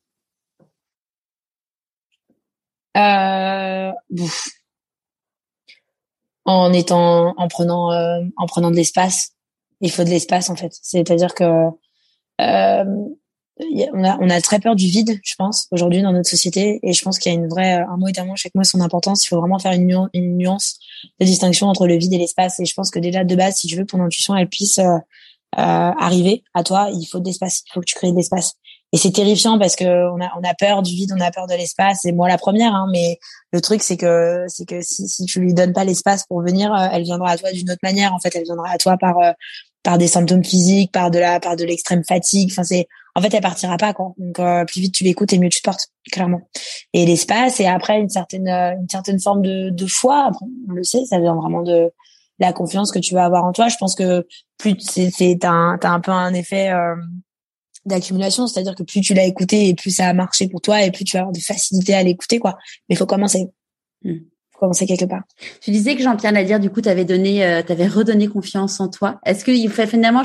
[2.96, 3.90] Euh,
[6.44, 7.90] en étant, en prenant,
[8.36, 9.32] en prenant de l'espace
[9.82, 10.72] il faut de l'espace en fait.
[10.80, 11.44] C'est-à-dire que
[12.40, 12.84] euh,
[13.92, 16.92] on, a, on a très peur du vide, je pense, aujourd'hui dans notre société, et
[16.92, 18.80] je pense qu'il y a une vraie un mot et un mot, chaque mot son
[18.80, 19.24] importance.
[19.24, 20.78] Il faut vraiment faire une, une nuance
[21.20, 22.58] de distinction entre le vide et l'espace.
[22.60, 24.78] Et je pense que déjà de base, si tu veux que ton intuition elle puisse
[24.78, 24.96] euh,
[25.58, 27.62] euh, arriver à toi, il faut de l'espace.
[27.68, 28.54] Il faut que tu crées de l'espace.
[28.94, 31.46] Et c'est terrifiant parce que on a on a peur du vide, on a peur
[31.46, 32.04] de l'espace.
[32.04, 33.18] Et moi la première, hein, mais
[33.50, 36.72] le truc c'est que c'est que si si tu lui donnes pas l'espace pour venir,
[36.74, 38.14] euh, elle viendra à toi d'une autre manière.
[38.14, 39.16] En fait, elle viendra à toi par
[39.82, 42.50] par des symptômes physiques, par de la, par de l'extrême fatigue.
[42.52, 44.14] Enfin, c'est, en fait, elle partira pas quoi.
[44.16, 46.48] Donc, euh, plus vite tu l'écoutes et mieux tu te portes, clairement.
[46.92, 50.30] Et l'espace et après une certaine, euh, une certaine forme de, de foi.
[50.68, 51.90] On le sait, ça vient vraiment de
[52.38, 53.68] la confiance que tu vas avoir en toi.
[53.68, 54.26] Je pense que
[54.58, 56.94] plus c'est, c'est un, t'as un peu un effet euh,
[57.84, 60.90] d'accumulation, c'est-à-dire que plus tu l'as écouté et plus ça a marché pour toi et
[60.90, 62.56] plus tu vas avoir de facilité à l'écouter quoi.
[62.88, 63.48] Mais il faut commencer.
[64.04, 64.31] Hmm
[64.62, 65.24] commencer quelque part.
[65.60, 69.18] Tu disais que Jean-Pierre Nadir, du coup, t'avais donné, euh, t'avais redonné confiance en toi.
[69.26, 70.22] Est-ce qu'il fait finalement,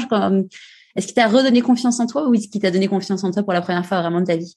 [0.96, 3.42] est-ce qu'il t'a redonné confiance en toi ou est-ce qu'il t'a donné confiance en toi
[3.42, 4.56] pour la première fois vraiment de ta vie?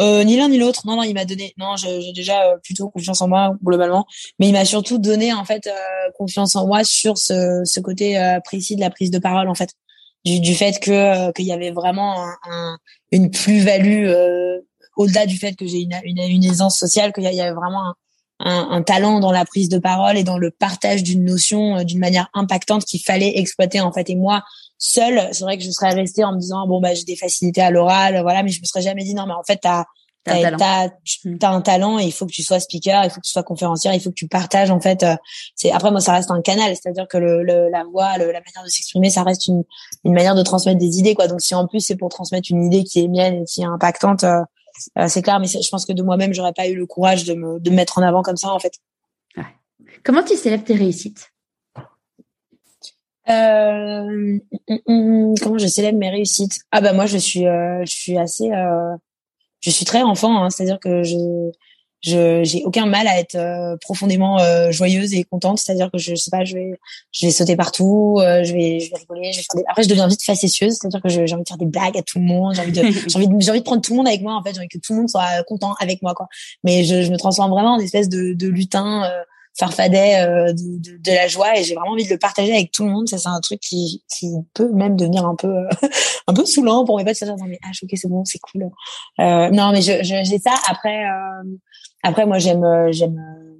[0.00, 0.82] Euh, ni l'un ni l'autre.
[0.86, 1.54] Non, non, il m'a donné.
[1.56, 4.06] Non, j'ai déjà euh, plutôt confiance en moi globalement,
[4.40, 8.18] mais il m'a surtout donné en fait euh, confiance en moi sur ce, ce côté
[8.44, 9.70] précis de la prise de parole en fait,
[10.24, 12.76] du, du fait que qu'il y avait vraiment un,
[13.12, 14.08] une plus-value
[14.96, 17.88] au-delà du fait que j'ai une, une, une, aisance sociale, qu'il y, y avait vraiment
[17.88, 17.94] un,
[18.40, 21.84] un, un, talent dans la prise de parole et dans le partage d'une notion euh,
[21.84, 24.10] d'une manière impactante qu'il fallait exploiter en fait.
[24.10, 24.44] Et moi,
[24.78, 27.62] seule, c'est vrai que je serais restée en me disant bon bah j'ai des facilités
[27.62, 29.84] à l'oral, voilà, mais je me serais jamais dit non mais en fait t'as
[30.24, 30.90] T'as un, talent.
[31.42, 33.42] As, un talent et il faut que tu sois speaker, il faut que tu sois
[33.42, 35.02] conférencière, il faut que tu partages en fait.
[35.02, 35.14] Euh,
[35.54, 38.40] c'est après moi ça reste un canal, c'est-à-dire que le, le, la voix, le, la
[38.40, 39.62] manière de s'exprimer, ça reste une,
[40.04, 41.28] une manière de transmettre des idées quoi.
[41.28, 43.66] Donc si en plus c'est pour transmettre une idée qui est mienne et qui est
[43.66, 44.42] impactante, euh,
[45.08, 47.60] c'est clair, mais je pense que de moi-même, j'aurais pas eu le courage de me,
[47.60, 48.74] de mettre en avant comme ça, en fait.
[50.04, 51.32] Comment tu célèbres tes réussites?
[53.28, 54.38] Euh,
[55.42, 56.60] comment je célèbre mes réussites?
[56.72, 58.48] Ah bah moi je suis euh, je suis assez
[59.60, 61.50] je suis très enfant hein, c'est-à-dire que je
[62.00, 65.58] je j'ai aucun mal à être euh, profondément euh, joyeuse et contente.
[65.58, 66.78] C'est à dire que je, sais pas je vais
[67.12, 69.64] je vais sauter partout euh, je vais je vais rigoler je vais faire des...
[69.68, 70.78] après je deviens vite facétieuse.
[70.80, 72.54] C'est à dire que j'ai envie de faire des blagues à tout le monde.
[72.54, 74.34] J'ai envie de j'ai envie de, j'ai envie de prendre tout le monde avec moi
[74.34, 74.52] en fait.
[74.54, 76.28] J'ai envie que tout le monde soit content avec moi quoi.
[76.62, 79.10] Mais je, je me transforme vraiment en espèce de, de lutin
[79.58, 82.84] farfadet de, de, de, la joie et j'ai vraiment envie de le partager avec tout
[82.84, 83.08] le monde.
[83.08, 85.66] Ça c'est un truc qui, qui peut même devenir un peu
[86.28, 87.16] un peu saoulant pour mes potes.
[87.24, 88.70] Dire mais ah ok c'est bon c'est cool.
[89.18, 90.54] Euh, non mais je, je j'ai ça.
[90.68, 91.04] Après
[92.02, 93.56] après, moi, j'aime, euh, j'aime, euh,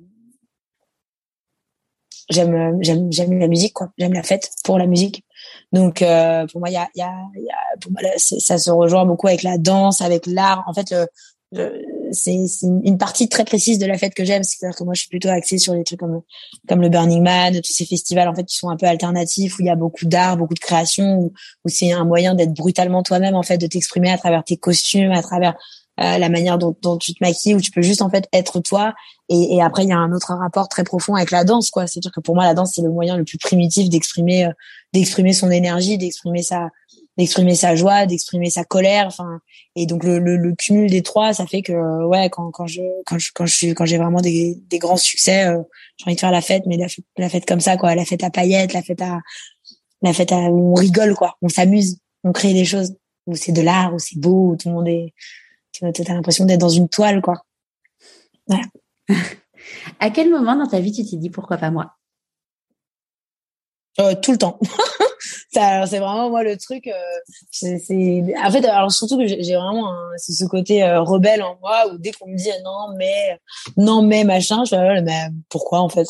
[2.30, 3.90] j'aime, euh, j'aime, j'aime la musique, quoi.
[3.98, 5.24] J'aime la fête pour la musique.
[5.72, 8.70] Donc, euh, pour moi, il y a, y a, y a pour moi, ça se
[8.70, 10.64] rejoint beaucoup avec la danse, avec l'art.
[10.66, 11.06] En fait, le,
[12.12, 14.42] c'est une partie très précise de la fête que j'aime.
[14.42, 16.22] C'est-à-dire que moi, je suis plutôt axée sur des trucs comme,
[16.68, 19.62] comme le Burning Man, tous ces festivals, en fait, qui sont un peu alternatifs, où
[19.62, 21.32] il y a beaucoup d'art, beaucoup de création, où,
[21.64, 25.12] où c'est un moyen d'être brutalement toi-même, en fait, de t'exprimer à travers tes costumes,
[25.12, 25.54] à travers
[26.00, 28.60] euh, la manière dont, dont, tu te maquilles, où tu peux juste en fait être
[28.60, 28.94] toi.
[29.28, 31.86] Et, et après, il y a un autre rapport très profond avec la danse, quoi.
[31.86, 34.52] C'est-à-dire que pour moi, la danse c'est le moyen le plus primitif d'exprimer, euh,
[34.92, 36.68] d'exprimer son énergie, d'exprimer sa,
[37.16, 39.06] d'exprimer sa joie, d'exprimer sa colère.
[39.08, 39.40] Enfin,
[39.74, 42.80] et donc le, le, le, cumul des trois, ça fait que ouais, quand, quand je
[43.04, 45.60] quand je quand je suis quand j'ai vraiment des, des grands succès, euh,
[45.96, 47.96] j'ai envie de faire la fête, mais la fête, la fête comme ça, quoi.
[47.96, 49.18] La fête à paillettes, la fête à
[50.02, 51.36] la fête à on rigole, quoi.
[51.42, 52.94] On s'amuse, on crée des choses
[53.26, 55.12] où c'est de l'art, où c'est beau, où tout le monde est
[55.72, 57.44] tu as l'impression d'être dans une toile, quoi.
[60.00, 61.96] à quel moment dans ta vie tu t'es dit pourquoi pas moi?
[64.00, 64.58] Euh, Tout le temps.
[65.50, 66.86] c'est vraiment moi le truc.
[66.86, 66.92] Euh,
[67.50, 71.98] c'est en fait alors surtout que j'ai vraiment ce côté euh, rebelle en moi où
[71.98, 73.38] dès qu'on me dit non mais
[73.76, 76.08] non mais machin, je fais mais pourquoi en fait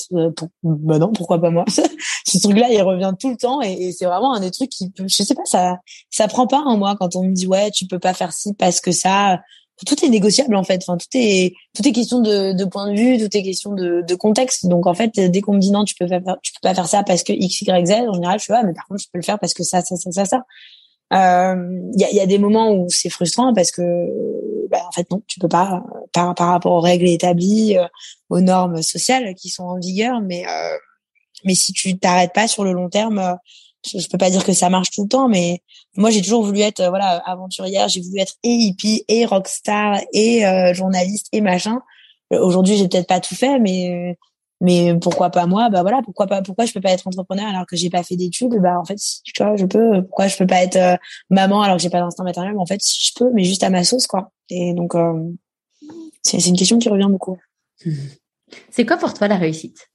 [0.62, 1.64] bah non pourquoi pas moi?
[2.26, 4.92] ce truc là il revient tout le temps et, c'est vraiment un des trucs qui
[4.98, 5.78] je sais pas ça
[6.10, 8.54] ça prend pas en moi quand on me dit ouais tu peux pas faire ci
[8.54, 9.40] parce que ça
[9.86, 10.82] tout est négociable en fait.
[10.82, 14.02] Enfin, tout est tout est question de, de point de vue, tout est question de,
[14.06, 14.66] de contexte.
[14.66, 16.74] Donc en fait, dès qu'on me dit non, tu peux pas faire, tu peux pas
[16.74, 19.02] faire ça parce que x y z, en général, je suis ah mais par contre,
[19.02, 20.42] je peux le faire parce que ça ça ça ça ça.
[21.10, 23.82] Il euh, y, a, y a des moments où c'est frustrant parce que
[24.68, 27.76] bah, en fait non, tu peux pas par par rapport aux règles établies,
[28.28, 30.44] aux normes sociales qui sont en vigueur, mais
[31.44, 33.38] mais si tu t'arrêtes pas sur le long terme,
[33.86, 35.62] je, je, peux pas dire que ça marche tout le temps, mais
[35.96, 40.42] moi j'ai toujours voulu être voilà aventurière, j'ai voulu être et hippie et rockstar et
[40.74, 41.80] journaliste et machin.
[42.30, 44.16] Aujourd'hui j'ai peut-être pas tout fait, mais
[44.60, 45.70] mais pourquoi pas moi?
[45.70, 48.16] Bah voilà pourquoi pas pourquoi je peux pas être entrepreneur alors que j'ai pas fait
[48.16, 48.58] d'études?
[48.60, 50.02] Bah en fait tu vois je peux.
[50.02, 50.96] Pourquoi je peux pas être euh,
[51.30, 53.70] maman alors que j'ai pas d'instinct maternel mais en fait je peux mais juste à
[53.70, 54.32] ma sauce quoi.
[54.50, 55.32] Et donc euh,
[56.22, 57.38] c'est une question qui revient beaucoup.
[58.70, 59.88] C'est quoi pour toi la réussite?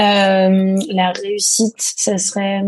[0.00, 2.62] Euh, la réussite ça serait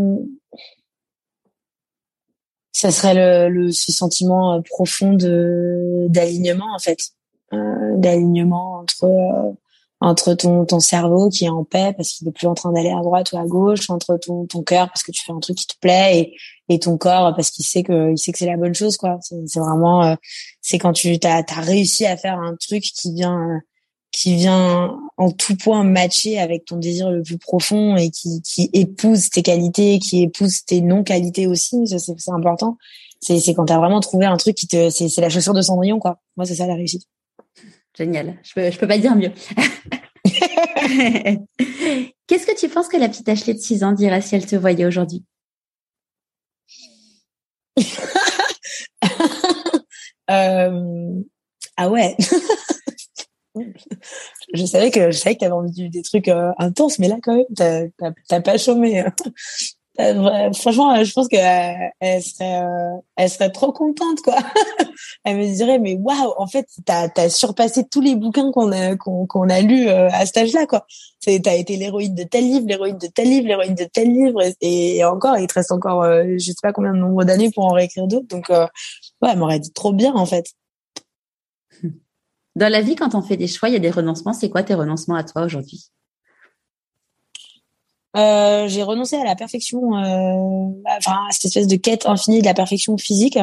[2.72, 6.98] ça serait le, le ce sentiment euh, profond de d'alignement en fait
[7.52, 9.56] euh, d'alignement entre
[10.00, 12.90] entre ton, ton cerveau qui est en paix parce qu'il est plus en train d'aller
[12.90, 15.56] à droite ou à gauche, entre ton, ton cœur parce que tu fais un truc
[15.56, 16.36] qui te plaît et,
[16.74, 19.18] et ton corps parce qu'il sait que il sait que c'est la bonne chose quoi.
[19.22, 20.14] C'est vraiment euh,
[20.60, 23.60] c'est quand tu t'as as réussi à faire un truc qui vient
[24.16, 28.70] qui vient en tout point matcher avec ton désir le plus profond et qui qui
[28.72, 32.78] épouse tes qualités, qui épouse tes non qualités aussi, ça c'est important.
[33.20, 35.60] C'est quand tu as vraiment trouvé un truc qui te c'est c'est la chaussure de
[35.60, 36.18] Cendrillon quoi.
[36.38, 37.02] Moi c'est ça la réussite.
[37.94, 38.38] Génial.
[38.42, 39.32] Je peux, je peux pas dire mieux.
[42.26, 44.56] Qu'est-ce que tu penses que la petite Ashley de 6 ans dirait si elle te
[44.56, 45.24] voyait aujourd'hui?
[50.28, 51.22] Euh...
[51.76, 52.16] Ah ouais.
[54.54, 57.36] je savais que je savais que t'avais envie des trucs euh, intenses, mais là quand
[57.36, 57.90] même
[58.28, 59.04] t'as pas chômé.
[60.00, 62.62] Euh, franchement, euh, je pense que euh, elle serait,
[63.16, 64.36] elle serait trop contente, quoi.
[65.24, 68.96] elle me dirait, mais waouh, en fait, t'as as surpassé tous les bouquins qu'on a
[68.96, 70.86] qu'on qu'on a lus à cet âge-là, quoi.
[71.24, 75.04] T'as été l'héroïne de tel livre, l'héroïne de tel livre, l'héroïne de tel livre, et,
[75.04, 78.06] encore, il te reste encore, je sais pas combien de nombre d'années pour en réécrire
[78.06, 78.28] d'autres.
[78.28, 78.66] Donc, ouais,
[79.22, 80.52] elle m'aurait dit trop bien, en fait.
[82.56, 84.32] Dans la vie, quand on fait des choix, il y a des renoncements.
[84.32, 85.90] C'est quoi tes renoncements à toi aujourd'hui?
[88.16, 92.46] Euh, j'ai renoncé à la perfection, euh, enfin à cette espèce de quête infinie de
[92.46, 93.38] la perfection physique.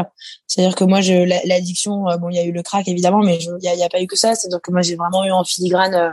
[0.48, 1.14] C'est-à-dire que moi, je
[1.48, 4.02] l'addiction, euh, bon, il y a eu le crack évidemment, mais il n'y a, pas
[4.02, 4.34] eu que ça.
[4.34, 6.10] C'est-à-dire que moi, j'ai vraiment eu en filigrane euh,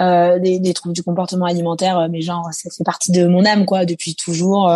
[0.00, 3.66] euh des, des, troubles du comportement alimentaire, mais genre ça fait partie de mon âme
[3.66, 4.72] quoi, depuis toujours.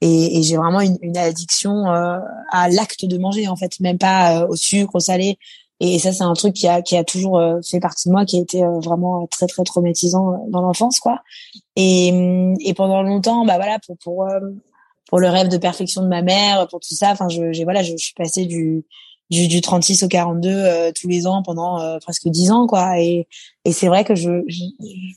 [0.00, 4.46] et, et j'ai vraiment une, une addiction à l'acte de manger en fait, même pas
[4.46, 5.38] au sucre, au salé.
[5.80, 8.26] Et ça, c'est un truc qui a, qui a toujours euh, fait partie de moi,
[8.26, 11.20] qui a été euh, vraiment très, très traumatisant euh, dans l'enfance, quoi.
[11.74, 14.28] Et, hum, et pendant longtemps, bah voilà, pour, pour,
[15.08, 17.82] pour le rêve de perfection de ma mère, pour tout ça, enfin, je, j'ai, voilà,
[17.82, 18.84] je, suis passée du,
[19.30, 22.98] du, du 36 au 42 tous les ans pendant presque 10 ans, quoi.
[23.00, 23.28] Et,
[23.64, 24.64] et c'est vrai que je, je,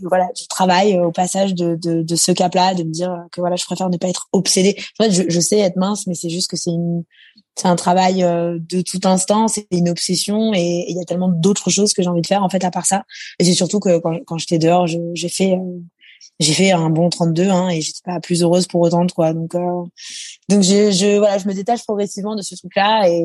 [0.03, 3.55] voilà, je travaille au passage de, de, de ce cap-là, de me dire que voilà,
[3.55, 4.75] je préfère ne pas être obsédée.
[4.99, 7.03] En fait, je, je sais être mince, mais c'est juste que c'est une,
[7.55, 11.29] c'est un travail euh, de tout instant, c'est une obsession et il y a tellement
[11.29, 13.03] d'autres choses que j'ai envie de faire en fait à part ça.
[13.39, 15.79] Et c'est surtout que quand, quand j'étais dehors, j'ai fait euh,
[16.39, 19.33] j'ai fait un bon 32 hein, et j'étais pas plus heureuse pour autant quoi.
[19.33, 19.83] Donc euh,
[20.49, 23.23] donc je, je voilà, je me détache progressivement de ce truc-là et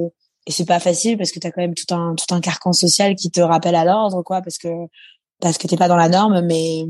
[0.49, 2.73] et c'est pas facile parce que tu as quand même tout un tout un carcan
[2.73, 4.69] social qui te rappelle à l'ordre quoi parce que
[5.41, 6.85] parce que t'es pas dans la norme mais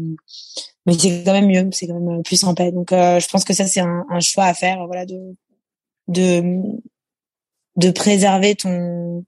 [0.86, 2.72] mais c'est quand même mieux, c'est quand même plus en paix.
[2.72, 5.36] Donc je pense que ça c'est un, un choix à faire voilà de
[6.06, 6.62] de
[7.76, 9.24] de préserver ton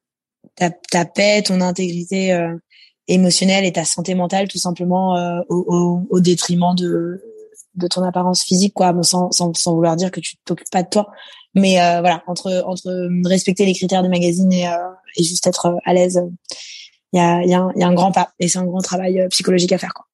[0.55, 2.57] ta, ta paix, ton intégrité euh,
[3.09, 7.21] émotionnelle et ta santé mentale tout simplement euh, au, au, détriment de
[7.75, 10.89] de ton apparence physique quoi sans, sans, sans vouloir dire que tu t'occupes pas de
[10.89, 11.11] toi
[11.55, 14.67] mais euh, voilà entre entre respecter les critères des magazines et,
[15.17, 16.23] et juste être à l'aise
[17.13, 19.73] il y a y, y a un grand pas et c'est un grand travail psychologique
[19.73, 20.07] à faire quoi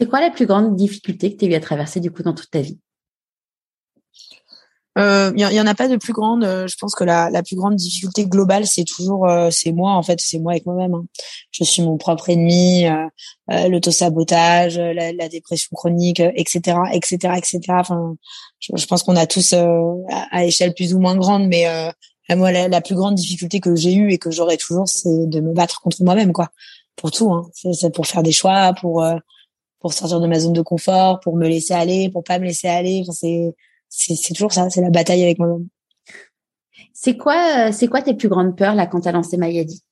[0.00, 2.32] c'est quoi la plus grande difficulté que tu as eu à traverser du coup dans
[2.32, 2.78] toute ta vie?
[4.96, 6.42] Il euh, y, y, en a pas de plus grande.
[6.42, 9.92] Euh, je pense que la, la plus grande difficulté globale, c'est toujours, euh, c'est moi
[9.92, 10.94] en fait, c'est moi avec moi-même.
[10.94, 11.04] Hein.
[11.52, 17.60] Je suis mon propre ennemi, euh, l'autosabotage, la, la, dépression chronique, etc., etc., etc.
[17.68, 18.16] Enfin,
[18.58, 19.64] je, je pense qu'on a tous à,
[20.32, 21.66] à, échelle plus ou moins grande, mais
[22.30, 25.40] moi, la, la, plus grande difficulté que j'ai eue et que j'aurai toujours, c'est de
[25.40, 26.48] me battre contre moi-même, quoi,
[26.96, 27.32] pour tout.
[27.32, 27.48] Hein.
[27.54, 29.04] C'est pour faire des choix, pour
[29.80, 32.68] pour sortir de ma zone de confort, pour me laisser aller, pour pas me laisser
[32.68, 33.00] aller.
[33.02, 33.54] Enfin, c'est
[33.90, 35.68] c'est toujours ça, c'est la bataille avec moi-même.
[36.94, 39.82] C'est quoi, euh, c'est quoi tes plus grandes peurs là quand t'as lancé Mayadi?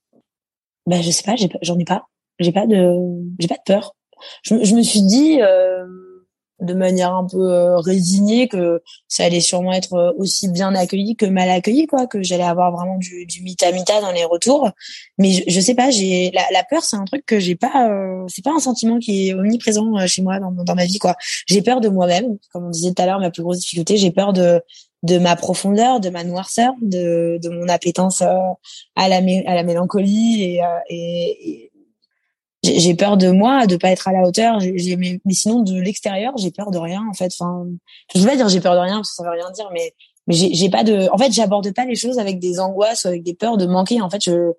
[0.87, 2.09] Ben je sais pas, j'en ai, pas,
[2.39, 2.97] j'ai pas de,
[3.39, 3.95] j'ai pas de peur.
[4.43, 5.87] Je, je me suis dit, euh,
[6.61, 11.15] de manière un peu euh, résignée que ça allait sûrement être euh, aussi bien accueilli
[11.17, 14.71] que mal accueilli quoi que j'allais avoir vraiment du, du mita mita dans les retours.
[15.19, 17.89] Mais je, je sais pas j'ai la, la, peur c'est un truc que j'ai pas
[17.91, 21.15] euh, c'est pas un sentiment qui est omniprésent chez moi dans, dans ma vie quoi.
[21.47, 24.11] J'ai peur de moi-même comme on disait tout à l'heure ma plus grosse difficulté j'ai
[24.11, 24.61] peur de
[25.05, 30.43] de ma profondeur, de ma noirceur, de, de mon appétence à la à la mélancolie
[30.43, 30.61] et,
[30.91, 31.71] et,
[32.77, 34.61] j'ai peur de moi, de pas être à la hauteur.
[34.61, 37.33] J'ai, mais, mais, sinon de l'extérieur, j'ai peur de rien en fait.
[37.39, 37.67] Enfin,
[38.15, 39.95] je vais pas dire j'ai peur de rien parce que ça veut rien dire, mais
[40.27, 41.09] mais j'ai pas de.
[41.11, 44.03] En fait, j'aborde pas les choses avec des angoisses, avec des peurs de manquer.
[44.03, 44.53] En fait, je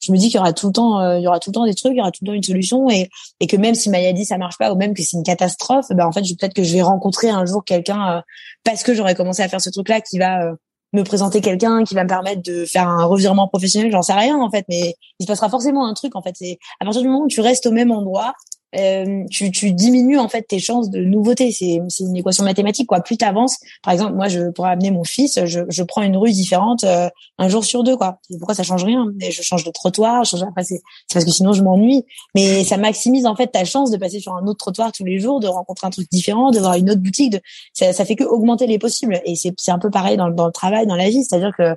[0.00, 1.54] je me dis qu'il y aura tout le temps, euh, il y aura tout le
[1.54, 3.08] temps des trucs, il y aura tout le temps une solution et
[3.40, 6.06] et que même si dit ça marche pas ou même que c'est une catastrophe, ben
[6.06, 8.20] en fait, peut-être que je vais rencontrer un jour quelqu'un euh,
[8.64, 10.54] parce que j'aurais commencé à faire ce truc là qui va euh,
[10.94, 14.38] me présenter quelqu'un qui va me permettre de faire un revirement professionnel, j'en sais rien
[14.38, 16.34] en fait, mais il se passera forcément un truc en fait.
[16.34, 18.34] C'est à partir du moment où tu restes au même endroit,
[18.76, 21.52] euh, tu, tu diminues en fait tes chances de nouveauté.
[21.52, 23.00] C'est une équation mathématique quoi.
[23.00, 26.32] Plus t'avances, par exemple, moi je pour amener mon fils, je, je prends une rue
[26.32, 28.18] différente euh, un jour sur deux quoi.
[28.38, 29.06] Pourquoi ça change rien?
[29.20, 30.82] Et je change de trottoir, je change après c'est
[31.12, 32.04] parce que sinon je m'ennuie.
[32.34, 35.18] Mais ça maximise en fait ta chance de passer sur un autre trottoir tous les
[35.18, 37.32] jours, de rencontrer un truc différent, de voir une autre boutique.
[37.32, 37.40] De
[37.72, 39.20] ça, ça fait que augmenter les possibles.
[39.24, 41.24] Et c'est c'est un peu pareil dans, dans le travail, dans la vie.
[41.24, 41.76] C'est-à-dire que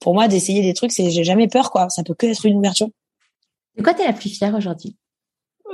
[0.00, 1.88] pour moi d'essayer des trucs, c'est j'ai jamais peur quoi.
[1.90, 2.88] Ça peut que être une ouverture.
[3.76, 4.96] De quoi t'es la plus fière aujourd'hui?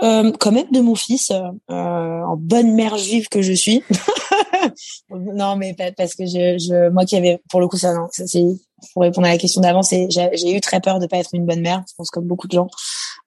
[0.03, 3.83] Euh, quand même de mon fils, euh, en bonne mère juive que je suis.
[5.11, 8.27] non, mais parce que je, je, moi qui avais, pour le coup, ça, non, ça
[8.27, 8.45] c'est
[8.93, 11.47] pour répondre à la question d'avant, c'est j'ai eu très peur de pas être une
[11.47, 12.69] bonne mère, je pense comme beaucoup de gens,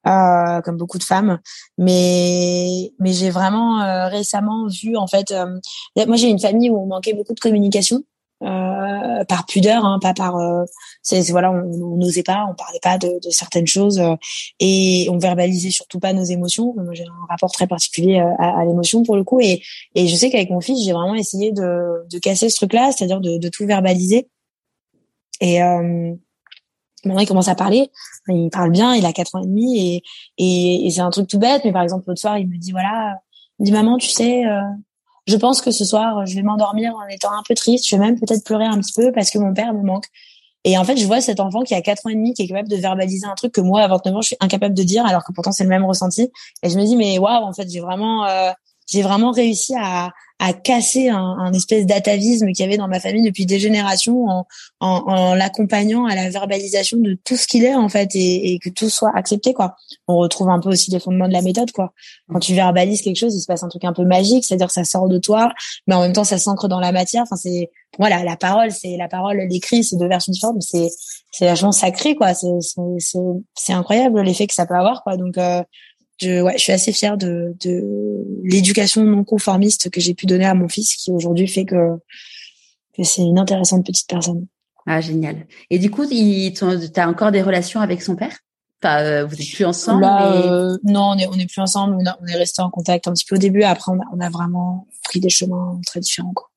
[0.08, 1.40] euh, comme beaucoup de femmes.
[1.78, 5.60] Mais mais j'ai vraiment euh, récemment vu en fait, euh,
[6.06, 8.04] moi j'ai une famille où on manquait beaucoup de communication.
[8.44, 10.36] Euh, par pudeur, hein, pas par.
[10.38, 10.64] Euh,
[11.30, 14.16] voilà, on n'osait pas, on parlait pas de, de certaines choses euh,
[14.60, 16.76] et on verbalisait surtout pas nos émotions.
[16.76, 19.64] Moi, j'ai un rapport très particulier à, à l'émotion pour le coup et,
[19.96, 23.22] et je sais qu'avec mon fils, j'ai vraiment essayé de, de casser ce truc-là, c'est-à-dire
[23.22, 24.30] de, de, tout verbaliser.
[25.42, 27.90] Et maintenant, il commence à parler.
[28.28, 30.04] Il parle bien, il a quatre ans et demi et,
[30.38, 32.72] et, et c'est un truc tout bête, mais par exemple l'autre soir, il me dit
[32.72, 33.20] voilà,
[33.60, 34.44] il dit maman, tu sais
[35.28, 37.88] je pense que ce soir, je vais m'endormir en étant un peu triste.
[37.88, 40.06] Je vais même peut-être pleurer un petit peu parce que mon père me manque.
[40.64, 42.48] Et en fait, je vois cet enfant qui a 4 ans et demi, qui est
[42.48, 45.06] capable de verbaliser un truc que moi, à 29 ans, je suis incapable de dire,
[45.06, 46.32] alors que pourtant c'est le même ressenti.
[46.64, 48.52] Et je me dis, mais waouh, en fait, j'ai vraiment, euh,
[48.88, 53.00] j'ai vraiment réussi à, à casser un, un espèce d'atavisme qu'il y avait dans ma
[53.00, 54.48] famille depuis des générations en,
[54.80, 58.60] en, en l'accompagnant à la verbalisation de tout ce qu'il est en fait et, et,
[58.60, 59.76] que tout soit accepté quoi.
[60.08, 61.92] On retrouve un peu aussi les fondements de la méthode quoi.
[62.32, 64.84] Quand tu verbalises quelque chose, il se passe un truc un peu magique, c'est-à-dire ça
[64.84, 65.52] sort de toi,
[65.88, 67.24] mais en même temps ça s'ancre dans la matière.
[67.24, 70.90] Enfin c'est voilà la, parole, c'est la parole, l'écrit, c'est deux versions différentes, mais c'est
[71.32, 72.36] c'est vachement sacré quoi.
[72.36, 72.48] C'est
[73.56, 75.18] c'est incroyable l'effet que ça peut avoir quoi.
[75.18, 75.64] Donc euh,
[76.20, 80.46] je, ouais, je suis assez fière de, de l'éducation non conformiste que j'ai pu donner
[80.46, 81.98] à mon fils, qui aujourd'hui fait que,
[82.96, 84.48] que c'est une intéressante petite personne.
[84.86, 85.46] Ah, génial.
[85.70, 86.20] Et du coup, tu
[86.96, 88.38] as encore des relations avec son père?
[88.82, 91.96] Enfin, euh, vous êtes plus ensemble euh, Non, on est, on est plus ensemble.
[91.96, 93.64] On, on est resté en contact un petit peu au début.
[93.64, 96.34] Après, on a, on a vraiment pris des chemins très différents.
[96.34, 96.50] Quoi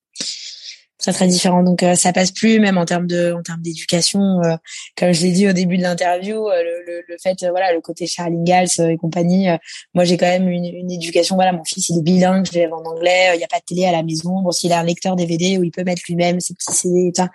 [1.00, 1.62] très très différent.
[1.62, 4.20] Donc euh, ça passe plus même en termes de en termes d'éducation.
[4.44, 4.56] Euh,
[4.96, 7.80] comme je l'ai dit au début de l'interview, euh, le, le, le, fait voilà le
[7.80, 9.48] côté Charles Ingalls et compagnie.
[9.94, 11.34] moi j'ai quand même une, une, éducation.
[11.34, 13.30] Voilà mon fils il est bilingue, je l'élève en anglais.
[13.34, 14.42] Il n'y a pas de télé à la maison.
[14.42, 17.12] Bon s'il a un lecteur DVD où il peut mettre lui-même ses petits CD et
[17.16, 17.28] ça,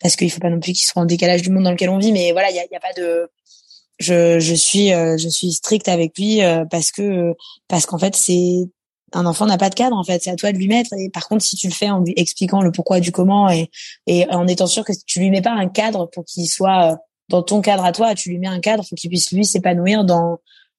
[0.00, 1.98] parce qu'il faut pas non plus qu'il soit en décalage du monde dans lequel on
[1.98, 2.12] vit.
[2.12, 3.28] Mais voilà il y a, y a pas de
[3.98, 6.40] je, je suis je suis stricte avec lui
[6.70, 7.34] parce que
[7.68, 8.68] parce qu'en fait c'est
[9.12, 10.92] un enfant n'a pas de cadre en fait, c'est à toi de lui mettre.
[10.94, 13.70] Et par contre, si tu le fais en lui expliquant le pourquoi du comment et,
[14.06, 16.96] et en étant sûr que tu lui mets pas un cadre pour qu'il soit euh,
[17.28, 20.04] dans ton cadre à toi, tu lui mets un cadre pour qu'il puisse lui s'épanouir
[20.04, 20.38] dans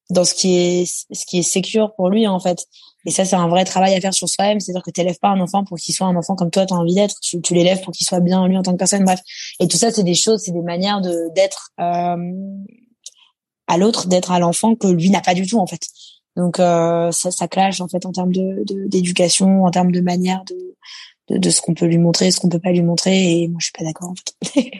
[0.10, 2.66] dans ce qui est ce qui est sécure pour lui en fait.
[3.06, 4.60] Et ça, c'est un vrai travail à faire sur soi-même.
[4.60, 6.74] C'est-à-dire que tu n'élèves pas un enfant pour qu'il soit un enfant comme toi, tu
[6.74, 7.16] as envie d'être.
[7.22, 9.04] Tu, tu l'élèves pour qu'il soit bien lui en tant que personne.
[9.04, 9.20] Bref.
[9.60, 12.16] Et tout ça, c'est des choses, c'est des manières de d'être euh,
[13.68, 15.82] à l'autre, d'être à l'enfant que lui n'a pas du tout en fait.
[16.36, 20.44] Donc euh, ça, ça clash en fait en termes de d'éducation, en termes de manière
[20.46, 20.76] de
[21.30, 23.44] de, de ce qu'on peut lui montrer, ce qu'on peut pas lui montrer.
[23.44, 24.72] Et moi, je suis pas d'accord en fait.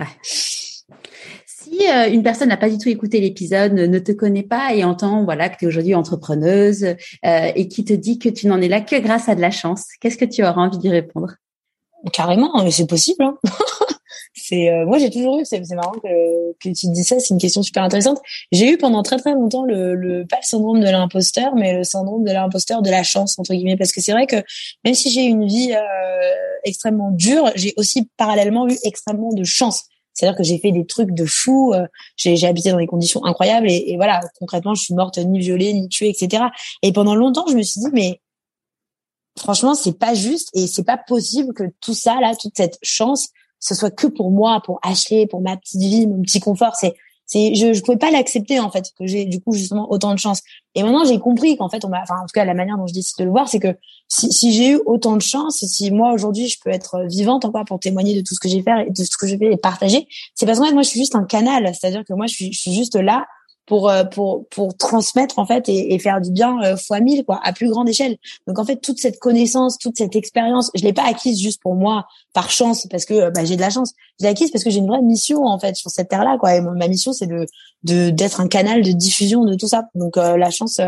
[1.46, 4.84] Si euh, une personne n'a pas du tout écouté l'épisode, ne te connaît pas et
[4.84, 8.62] entend voilà que tu es aujourd'hui entrepreneuse euh, et qui te dit que tu n'en
[8.62, 11.36] es là que grâce à de la chance, qu'est-ce que tu auras envie d'y répondre?
[12.12, 13.24] Carrément, mais c'est possible.
[13.24, 13.38] Hein
[14.54, 17.64] c'est euh, moi j'ai toujours eu c'est marrant que tu dis ça c'est une question
[17.64, 18.20] super intéressante
[18.52, 21.84] j'ai eu pendant très très longtemps le, le pas le syndrome de l'imposteur mais le
[21.84, 24.38] syndrome de l'imposteur de la chance entre guillemets parce que c'est vrai que
[24.86, 25.80] même si j'ai une vie euh,
[26.64, 31.10] extrêmement dure j'ai aussi parallèlement eu extrêmement de chance c'est-à-dire que j'ai fait des trucs
[31.10, 34.94] de fou, euh, j'ai habité dans des conditions incroyables et, et, voilà, concrètement, je suis
[34.94, 36.44] morte ni violée, ni tuée, etc.
[36.84, 38.22] Et pendant longtemps, je me suis dit, mais
[39.40, 43.30] franchement, c'est pas juste et c'est pas possible que tout ça, là, toute cette chance,
[43.64, 46.76] ce soit que pour moi, pour acheter, pour ma petite vie, mon petit confort.
[46.76, 46.94] C'est
[47.26, 50.20] c'est je je pouvais pas l'accepter en fait que j'ai du coup justement autant de
[50.20, 50.42] chance.
[50.76, 52.86] Et maintenant j'ai compris qu'en fait on m'a enfin en tout cas la manière dont
[52.86, 53.76] je décide de le voir c'est que
[54.10, 57.64] si, si j'ai eu autant de chance si moi aujourd'hui je peux être vivante encore
[57.64, 59.58] pour témoigner de tout ce que j'ai fait et de ce que je fais et
[59.58, 62.52] partager, c'est parce que moi je suis juste un canal, c'est-à-dire que moi je suis
[62.52, 63.26] je suis juste là
[63.66, 67.24] pour euh, pour pour transmettre en fait et, et faire du bien euh, fois mille
[67.24, 68.18] quoi à plus grande échelle.
[68.48, 71.76] Donc en fait toute cette connaissance toute cette expérience je l'ai pas acquise juste pour
[71.76, 73.94] moi par chance parce que bah, j'ai de la chance.
[74.20, 76.38] Je l'ai acquise parce que j'ai une vraie mission en fait sur cette terre là
[76.38, 76.56] quoi.
[76.56, 77.46] Et ma mission c'est de
[77.84, 79.86] de d'être un canal de diffusion de tout ça.
[79.96, 80.80] Donc euh, la chance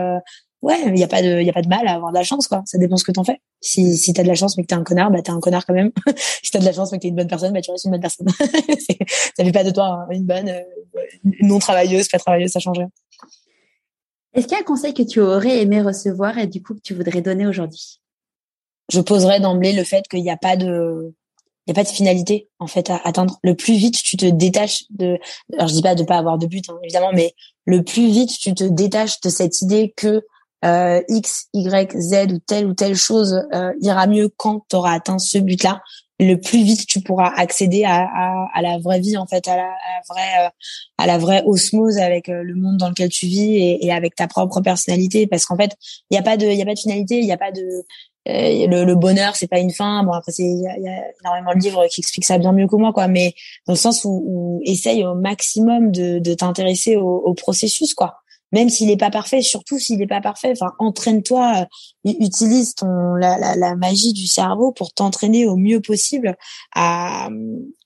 [0.65, 2.17] ouais, il y a pas de, il y a pas de mal à avoir de
[2.17, 2.63] la chance, quoi.
[2.65, 3.39] Ça dépend ce que t'en fais.
[3.61, 5.65] Si, si t'as de la chance mais que t'es un connard, bah t'es un connard
[5.65, 5.91] quand même.
[6.17, 7.91] si t'as de la chance mais que t'es une bonne personne, bah tu restes une
[7.91, 8.27] bonne personne.
[9.37, 10.61] ça fait pas de toi une bonne, euh,
[11.41, 12.79] non travailleuse, pas travailleuse, ça change.
[14.33, 16.81] Est-ce qu'il y a un conseil que tu aurais aimé recevoir et du coup que
[16.81, 18.01] tu voudrais donner aujourd'hui?
[18.91, 21.13] Je poserais d'emblée le fait qu'il n'y a pas de,
[21.65, 23.37] il y a pas de finalité en fait à atteindre.
[23.43, 25.19] Le plus vite tu te détaches de,
[25.53, 27.35] alors je dis pas de pas avoir de but hein, évidemment, mais
[27.65, 30.23] le plus vite tu te détaches de cette idée que
[30.63, 34.93] euh, X, Y, Z ou telle ou telle chose euh, ira mieux quand tu auras
[34.93, 35.81] atteint ce but-là.
[36.17, 39.57] Le plus vite tu pourras accéder à, à, à, la vraie vie en fait, à
[39.57, 40.49] la, à la vraie, euh,
[40.97, 44.15] à la vraie osmose avec euh, le monde dans lequel tu vis et, et avec
[44.15, 45.27] ta propre personnalité.
[45.27, 45.75] Parce qu'en fait,
[46.09, 47.51] il n'y a pas de, il y a pas de finalité, il n'y a pas
[47.51, 47.83] de,
[48.25, 51.03] le, le, bonheur c'est pas une fin bon après c'est il y a, y a,
[51.21, 53.35] énormément de livres qui expliquent ça bien mieux que moi quoi mais
[53.67, 58.21] dans le sens où, où essaye au maximum de, de t'intéresser au, au, processus quoi
[58.51, 60.51] même s'il n'est pas parfait, surtout s'il n'est pas parfait.
[60.51, 61.67] Enfin, entraîne-toi,
[62.05, 66.35] euh, utilise ton la, la, la, magie du cerveau pour t'entraîner au mieux possible
[66.73, 67.29] à,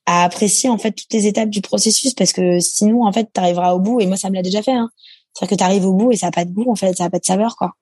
[0.06, 3.40] à apprécier en fait toutes les étapes du processus, parce que sinon en fait tu
[3.40, 3.99] arriveras au bout.
[3.99, 4.73] Et moi, ça me l'a déjà fait.
[4.73, 4.90] Hein.
[5.34, 7.06] C'est-à-dire que tu arrives au bout et ça n'a pas de goût en fait, ça
[7.06, 7.73] n'a pas de saveur quoi.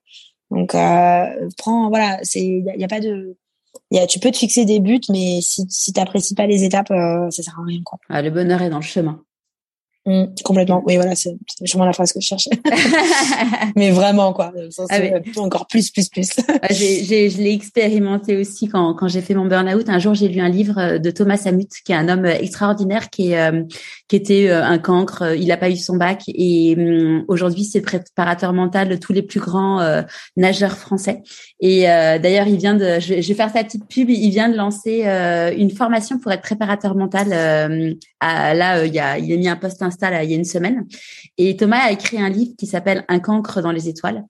[0.52, 3.38] Donc euh, prends voilà, c'est y, a pas de
[3.92, 6.64] y a, tu peux te fixer des buts, mais si, si tu n'apprécies pas les
[6.64, 7.82] étapes, euh, ça sert à rien.
[7.84, 8.00] Quoi.
[8.10, 9.22] Ah, le bonheur est dans le chemin.
[10.08, 10.82] Mmh, complètement.
[10.86, 11.36] Oui, voilà, c'est
[11.66, 12.52] sûrement la phrase que je cherchais.
[13.76, 14.54] Mais vraiment, quoi.
[14.90, 15.00] Ah
[15.36, 16.30] encore plus, plus, plus.
[16.62, 19.90] Ah, j'ai, j'ai, je l'ai expérimenté aussi quand, quand j'ai fait mon burn-out.
[19.90, 23.10] Un jour, j'ai lu un livre euh, de Thomas Samut, qui est un homme extraordinaire,
[23.10, 23.64] qui est, euh,
[24.08, 25.36] qui était euh, un cancre.
[25.36, 29.24] Il n'a pas eu son bac et hum, aujourd'hui, c'est préparateur mental de tous les
[29.24, 29.82] plus grands
[30.38, 31.22] nageurs français.
[31.60, 34.10] Et d'ailleurs, il vient de, je vais, je vais, faire sa petite pub.
[34.10, 35.04] Il vient de lancer
[35.58, 37.98] une formation pour être préparateur mental.
[38.20, 40.86] À, là, il y a, il a mis un post il y a une semaine.
[41.38, 44.24] Et Thomas a écrit un livre qui s'appelle Un cancre dans les étoiles.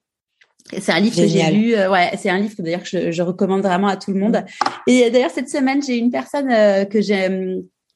[0.72, 1.76] C'est un livre que j'ai lu.
[1.76, 4.43] Euh, ouais, c'est un livre que d'ailleurs je, je, recommande vraiment à tout le monde.
[4.85, 7.30] Et d'ailleurs cette semaine, j'ai une personne euh, que j'ai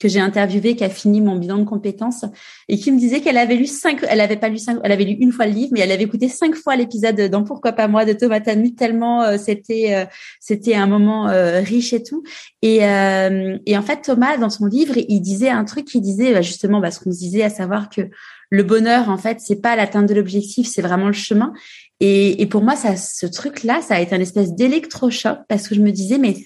[0.01, 2.25] que j'ai interviewé qui a fini mon bilan de compétences
[2.67, 5.03] et qui me disait qu'elle avait lu cinq, elle avait pas lu cinq, elle avait
[5.03, 7.87] lu une fois le livre, mais elle avait écouté cinq fois l'épisode dans Pourquoi pas
[7.87, 10.05] moi de Thomas Tanut tellement euh, c'était euh,
[10.39, 12.23] c'était un moment euh, riche et tout.
[12.63, 16.41] Et et en fait Thomas dans son livre il disait un truc qui disait bah,
[16.41, 18.01] justement bah, ce qu'on se disait à savoir que
[18.49, 21.53] le bonheur en fait c'est pas l'atteinte de l'objectif c'est vraiment le chemin.
[21.99, 25.67] Et, et pour moi ça ce truc là ça a été un espèce d'électrochoc parce
[25.67, 26.37] que je me disais mais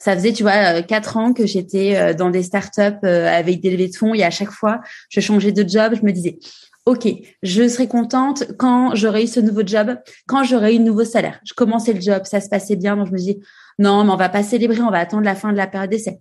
[0.00, 3.60] ça faisait, tu vois, euh, quatre ans que j'étais euh, dans des startups euh, avec
[3.60, 5.92] des levées de fonds et à chaque fois, je changeais de job.
[5.94, 6.38] Je me disais,
[6.86, 7.06] OK,
[7.42, 9.96] je serai contente quand j'aurai eu ce nouveau job,
[10.26, 11.38] quand j'aurai eu un nouveau salaire.
[11.44, 12.96] Je commençais le job, ça se passait bien.
[12.96, 13.38] Donc, je me dis,
[13.78, 16.20] non, mais on va pas célébrer, on va attendre la fin de la période d'essai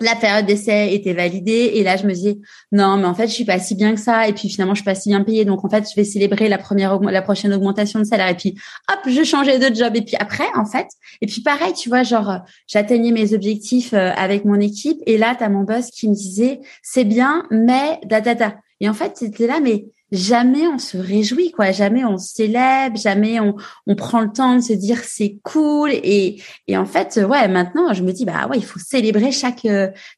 [0.00, 2.40] la période d'essai était validée et là je me dis
[2.72, 4.28] non mais en fait je suis pas si bien que ça.
[4.28, 5.44] Et puis finalement je suis pas si bien payée.
[5.44, 8.28] Donc en fait je vais célébrer la première la prochaine augmentation de salaire.
[8.28, 8.58] Et puis
[8.90, 9.94] hop je changeais de job.
[9.96, 10.88] Et puis après en fait
[11.20, 14.98] et puis pareil tu vois genre j'atteignais mes objectifs euh, avec mon équipe.
[15.06, 18.56] Et là tu as mon boss qui me disait c'est bien mais da da.
[18.80, 21.70] Et en fait c'était là mais jamais on se réjouit, quoi.
[21.72, 23.54] Jamais on célèbre, jamais on,
[23.86, 25.90] on prend le temps de se dire c'est cool.
[25.92, 29.66] Et, et en fait, ouais, maintenant, je me dis, bah ouais, il faut célébrer chaque,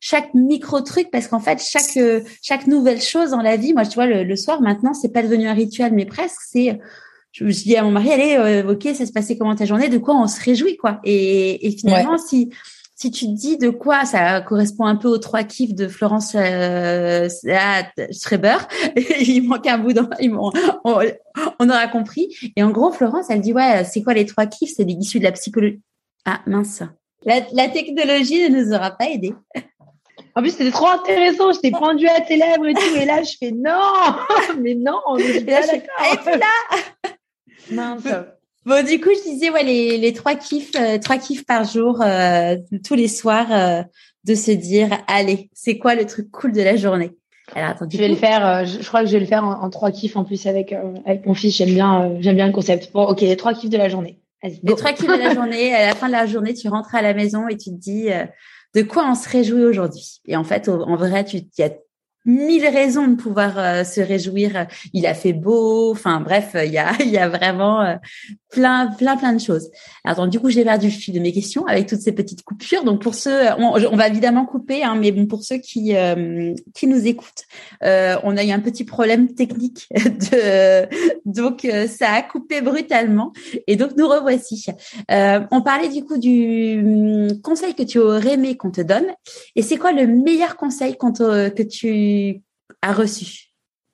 [0.01, 1.99] chaque micro truc parce qu'en fait, chaque,
[2.43, 5.49] chaque nouvelle chose dans la vie, moi, tu vois, le, soir, maintenant, c'est pas devenu
[5.49, 6.79] un rituel, mais presque, c'est,
[7.33, 9.89] je me dis à mon mari, allez, euh, ok, ça se passait comment ta journée,
[9.89, 11.01] de quoi on se réjouit, quoi.
[11.05, 12.51] Et, et finalement, si,
[13.01, 16.35] si tu te dis de quoi ça correspond un peu aux trois kiffs de Florence
[16.35, 17.31] euh,
[18.13, 18.59] Schreiber,
[19.21, 20.51] il manque un bout dans, on,
[21.59, 22.29] on, aura compris.
[22.57, 24.75] Et en gros, Florence, elle dit ouais, c'est quoi les trois kiffs?
[24.77, 25.81] C'est issu de la psychologie.
[26.27, 26.83] Ah mince,
[27.25, 29.35] la, technologie ne nous aura pas aidé.
[30.37, 31.51] En plus, c'était trop intéressant.
[31.53, 32.97] Je t'ai pendu à tes lèvres et tout.
[32.97, 33.81] Et là, je fais non,
[34.61, 36.39] mais non, on est pas d'accord.
[36.39, 36.79] là.
[37.73, 38.07] Mince.
[38.66, 42.03] Bon, du coup, je disais, ouais, les, les trois kiffs, euh, trois kiffs par jour,
[42.03, 43.82] euh, tous les soirs, euh,
[44.24, 47.12] de se dire, allez, c'est quoi le truc cool de la journée?
[47.55, 48.66] Alors, attends, je vais le faire.
[48.66, 50.73] Je, crois que je vais le faire en, trois kiffs en plus avec
[51.05, 51.57] avec mon fils.
[51.57, 52.93] J'aime bien, j'aime bien le concept.
[52.93, 54.20] Bon, ok, les trois kiffs de la journée.
[54.45, 55.74] Les trois kiffs de la journée.
[55.74, 58.09] À la fin de la journée, tu rentres à la maison et tu te dis,
[58.77, 60.20] de quoi on se réjouit aujourd'hui?
[60.27, 61.70] Et en fait, en vrai, tu y a
[62.25, 64.67] mille raisons de pouvoir euh, se réjouir.
[64.93, 67.95] Il a fait beau, enfin bref, il y a, il y a vraiment euh,
[68.51, 69.71] plein, plein, plein de choses.
[70.05, 72.85] Alors du coup, j'ai perdu le fil de mes questions avec toutes ces petites coupures.
[72.85, 76.87] Donc pour ceux, on, va évidemment couper, hein, mais bon pour ceux qui euh, qui
[76.87, 77.45] nous écoutent,
[77.83, 80.87] on a eu un petit problème technique, de,
[81.25, 83.33] donc ça a coupé brutalement
[83.67, 84.67] et donc nous revoici.
[85.09, 89.07] on parlait du coup du hum, conseil que tu aurais aimé qu'on te donne.
[89.57, 92.10] Et c'est quoi le meilleur conseil que tu
[92.82, 93.51] a reçu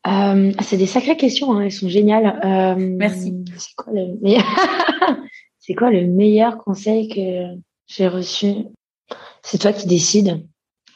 [0.07, 2.41] euh, C'est des sacrées questions, hein, elles sont géniales.
[2.45, 3.35] Euh, Merci.
[3.57, 4.45] C'est quoi, le meilleur...
[5.77, 8.55] quoi le meilleur conseil que j'ai reçu?
[9.43, 10.47] C'est toi qui décides.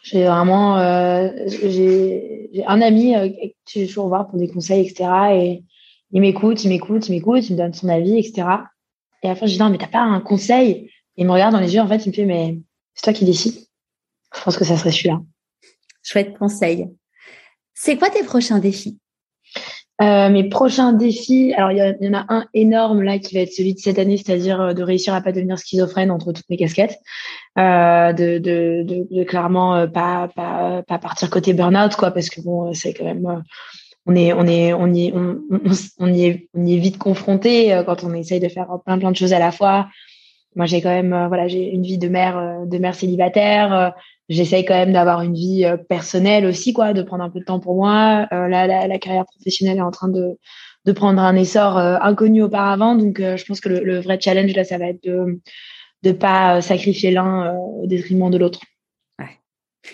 [0.03, 5.11] J'ai vraiment, euh, j'ai un ami que je vais toujours voir pour des conseils, etc.
[5.35, 5.65] Et
[6.13, 8.47] il m'écoute, il m'écoute, il m'écoute, il me donne son avis, etc.
[9.23, 10.71] Et à la fin, je dis non, mais t'as pas un conseil?
[10.71, 12.59] Et Il me regarde dans les yeux, en fait, il me fait mais
[12.95, 13.67] c'est toi qui décides.
[14.35, 15.21] Je pense que ça serait celui-là.
[16.03, 16.89] Chouette conseil.
[17.83, 18.99] C'est quoi tes prochains défis?
[20.03, 23.53] Euh, mes prochains défis, alors il y, en a un énorme là qui va être
[23.53, 26.59] celui de cette année, c'est-à-dire euh, de réussir à pas devenir schizophrène entre toutes mes
[26.59, 26.99] casquettes,
[27.59, 32.75] euh, de, de, de, clairement pas, pas pas partir côté burn-out quoi, parce que bon
[32.75, 33.43] c'est quand même
[34.05, 35.39] on est on est on y on,
[35.99, 39.11] on, y est on y est vite confronté quand on essaye de faire plein plein
[39.11, 39.89] de choses à la fois.
[40.55, 43.95] Moi j'ai quand même voilà j'ai une vie de mère de mère célibataire
[44.31, 47.45] j'essaye quand même d'avoir une vie euh, personnelle aussi, quoi, de prendre un peu de
[47.45, 48.27] temps pour moi.
[48.33, 50.39] Euh, là, la, la, carrière professionnelle est en train de,
[50.87, 54.55] de prendre un essor euh, inconnu auparavant, donc je pense que le, le, vrai challenge
[54.55, 55.41] là, ça va être de
[56.03, 58.61] de pas sacrifier l'un au détriment de l'autre.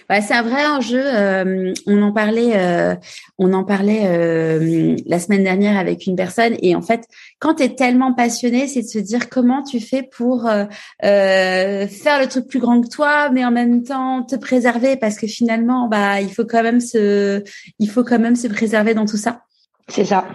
[0.09, 1.03] C'est un vrai enjeu.
[1.03, 2.95] Euh, on en parlait, euh,
[3.39, 6.57] on en parlait euh, la semaine dernière avec une personne.
[6.63, 7.05] Et en fait,
[7.39, 10.49] quand tu es tellement passionné, c'est de se dire comment tu fais pour
[11.03, 15.27] faire le truc plus grand que toi, mais en même temps te préserver, parce que
[15.27, 17.43] finalement, bah, il faut quand même se,
[17.79, 19.43] il faut quand même se préserver dans tout ça.
[19.89, 20.27] C'est ça.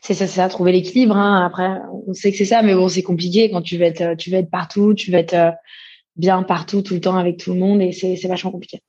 [0.00, 1.16] C'est ça, c'est ça, trouver l'équilibre.
[1.16, 1.44] Hein.
[1.44, 1.68] Après,
[2.06, 4.38] on sait que c'est ça, mais bon, c'est compliqué quand tu veux être, tu veux
[4.38, 5.54] être partout, tu veux être
[6.18, 8.80] bien partout, tout le temps avec tout le monde et c'est vachement compliqué.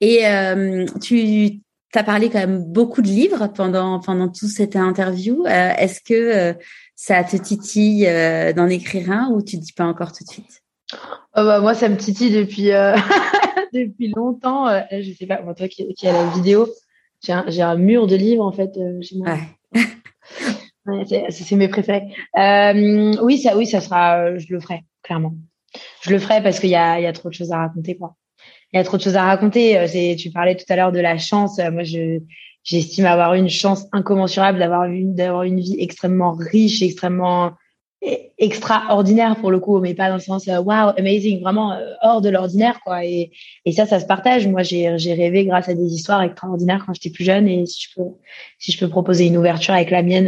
[0.00, 1.60] Et euh, tu
[1.94, 5.44] as parlé quand même beaucoup de livres pendant pendant toute cette interview.
[5.46, 6.54] Euh, est-ce que euh,
[6.94, 8.06] ça te titille
[8.54, 10.62] d'en écrire un ou tu dis pas encore tout de suite?
[11.36, 12.70] Oh bah, Moi, ça me titille depuis
[13.72, 14.68] depuis longtemps.
[14.90, 16.68] je sais pas, moi, toi qui, qui as la vidéo,
[17.22, 18.70] j'ai un, un, mur de livres en fait
[19.02, 19.36] chez moi.
[20.86, 21.26] Ouais.
[21.30, 22.14] c'est mes préférés.
[22.36, 25.34] oui, ça, oui, ça sera, je le ferai clairement
[26.02, 28.16] je le ferai parce qu'il y a, y a trop de choses à raconter, quoi.
[28.72, 29.78] Il y a trop de choses à raconter.
[29.78, 31.58] Euh, c'est, tu parlais tout à l'heure de la chance.
[31.58, 32.20] Euh, moi, je,
[32.64, 37.52] j'estime avoir une chance incommensurable d'avoir une, d'avoir une vie extrêmement riche, extrêmement
[38.36, 42.30] extraordinaire pour le coup, mais pas dans le sens euh, wow, amazing, vraiment hors de
[42.30, 43.04] l'ordinaire quoi.
[43.04, 43.30] Et,
[43.64, 44.48] et ça, ça se partage.
[44.48, 47.86] Moi, j'ai, j'ai rêvé grâce à des histoires extraordinaires quand j'étais plus jeune, et si
[47.88, 48.08] je peux,
[48.58, 50.26] si je peux proposer une ouverture avec la mienne,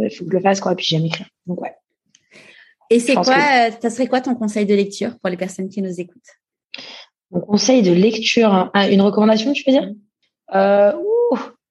[0.00, 0.72] il faut que je le fasse quoi.
[0.72, 1.26] Et puis j'aime écrire.
[1.46, 1.72] Donc ouais.
[2.90, 5.82] Et c'est quoi, euh, ça serait quoi ton conseil de lecture pour les personnes qui
[5.82, 6.22] nous écoutent?
[7.30, 8.70] Mon conseil de lecture, hein.
[8.72, 9.90] ah, une recommandation, tu peux dire?
[10.54, 10.92] Euh,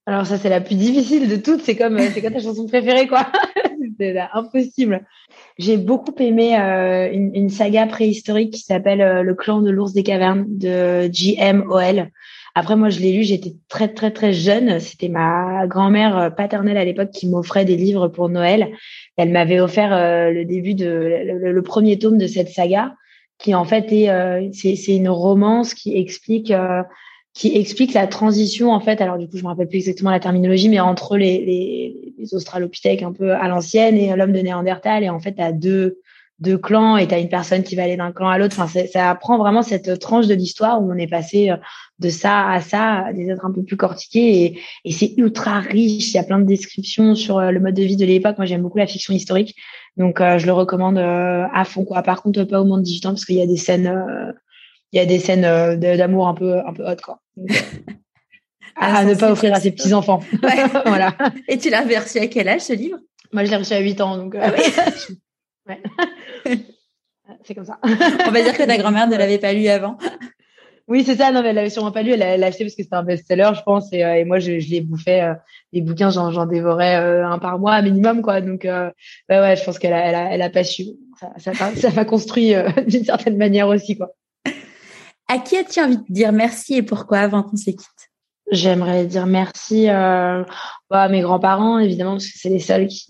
[0.07, 1.61] Alors ça, c'est la plus difficile de toutes.
[1.64, 3.27] C'est comme, euh, c'est quoi ta chanson préférée, quoi?
[3.99, 5.07] C'est impossible.
[5.57, 9.91] J'ai beaucoup aimé euh, une, une, saga préhistorique qui s'appelle euh, Le clan de l'ours
[9.91, 12.11] des cavernes de J.M.O.L.
[12.59, 14.79] Après, moi, je l'ai lu, j'étais très, très, très jeune.
[14.79, 18.71] C'était ma grand-mère paternelle à l'époque qui m'offrait des livres pour Noël.
[19.15, 22.95] Elle m'avait offert euh, le début de le, premier tome de cette saga,
[23.38, 26.81] qui en fait est euh, c'est une romance qui explique euh,
[27.35, 29.01] qui explique la transition en fait.
[29.01, 32.34] Alors du coup, je me rappelle plus exactement la terminologie, mais entre les les, les
[32.34, 35.99] Australopithèques un peu à l'ancienne et l'homme de Néandertal, et en fait, à deux
[36.39, 38.59] deux clans et tu as une personne qui va aller d'un clan à l'autre.
[38.59, 41.57] Enfin, ça apprend vraiment cette tranche de l'histoire où on est passé euh,
[41.99, 46.09] de ça à ça, des êtres un peu plus cortiqués et, et c'est ultra riche.
[46.09, 48.38] Il y a plein de descriptions sur euh, le mode de vie de l'époque.
[48.38, 49.55] Moi, j'aime beaucoup la fiction historique,
[49.97, 51.85] donc euh, je le recommande à fond.
[51.85, 52.03] Quoi.
[52.03, 53.91] Par contre, pas au monde digital parce qu'il y a des scènes,
[54.91, 57.19] il y a des scènes d'amour un peu un peu hot quoi.
[58.76, 60.19] à, ne pas offrir à ses petits enfants.
[60.85, 61.15] voilà.
[61.47, 62.97] Et tu l'as reçu à quel âge ce livre?
[63.34, 64.35] Moi, je l'ai reçu à 8 ans, donc.
[64.39, 64.64] Ah Ouais.
[67.44, 67.80] c'est comme ça.
[67.84, 69.98] On va dire que ta grand-mère ne l'avait pas lu avant.
[70.88, 71.31] Oui, c'est ça.
[71.31, 72.11] Non, mais elle l'avait sûrement pas lu.
[72.11, 73.91] Elle l'a acheté parce que c'était un best-seller, je pense.
[73.91, 75.22] Et, euh, et moi, je, je l'ai bouffé.
[75.22, 75.34] Euh,
[75.73, 78.39] les bouquins, j'en dévorais euh, un par mois minimum, quoi.
[78.39, 78.91] Donc, ouais,
[79.30, 80.85] ouais, je pense qu'elle a, elle a, elle a pas su.
[81.19, 82.53] Ça, ça, m'a construit
[82.88, 84.14] d'une certaine manière aussi, quoi.
[85.27, 87.81] À qui as-tu envie de dire merci et pourquoi avant qu'on se quitte
[88.49, 90.44] J'aimerais dire merci euh,
[90.90, 93.07] bah, à mes grands-parents, évidemment, parce que c'est les seuls qui,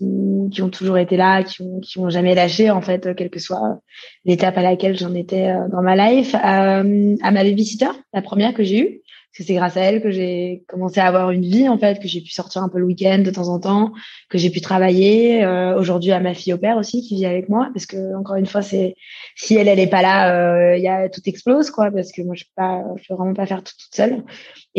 [0.50, 3.38] qui ont toujours été là, qui ont, qui ont jamais lâché, en fait, quelle que
[3.38, 3.78] soit
[4.24, 6.34] l'étape à laquelle j'en étais euh, dans ma life.
[6.34, 9.02] Euh, à ma babysitter, la première que j'ai eue,
[9.32, 12.08] que c'est grâce à elle que j'ai commencé à avoir une vie en fait, que
[12.08, 13.92] j'ai pu sortir un peu le week-end de temps en temps,
[14.28, 15.44] que j'ai pu travailler.
[15.44, 18.34] Euh, aujourd'hui, à ma fille au père aussi qui vit avec moi, parce que encore
[18.34, 18.96] une fois, c'est
[19.36, 22.34] si elle elle est pas là, il y a tout explose quoi, parce que moi
[22.34, 24.24] je peux pas, je peux vraiment pas faire tout toute seule.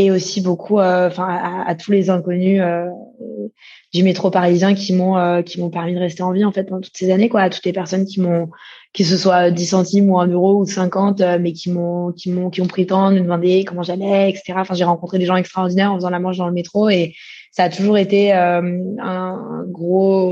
[0.02, 1.28] Et aussi beaucoup, enfin
[1.68, 2.62] à, tous les inconnus
[3.94, 6.80] du métro parisien qui m'ont qui m'ont permis de rester en vie en fait pendant
[6.80, 8.48] toutes ces années quoi, à toutes les personnes qui m'ont
[8.94, 12.32] que ce soit 10 centimes ou 1 euro ou 50, euh, mais qui m'ont, qui
[12.32, 14.54] m'ont, qui ont pris le temps de me demander comment j'allais, etc.
[14.58, 17.14] Enfin, j'ai rencontré des gens extraordinaires en faisant la manche dans le métro et
[17.52, 20.32] ça a toujours été euh, un, gros,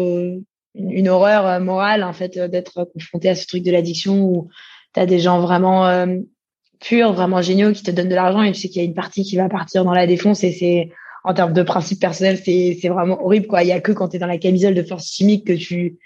[0.73, 4.49] une, horreur euh, morale, en fait, d'être confronté à ce truc de l'addiction où
[4.94, 5.85] tu as des gens vraiment
[6.80, 8.94] purs, vraiment géniaux qui te donnent de l'argent et tu sais qu'il y a une
[8.94, 10.91] partie qui va partir dans la défonce et c'est,
[11.24, 13.64] en termes de principe personnel, c'est, c'est vraiment horrible, quoi.
[13.64, 15.98] Il y a que quand tu es dans la camisole de force chimique que tu,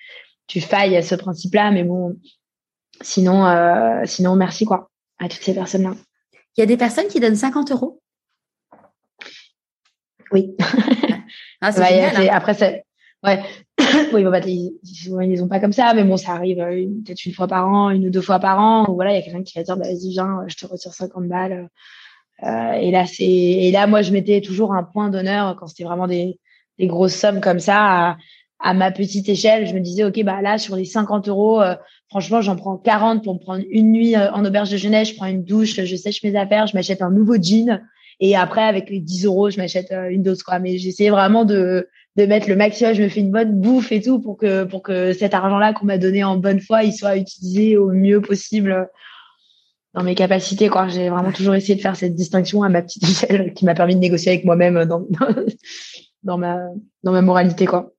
[0.48, 1.72] tu failles à ce principe-là.
[1.72, 2.18] Mais bon,
[3.02, 4.90] Sinon, euh, sinon, merci quoi
[5.20, 5.94] à toutes ces personnes-là.
[6.56, 8.02] Il y a des personnes qui donnent 50 euros.
[10.32, 10.56] Oui.
[11.64, 12.30] Ah, c'est génial, hein.
[12.32, 12.84] Après, c'est
[13.24, 13.40] ouais.
[14.14, 17.26] Oui, bon, bah, ils, ils ont pas comme ça, mais bon, ça arrive euh, peut-être
[17.26, 18.90] une fois par an, une ou deux fois par an.
[18.90, 20.94] Ou voilà, il y a quelqu'un qui va dire, bah, vas-y, viens, je te retire
[20.94, 21.70] 50 balles.
[22.44, 25.84] Euh, et là, c'est et là, moi, je mettais toujours un point d'honneur quand c'était
[25.84, 26.40] vraiment des,
[26.80, 28.18] des grosses sommes comme ça à,
[28.62, 31.76] à ma petite échelle, je me disais, OK, bah là, sur les 50 euros, euh,
[32.10, 35.16] franchement, j'en prends 40 pour me prendre une nuit euh, en auberge de jeunesse, je
[35.16, 37.82] prends une douche, je sèche mes affaires, je m'achète un nouveau jean.
[38.20, 40.60] Et après, avec les 10 euros, je m'achète euh, une dose, quoi.
[40.60, 41.88] Mais j'essayais vraiment de,
[42.18, 44.84] de mettre le maximum, je me fais une bonne bouffe et tout pour que, pour
[44.84, 48.90] que cet argent-là qu'on m'a donné en bonne foi, il soit utilisé au mieux possible
[49.94, 50.88] dans mes capacités, quoi.
[50.88, 53.96] J'ai vraiment toujours essayé de faire cette distinction à ma petite échelle qui m'a permis
[53.96, 55.06] de négocier avec moi-même dans,
[56.24, 56.60] dans ma,
[57.04, 57.94] dans ma moralité, quoi.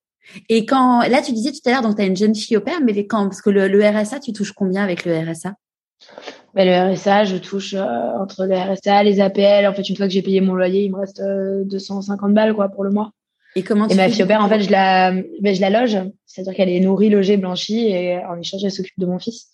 [0.48, 2.60] Et quand là, tu disais tout à l'heure, donc tu as une jeune fille au
[2.60, 5.54] père, mais quand Parce que le, le, RSA, tu touches combien avec le RSA
[6.54, 9.66] ben, Le RSA, je touche euh, entre le RSA, les APL.
[9.66, 12.54] En fait, une fois que j'ai payé mon loyer, il me reste 250 euh, balles
[12.54, 13.12] quoi pour le mois.
[13.54, 15.70] Et comment tu Et ma fille au père, en fait, je la, ben, je la
[15.70, 19.48] loge, c'est-à-dire qu'elle est nourrie, logée, blanchie, et en échange, elle s'occupe de mon fils.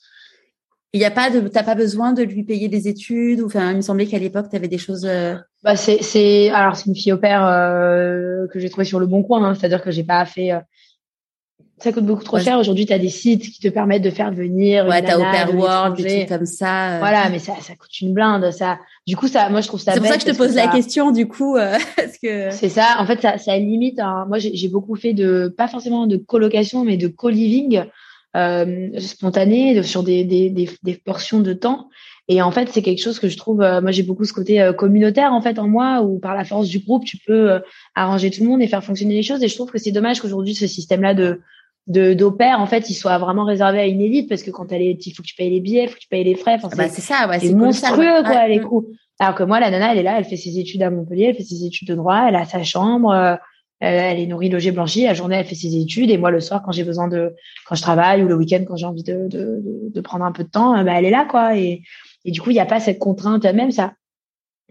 [0.95, 3.41] Il y a pas de, t'as pas besoin de lui payer des études?
[3.41, 5.05] Ou enfin, il me semblait qu'à l'époque tu avais des choses.
[5.05, 8.99] Euh, bah c'est, c'est, alors c'est une fille au père euh, que j'ai trouvé sur
[8.99, 10.53] le bon coin, hein, c'est-à-dire que j'ai pas fait.
[10.53, 10.61] Euh,
[11.81, 12.59] ça coûte beaucoup trop cher.
[12.59, 14.87] Aujourd'hui, tu as des sites qui te permettent de faire venir.
[14.87, 16.99] Ouais, t'as Au World, des trucs comme ça.
[16.99, 18.51] Voilà, mais ça, ça coûte une blinde.
[18.51, 19.93] Ça, du coup, ça, moi, je trouve ça.
[19.93, 21.57] C'est pour ça que je te pose la question, du coup,
[21.97, 22.51] parce que.
[22.51, 22.97] C'est ça.
[22.99, 24.01] En fait, ça, ça limite.
[24.01, 24.27] Hein.
[24.29, 27.85] Moi, j'ai, beaucoup fait de, pas forcément de colocation, mais de co-living
[28.37, 31.89] euh, spontané sur des, des, des, des, portions de temps.
[32.29, 33.63] Et en fait, c'est quelque chose que je trouve.
[33.63, 36.45] Euh, moi, j'ai beaucoup ce côté euh, communautaire en fait en moi, où par la
[36.45, 37.61] force du groupe, tu peux euh,
[37.95, 39.43] arranger tout le monde et faire fonctionner les choses.
[39.43, 41.41] Et je trouve que c'est dommage qu'aujourd'hui, ce système-là de
[41.89, 44.83] de d'opère en fait il soit vraiment réservé à une élite parce que quand elle
[44.83, 46.55] est il faut que tu payes les billets il faut que tu payes les frais
[46.57, 48.89] enfin, ah bah, c'est ça ouais, c'est monstrueux quoi les coûts
[49.19, 51.35] alors que moi la nana elle est là elle fait ses études à Montpellier elle
[51.35, 53.39] fait ses études de droit elle a sa chambre
[53.81, 55.05] elle est nourrie, logée, blanchie.
[55.05, 56.11] La journée, elle fait ses études.
[56.11, 57.35] Et moi, le soir, quand j'ai besoin de,
[57.67, 59.63] quand je travaille ou le week-end, quand j'ai envie de, de,
[59.95, 61.57] de, prendre un peu de temps, bah, elle est là, quoi.
[61.57, 61.83] Et,
[62.25, 63.95] et du coup, il n'y a pas cette contrainte, même ça.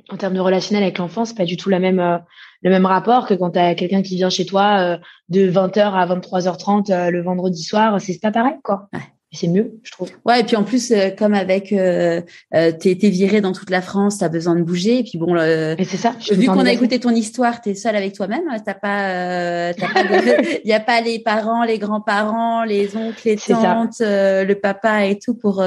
[0.10, 2.18] En termes de relationnel avec l'enfant, c'est pas du tout la même, euh,
[2.62, 4.98] le même rapport que quand tu as quelqu'un qui vient chez toi euh,
[5.30, 8.00] de 20h à 23h30 euh, le vendredi soir.
[8.02, 8.90] C'est pas pareil, quoi
[9.32, 10.10] c'est mieux, je trouve.
[10.26, 12.22] Ouais, et puis en plus, euh, comme avec, euh,
[12.54, 15.00] euh, t'es, viré dans toute la France, t'as besoin de bouger.
[15.00, 16.16] Et puis bon, euh, c'est ça.
[16.32, 18.44] Vu qu'on a écouté ton histoire, t'es seule avec toi-même.
[18.66, 23.22] T'as pas, euh, t'as pas, il y a pas les parents, les grands-parents, les oncles,
[23.26, 25.64] les tantes, le papa et tout pour.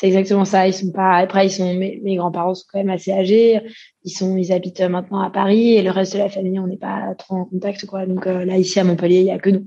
[0.00, 0.66] C'est exactement ça.
[0.66, 1.16] Ils sont pas.
[1.16, 1.74] Après, ils sont.
[1.74, 3.60] Mes, mes grands-parents sont quand même assez âgés.
[4.02, 4.34] Ils sont.
[4.38, 7.34] Ils habitent maintenant à Paris et le reste de la famille, on n'est pas trop
[7.34, 8.06] en contact, quoi.
[8.06, 9.66] Donc là, ici à Montpellier, il y a que nous.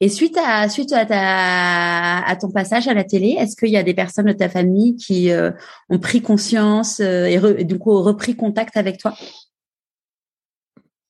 [0.00, 3.76] Et suite à suite à, ta, à ton passage à la télé, est-ce qu'il y
[3.76, 5.52] a des personnes de ta famille qui euh,
[5.88, 9.14] ont pris conscience euh, et, du coup repris contact avec toi?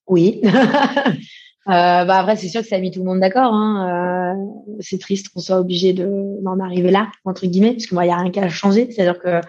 [0.05, 0.39] Oui.
[1.67, 3.53] Euh, bah après, c'est sûr que ça a mis tout le monde d'accord.
[3.53, 4.35] Hein.
[4.79, 8.09] c'est triste qu'on soit obligé de d'en arriver là, entre guillemets, parce que moi, il
[8.09, 8.91] y a rien qu'à changer.
[8.91, 9.41] C'est-à-dire que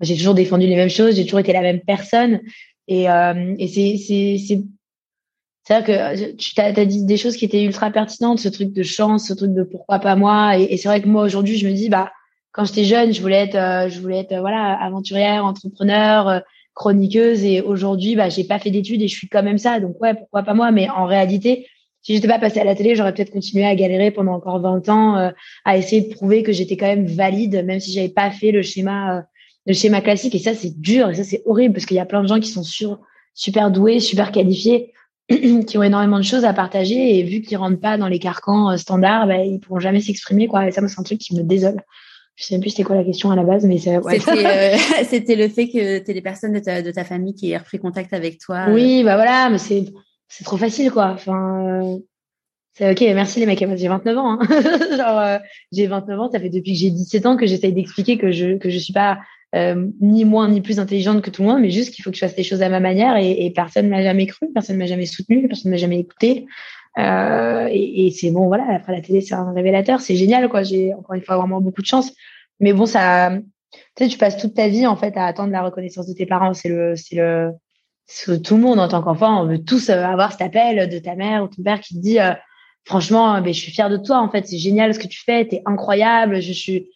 [0.00, 2.40] j'ai toujours défendu les mêmes choses, j'ai toujours été la même personne,
[2.86, 4.62] et, et c'est c'est
[5.64, 8.82] c'est-à-dire que euh, tu as, dit des choses qui étaient ultra pertinentes, ce truc de
[8.82, 10.58] chance, ce truc de pourquoi pas moi.
[10.58, 12.12] Et, c'est vrai que moi aujourd'hui, je me dis, bah,
[12.52, 16.42] quand j'étais jeune, je voulais être, euh, je voulais être, euh, voilà, aventurière, entrepreneur,
[16.74, 17.44] chroniqueuse.
[17.44, 19.80] Et aujourd'hui, bah, j'ai pas fait d'études et je suis quand même ça.
[19.80, 20.70] Donc ouais, pourquoi pas moi?
[20.70, 21.66] Mais en réalité,
[22.02, 24.88] si j'étais pas passée à la télé, j'aurais peut-être continué à galérer pendant encore 20
[24.90, 25.32] ans,
[25.64, 28.60] à essayer de prouver que j'étais quand même valide, même si j'avais pas fait le
[28.60, 29.24] schéma,
[29.66, 30.34] le schéma classique.
[30.34, 32.40] Et ça, c'est dur et ça, c'est horrible parce qu'il y a plein de gens
[32.40, 32.62] qui sont
[33.34, 34.92] super doués, super qualifiés
[35.66, 38.70] qui ont énormément de choses à partager et vu qu'ils rentrent pas dans les carcans
[38.70, 40.68] euh, standards, bah, ils pourront jamais s'exprimer quoi.
[40.68, 41.80] Et ça, c'est un truc qui me désole.
[42.36, 43.98] Je sais même plus c'était quoi la question à la base, mais c'est.
[43.98, 44.18] Ouais.
[44.18, 47.58] C'était, c'était le fait que tu les personnes de ta, de ta famille qui aient
[47.58, 48.66] repris contact avec toi.
[48.70, 49.84] Oui, bah voilà, mais c'est
[50.28, 51.12] c'est trop facile quoi.
[51.14, 51.98] Enfin,
[52.72, 54.38] c'est ok, merci les mecs, j'ai 29 ans.
[54.40, 54.46] Hein.
[54.96, 55.40] Genre,
[55.72, 58.56] j'ai 29 ans, ça fait depuis que j'ai 17 ans que j'essaye d'expliquer que je
[58.56, 59.18] que je suis pas
[59.54, 62.16] euh, ni moins ni plus intelligente que tout le monde, mais juste qu'il faut que
[62.16, 64.86] je fasse les choses à ma manière et, et personne m'a jamais cru, personne m'a
[64.86, 66.46] jamais soutenu, personne m'a jamais écouté.
[66.98, 68.64] Euh, et, et c'est bon, voilà.
[68.74, 70.62] Après la télé, c'est un révélateur, c'est génial, quoi.
[70.62, 72.12] J'ai encore une fois vraiment beaucoup de chance.
[72.60, 73.30] Mais bon, ça,
[73.72, 76.26] tu sais, tu passes toute ta vie en fait à attendre la reconnaissance de tes
[76.26, 76.54] parents.
[76.54, 77.52] C'est le, c'est le,
[78.42, 81.14] tout le monde en tant qu'enfant, on veut tous euh, avoir cet appel de ta
[81.14, 82.32] mère ou ton père qui te dit, euh,
[82.84, 84.18] franchement, ben, je suis fière de toi.
[84.18, 86.40] En fait, c'est génial ce que tu fais, t'es incroyable.
[86.40, 86.90] Je suis,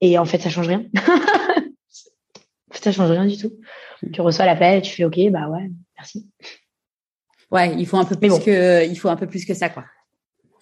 [0.00, 0.84] et en fait, ça change rien.
[2.70, 3.52] ça change rien du tout.
[4.12, 6.28] Tu reçois l'appel, tu fais OK, bah ouais, merci.
[7.52, 9.84] Ouais, il faut un peu plus que, il faut un peu plus que ça, quoi.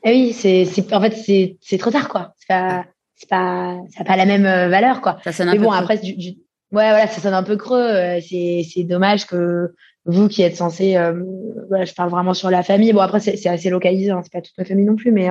[0.04, 2.34] Et eh oui, c'est, c'est, en fait, c'est, c'est trop tard, quoi.
[2.38, 2.84] C'est pas,
[3.14, 5.18] c'est pas, ça n'a pas la même euh, valeur, quoi.
[5.22, 6.36] Ça sonne un Mais bon, après, du, ouais,
[6.70, 7.78] voilà, ça sonne un peu creux.
[7.78, 11.22] Euh, c'est, c'est dommage que vous qui êtes censé, euh,
[11.68, 12.92] voilà, je parle vraiment sur la famille.
[12.92, 15.30] Bon, après, c'est, c'est assez localisé, hein, c'est pas toute ma famille non plus, mais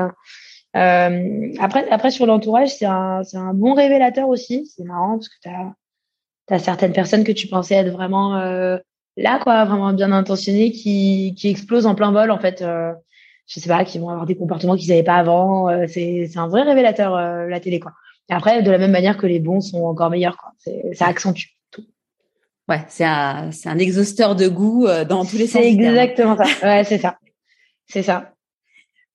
[0.75, 4.67] euh, après, après sur l'entourage, c'est un, c'est un bon révélateur aussi.
[4.67, 8.77] C'est marrant parce que t'as tu certaines personnes que tu pensais être vraiment euh,
[9.21, 12.61] là, quoi, vraiment bien intentionnées, qui, qui explosent en plein vol, en fait.
[12.61, 12.91] Euh,
[13.47, 15.69] je sais pas, qui vont avoir des comportements qu'ils n'avaient pas avant.
[15.69, 17.93] Euh, c'est, c'est un vrai révélateur, euh, la télé, quoi.
[18.29, 20.51] Et après, de la même manière que les bons sont encore meilleurs, quoi.
[20.57, 21.83] C'est, ça accentue tout.
[22.67, 25.61] Ouais, c'est un, c'est un exhausteur de goût dans tous les sens.
[25.61, 26.43] C'est exactement ça.
[26.63, 27.17] Ouais, c'est ça.
[27.87, 28.33] C'est ça.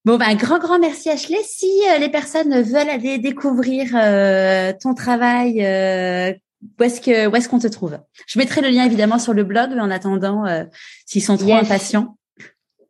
[0.04, 1.38] Bon, ben, grand, grand merci Ashley.
[1.44, 1.70] Si
[2.00, 3.90] les personnes veulent aller découvrir
[4.80, 5.60] ton travail,
[6.78, 7.98] où est-ce que où est-ce qu'on te trouve?
[8.26, 10.64] Je mettrai le lien évidemment sur le blog, mais en attendant, euh,
[11.06, 12.16] s'ils sont trop impatients.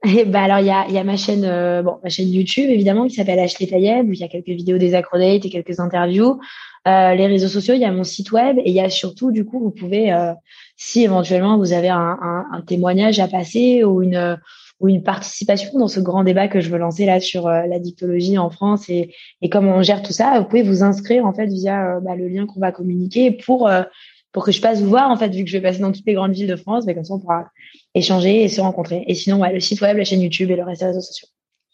[0.05, 3.07] Ben alors il y a, y a ma chaîne euh, bon ma chaîne YouTube évidemment
[3.07, 6.41] qui s'appelle Ashley Tayeb où il y a quelques vidéos des acrodates et quelques interviews.
[6.87, 9.33] Euh, les réseaux sociaux, il y a mon site web et il y a surtout
[9.33, 10.35] du coup vous pouvez euh,
[10.77, 14.39] si éventuellement vous avez un, un, un, témoignage à passer ou une
[14.85, 17.79] ou une participation dans ce grand débat que je veux lancer là sur euh, la
[17.79, 21.33] dictologie en France et, et comment on gère tout ça, vous pouvez vous inscrire en
[21.33, 23.83] fait via euh, bah, le lien qu'on va communiquer pour euh,
[24.31, 26.05] pour que je passe vous voir en fait vu que je vais passer dans toutes
[26.07, 27.47] les grandes villes de France, mais comme ça on pourra
[27.95, 29.05] échanger et se rencontrer.
[29.07, 31.29] Et sinon ouais, le site web, la chaîne YouTube et le reste des réseaux sociaux.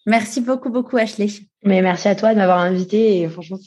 [0.07, 1.27] Merci beaucoup, beaucoup, Ashley.
[1.65, 3.21] Mais merci à toi de m'avoir invité.
[3.21, 3.59] Et franchement,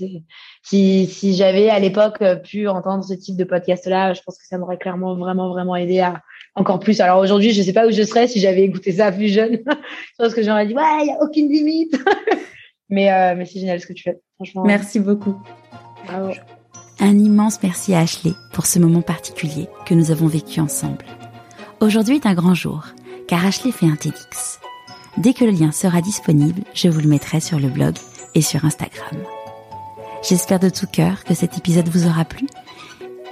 [0.63, 4.57] si, si j'avais à l'époque pu entendre ce type de podcast-là, je pense que ça
[4.57, 6.21] m'aurait clairement vraiment, vraiment aidé à
[6.55, 6.99] encore plus.
[7.01, 9.59] Alors aujourd'hui, je sais pas où je serais si j'avais écouté ça plus jeune.
[9.65, 11.95] je pense que j'aurais dit, ouais, il y a aucune limite.
[12.89, 14.19] mais, euh, mais c'est génial ce que tu fais.
[14.35, 14.63] Franchement.
[14.65, 15.35] Merci beaucoup.
[16.99, 21.05] Un immense merci à Ashley pour ce moment particulier que nous avons vécu ensemble.
[21.79, 22.85] Aujourd'hui est un grand jour,
[23.27, 24.59] car Ashley fait un TEDx
[25.17, 27.95] Dès que le lien sera disponible, je vous le mettrai sur le blog
[28.33, 29.21] et sur Instagram.
[30.27, 32.47] J'espère de tout cœur que cet épisode vous aura plu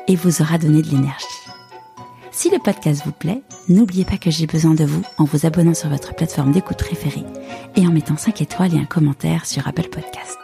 [0.08, 1.41] et vous aura donné de l'énergie.
[2.32, 5.74] Si le podcast vous plaît, n'oubliez pas que j'ai besoin de vous en vous abonnant
[5.74, 7.26] sur votre plateforme d'écoute préférée
[7.76, 10.38] et en mettant 5 étoiles et un commentaire sur Apple Podcast.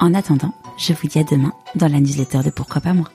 [0.00, 3.08] En attendant, je vous dis à demain dans la newsletter de Pourquoi pas moi.